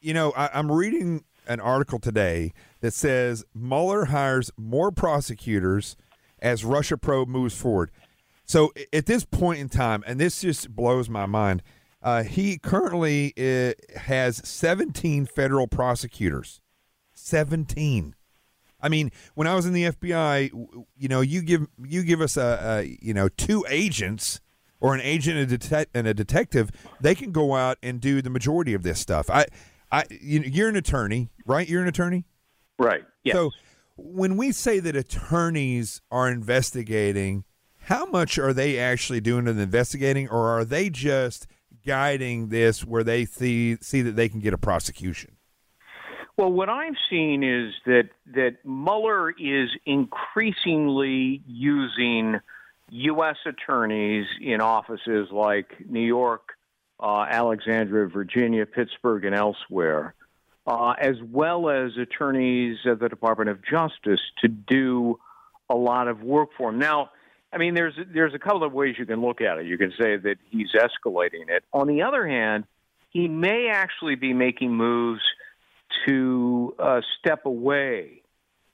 [0.00, 5.96] you know, I, I'm reading an article today that says Mueller hires more prosecutors
[6.40, 7.90] as Russia probe moves forward.
[8.44, 11.62] So at this point in time, and this just blows my mind,
[12.04, 16.60] Uh, he currently uh, has 17 federal prosecutors.
[17.14, 18.14] 17.
[18.84, 20.50] I mean, when I was in the FBI,
[20.98, 24.40] you know, you give you give us a, a you know two agents
[24.78, 26.70] or an agent and a, detec- and a detective,
[27.00, 29.30] they can go out and do the majority of this stuff.
[29.30, 29.46] I,
[29.90, 31.66] I, you, you're an attorney, right?
[31.66, 32.26] You're an attorney,
[32.78, 33.02] right?
[33.22, 33.34] Yes.
[33.34, 33.52] So
[33.96, 37.44] when we say that attorneys are investigating,
[37.84, 41.46] how much are they actually doing in investigating, or are they just
[41.86, 45.33] guiding this where they see see that they can get a prosecution?
[46.36, 52.40] Well, what I've seen is that that Mueller is increasingly using
[52.90, 53.36] U.S.
[53.46, 56.50] attorneys in offices like New York,
[56.98, 60.14] uh, Alexandria, Virginia, Pittsburgh, and elsewhere,
[60.66, 65.20] uh, as well as attorneys at the Department of Justice to do
[65.70, 66.80] a lot of work for him.
[66.80, 67.10] Now,
[67.52, 69.66] I mean, there's there's a couple of ways you can look at it.
[69.66, 71.62] You can say that he's escalating it.
[71.72, 72.64] On the other hand,
[73.10, 75.22] he may actually be making moves
[76.06, 78.22] to uh, step away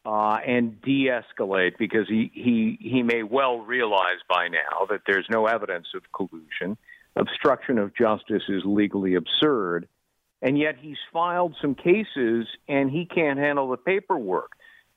[0.04, 5.46] uh, and de-escalate because he, he he may well realize by now that there's no
[5.46, 6.76] evidence of collusion.
[7.16, 9.88] Obstruction of justice is legally absurd,
[10.40, 14.52] and yet he's filed some cases and he can't handle the paperwork.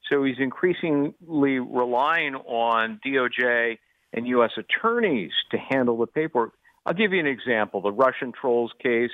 [0.10, 3.78] So he's increasingly relying on DOJ
[4.14, 4.52] and U.S.
[4.58, 6.54] attorneys to handle the paperwork.
[6.86, 9.12] I'll give you an example: the Russian trolls case,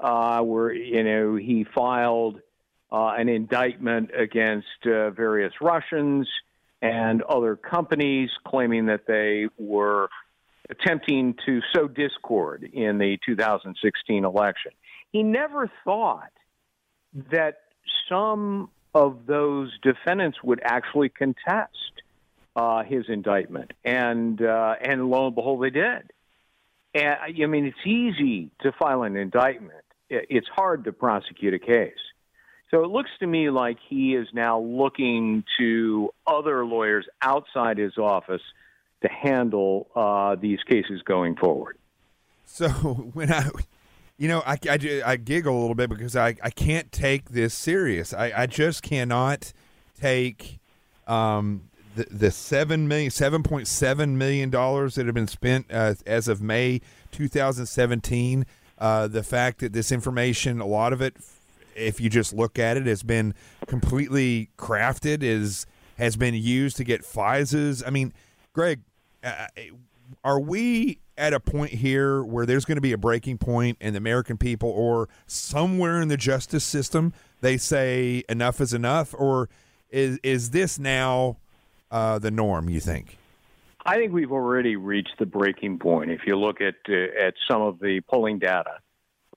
[0.00, 2.40] uh, where you know he filed
[2.92, 6.28] uh, an indictment against uh, various Russians
[6.82, 10.08] and other companies, claiming that they were
[10.70, 14.72] attempting to sow discord in the 2016 election.
[15.12, 16.32] He never thought
[17.30, 17.62] that
[18.08, 21.72] some of those defendants would actually contest
[22.56, 26.10] uh, his indictment, and uh, and lo and behold, they did.
[26.94, 29.84] And I mean, it's easy to file an indictment.
[30.08, 31.92] It's hard to prosecute a case.
[32.70, 37.98] So it looks to me like he is now looking to other lawyers outside his
[37.98, 38.42] office
[39.02, 41.78] to handle uh, these cases going forward.
[42.44, 42.68] So
[43.12, 43.48] when I,
[44.18, 47.54] you know, I, I, I giggle a little bit because I, I can't take this
[47.54, 48.14] serious.
[48.14, 49.52] I, I just cannot
[50.00, 50.60] take
[51.08, 55.94] um, the, the seven million, seven point seven million dollars that have been spent uh,
[56.06, 56.80] as of May
[57.10, 58.46] 2017.
[58.78, 61.16] Uh, the fact that this information, a lot of it,
[61.74, 63.34] if you just look at it, has been
[63.66, 65.66] completely crafted, is
[65.98, 67.82] has been used to get FISAs.
[67.86, 68.12] I mean,
[68.52, 68.80] Greg,
[69.22, 69.46] uh,
[70.24, 73.92] are we at a point here where there's going to be a breaking point in
[73.92, 79.48] the American people, or somewhere in the justice system, they say enough is enough, or
[79.90, 81.36] is is this now
[81.90, 82.68] uh, the norm?
[82.70, 83.18] You think?
[83.84, 86.10] I think we've already reached the breaking point.
[86.10, 88.78] If you look at uh, at some of the polling data,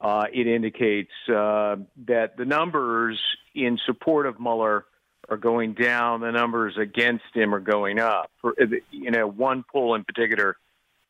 [0.03, 3.19] uh, it indicates uh, that the numbers
[3.55, 4.85] in support of Mueller
[5.29, 6.19] are going down.
[6.19, 8.29] The numbers against him are going up.
[8.41, 8.53] For
[8.91, 10.57] you know, one poll in particular,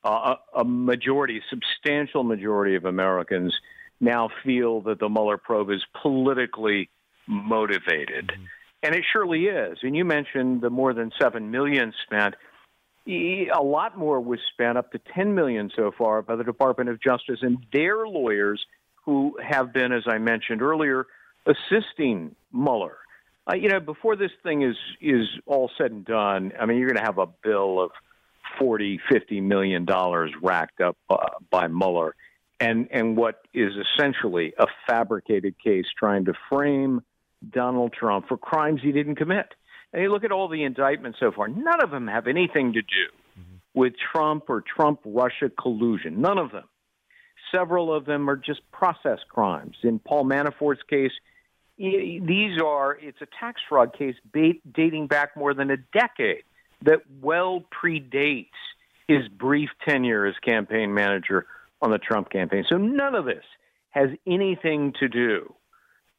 [0.04, 3.56] uh, a majority, substantial majority of Americans
[4.00, 6.90] now feel that the Mueller probe is politically
[7.26, 8.44] motivated, mm-hmm.
[8.84, 9.80] and it surely is.
[9.82, 12.36] And you mentioned the more than seven million spent
[13.08, 17.02] a lot more was spent, up to 10 million so far, by the Department of
[17.02, 18.66] Justice and their lawyers,
[19.06, 21.06] who have been, as I mentioned earlier,
[21.46, 22.98] assisting Mueller.
[23.50, 26.88] Uh, you know, before this thing is is all said and done, I mean, you're
[26.88, 27.92] going to have a bill of
[28.58, 31.18] 40, 50 million dollars racked up uh,
[31.50, 32.16] by Mueller,
[32.60, 37.02] and and what is essentially a fabricated case trying to frame
[37.52, 39.48] Donald Trump for crimes he didn't commit.
[39.92, 42.82] And you look at all the indictments so far, none of them have anything to
[42.82, 43.06] do
[43.40, 43.56] mm-hmm.
[43.74, 46.22] with Trump or Trump Russia collusion.
[46.22, 46.64] None of them.
[47.54, 49.76] Several of them are just process crimes.
[49.84, 51.12] In Paul Manafort's case,
[51.78, 56.44] these are, it's a tax fraud case dating back more than a decade
[56.84, 58.48] that well predates
[59.08, 61.46] his brief tenure as campaign manager
[61.82, 62.66] on the Trump campaign.
[62.70, 63.44] So none of this
[63.92, 65.54] has anything to do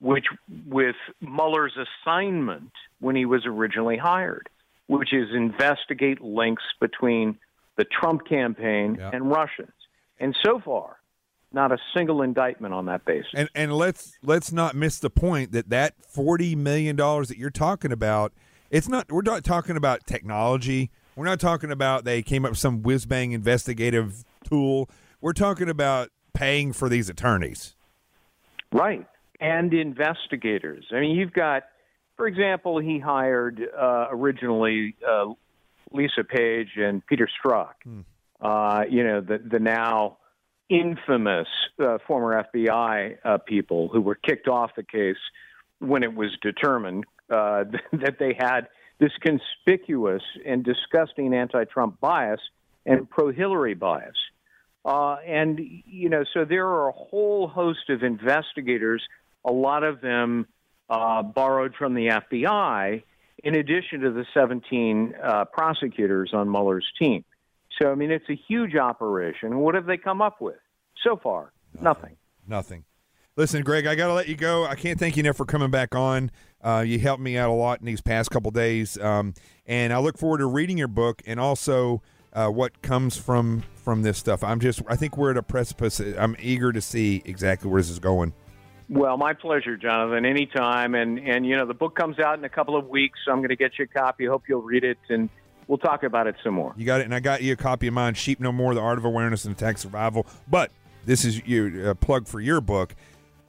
[0.04, 0.26] which
[0.66, 4.50] with Mueller's assignment when he was originally hired,
[4.86, 7.38] which is investigate links between
[7.76, 9.10] the Trump campaign yeah.
[9.12, 9.72] and Russians.
[10.20, 10.98] And so far,
[11.54, 13.30] not a single indictment on that basis.
[13.34, 17.50] And and let's let's not miss the point that that 40 million dollars that you're
[17.50, 18.32] talking about,
[18.70, 20.90] it's not we're not talking about technology.
[21.16, 24.90] We're not talking about they came up with some whiz bang investigative tool.
[25.20, 27.76] We're talking about paying for these attorneys.
[28.72, 29.06] Right
[29.40, 30.86] and investigators.
[30.90, 31.64] I mean, you've got,
[32.16, 35.26] for example, he hired uh, originally uh,
[35.92, 37.72] Lisa Page and Peter Strzok.
[37.82, 38.00] Hmm.
[38.40, 40.18] Uh, you know, the the now
[40.68, 41.48] infamous
[41.82, 45.16] uh, former FBI uh, people who were kicked off the case
[45.78, 48.68] when it was determined uh, that they had
[48.98, 52.40] this conspicuous and disgusting anti-Trump bias
[52.86, 54.16] and pro-Hillary bias.
[54.84, 59.02] Uh, and you know, so there are a whole host of investigators.
[59.44, 60.46] A lot of them
[60.90, 63.02] uh, borrowed from the FBI,
[63.42, 67.24] in addition to the 17 uh, prosecutors on Mueller's team.
[67.80, 69.58] So, I mean, it's a huge operation.
[69.58, 70.58] What have they come up with
[71.02, 71.52] so far?
[71.80, 72.16] Nothing.
[72.46, 72.84] Nothing.
[73.36, 74.64] Listen, Greg, I got to let you go.
[74.64, 76.30] I can't thank you enough for coming back on.
[76.62, 79.34] Uh, you helped me out a lot in these past couple days, um,
[79.66, 82.00] and I look forward to reading your book and also
[82.32, 84.44] uh, what comes from from this stuff.
[84.44, 86.00] I'm just, I think we're at a precipice.
[86.00, 88.32] I'm eager to see exactly where this is going.
[88.88, 90.24] Well, my pleasure, Jonathan.
[90.24, 93.32] Anytime, and and you know the book comes out in a couple of weeks, so
[93.32, 94.26] I'm going to get you a copy.
[94.26, 95.28] Hope you'll read it and
[95.68, 96.74] we'll talk about it some more.
[96.76, 98.80] You got it, and I got you a copy of mine, Sheep No More: The
[98.80, 100.26] Art of Awareness and Attack Survival.
[100.48, 100.70] But
[101.04, 102.94] this is your uh, plug for your book.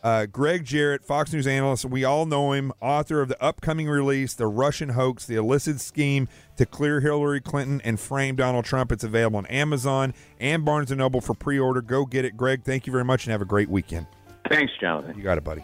[0.03, 4.35] Uh, Gregg Jarrett, Fox News analyst, we all know him, author of the upcoming release,
[4.35, 6.27] The Russian Hoax, The Illicit Scheme
[6.57, 8.91] to Clear Hillary Clinton and Frame Donald Trump.
[8.91, 11.81] It's available on Amazon and Barnes & Noble for pre-order.
[11.81, 12.37] Go get it.
[12.37, 14.05] Gregg, thank you very much and have a great weekend.
[14.47, 15.17] Thanks, Jonathan.
[15.17, 15.63] You got it, buddy.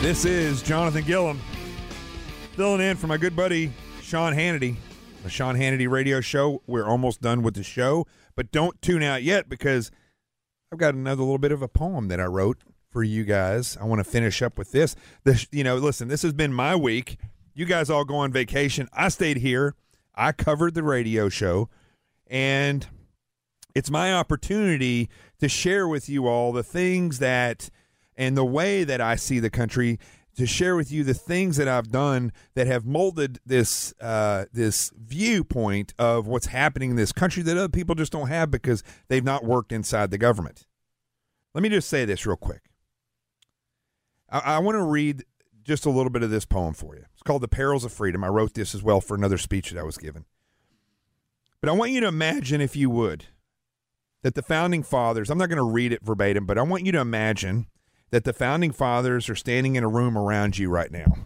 [0.00, 1.40] This is Jonathan Gilliam
[2.56, 3.70] filling in for my good buddy
[4.02, 4.76] Sean Hannity,
[5.26, 6.62] the Sean Hannity radio show.
[6.68, 9.90] We're almost done with the show, but don't tune out yet because
[10.70, 12.58] I've got another little bit of a poem that I wrote
[12.90, 13.76] for you guys.
[13.76, 14.94] I want to finish up with this.
[15.24, 17.18] This, you know, listen, this has been my week.
[17.54, 18.88] You guys all go on vacation.
[18.92, 19.74] I stayed here.
[20.14, 21.70] I covered the radio show,
[22.28, 22.86] and
[23.74, 27.68] it's my opportunity to share with you all the things that
[28.14, 29.98] and the way that I see the country
[30.36, 34.92] to share with you the things that I've done that have molded this uh, this
[34.96, 39.24] viewpoint of what's happening in this country that other people just don't have because they've
[39.24, 40.66] not worked inside the government.
[41.54, 42.62] Let me just say this real quick.
[44.30, 45.24] I, I want to read
[45.64, 47.04] just a little bit of this poem for you.
[47.14, 48.22] It's called The Perils of Freedom.
[48.22, 50.26] I wrote this as well for another speech that I was given.
[51.60, 53.24] But I want you to imagine, if you would,
[54.22, 56.92] that the founding fathers, I'm not going to read it verbatim, but I want you
[56.92, 57.66] to imagine
[58.10, 61.16] that the founding fathers are standing in a room around you right now.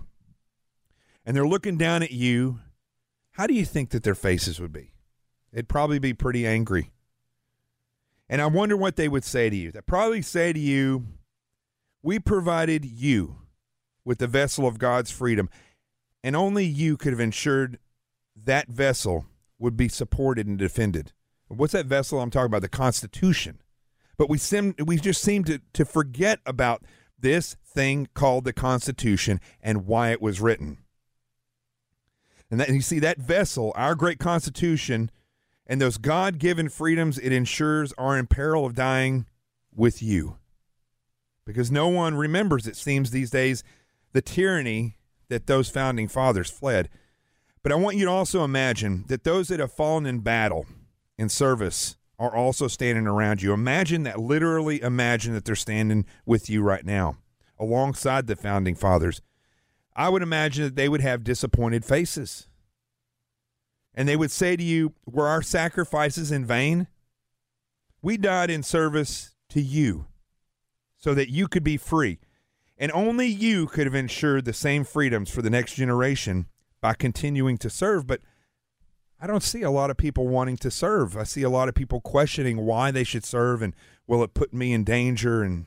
[1.24, 2.60] And they're looking down at you.
[3.32, 4.92] How do you think that their faces would be?
[5.52, 6.90] It'd probably be pretty angry.
[8.28, 9.72] And I wonder what they would say to you.
[9.72, 11.06] They'd probably say to you,
[12.02, 13.36] We provided you
[14.04, 15.50] with the vessel of God's freedom,
[16.22, 17.78] and only you could have ensured
[18.36, 19.26] that vessel
[19.58, 21.12] would be supported and defended.
[21.48, 22.62] What's that vessel I'm talking about?
[22.62, 23.60] The Constitution.
[24.20, 26.82] But we seem we just seem to, to forget about
[27.18, 30.76] this thing called the Constitution and why it was written.
[32.50, 35.10] And that and you see that vessel, our great Constitution,
[35.66, 39.24] and those God given freedoms it ensures are in peril of dying
[39.74, 40.36] with you.
[41.46, 43.64] Because no one remembers, it seems these days,
[44.12, 44.98] the tyranny
[45.30, 46.90] that those founding fathers fled.
[47.62, 50.66] But I want you to also imagine that those that have fallen in battle,
[51.16, 53.54] in service, are also standing around you.
[53.54, 57.16] Imagine that, literally imagine that they're standing with you right now,
[57.58, 59.22] alongside the founding fathers.
[59.96, 62.46] I would imagine that they would have disappointed faces.
[63.94, 66.88] And they would say to you, Were our sacrifices in vain?
[68.02, 70.06] We died in service to you
[70.98, 72.18] so that you could be free.
[72.76, 76.46] And only you could have ensured the same freedoms for the next generation
[76.82, 78.06] by continuing to serve.
[78.06, 78.20] But
[79.20, 81.16] I don't see a lot of people wanting to serve.
[81.16, 83.74] I see a lot of people questioning why they should serve and
[84.06, 85.42] will it put me in danger?
[85.42, 85.66] And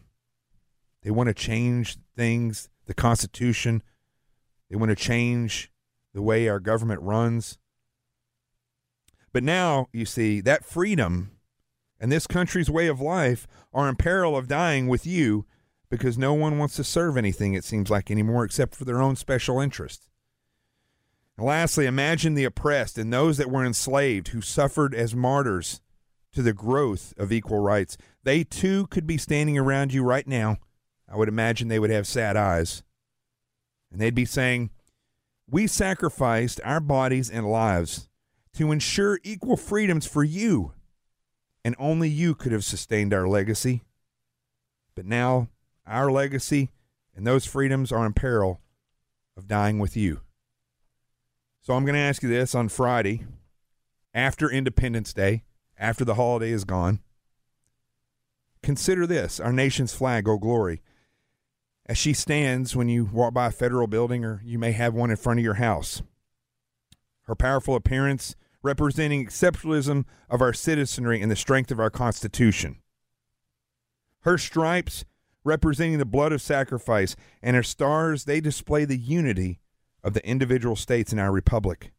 [1.03, 3.83] they want to change things, the Constitution.
[4.69, 5.71] They want to change
[6.13, 7.59] the way our government runs.
[9.31, 11.31] But now, you see, that freedom
[11.99, 15.45] and this country's way of life are in peril of dying with you
[15.89, 19.15] because no one wants to serve anything, it seems like, anymore except for their own
[19.15, 20.07] special interest.
[21.37, 25.81] And lastly, imagine the oppressed and those that were enslaved who suffered as martyrs
[26.33, 27.97] to the growth of equal rights.
[28.23, 30.57] They too could be standing around you right now.
[31.11, 32.83] I would imagine they would have sad eyes.
[33.91, 34.71] And they'd be saying,
[35.49, 38.09] We sacrificed our bodies and lives
[38.53, 40.73] to ensure equal freedoms for you,
[41.65, 43.83] and only you could have sustained our legacy.
[44.95, 45.49] But now
[45.85, 46.69] our legacy
[47.15, 48.61] and those freedoms are in peril
[49.35, 50.21] of dying with you.
[51.63, 53.23] So I'm going to ask you this on Friday,
[54.13, 55.45] after Independence Day,
[55.77, 56.99] after the holiday is gone.
[58.61, 60.81] Consider this our nation's flag, O glory.
[61.85, 65.09] As she stands when you walk by a federal building or you may have one
[65.09, 66.01] in front of your house.
[67.27, 72.81] Her powerful appearance representing exceptionalism of our citizenry and the strength of our Constitution.
[74.23, 75.05] Her stripes
[75.45, 79.59] representing the blood of sacrifice, and her stars, they display the unity
[80.03, 81.91] of the individual states in our republic.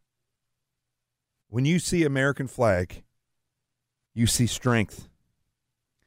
[1.49, 3.03] When you see American flag,
[4.13, 5.09] you see strength.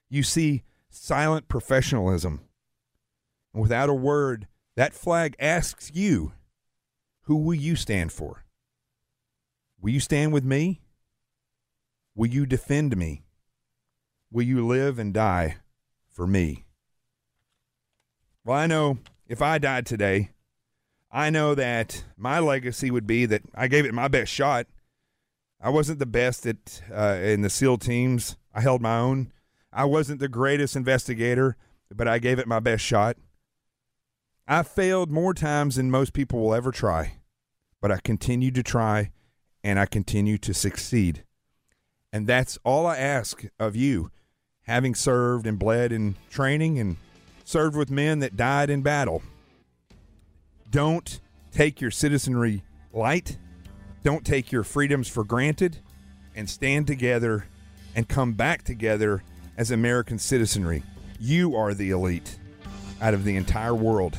[0.09, 2.41] You see silent professionalism.
[3.53, 6.33] And without a word, that flag asks you,
[7.23, 8.45] who will you stand for?
[9.81, 10.81] Will you stand with me?
[12.15, 13.23] Will you defend me?
[14.31, 15.57] Will you live and die
[16.09, 16.65] for me?
[18.43, 20.31] Well, I know if I died today,
[21.11, 24.67] I know that my legacy would be that I gave it my best shot.
[25.61, 28.37] I wasn't the best at uh, in the SEAL teams.
[28.53, 29.31] I held my own.
[29.71, 31.55] I wasn't the greatest investigator,
[31.93, 33.17] but I gave it my best shot.
[34.47, 37.13] I failed more times than most people will ever try,
[37.81, 39.11] but I continued to try
[39.63, 41.23] and I continue to succeed.
[42.13, 44.11] And that's all I ask of you,
[44.61, 46.97] having served and bled in training and
[47.43, 49.21] served with men that died in battle.
[50.69, 51.19] Don't
[51.51, 52.63] take your citizenry
[52.93, 53.37] light.
[54.03, 55.77] Don't take your freedoms for granted
[56.35, 57.45] and stand together
[57.95, 59.23] and come back together
[59.57, 60.83] as American citizenry.
[61.19, 62.37] You are the elite
[63.01, 64.17] out of the entire world.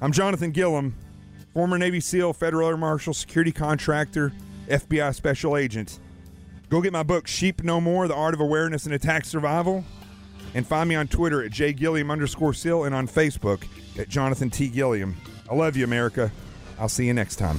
[0.00, 0.94] I'm Jonathan Gilliam,
[1.52, 4.32] former Navy SEAL, Federal Air Marshal, security contractor,
[4.68, 5.98] FBI special agent.
[6.68, 9.84] Go get my book, Sheep No More The Art of Awareness and Attack Survival.
[10.54, 13.66] And find me on Twitter at jgilliam underscore SEAL and on Facebook
[13.98, 14.68] at Jonathan T.
[14.68, 15.16] Gilliam.
[15.48, 16.32] I love you, America.
[16.78, 17.58] I'll see you next time.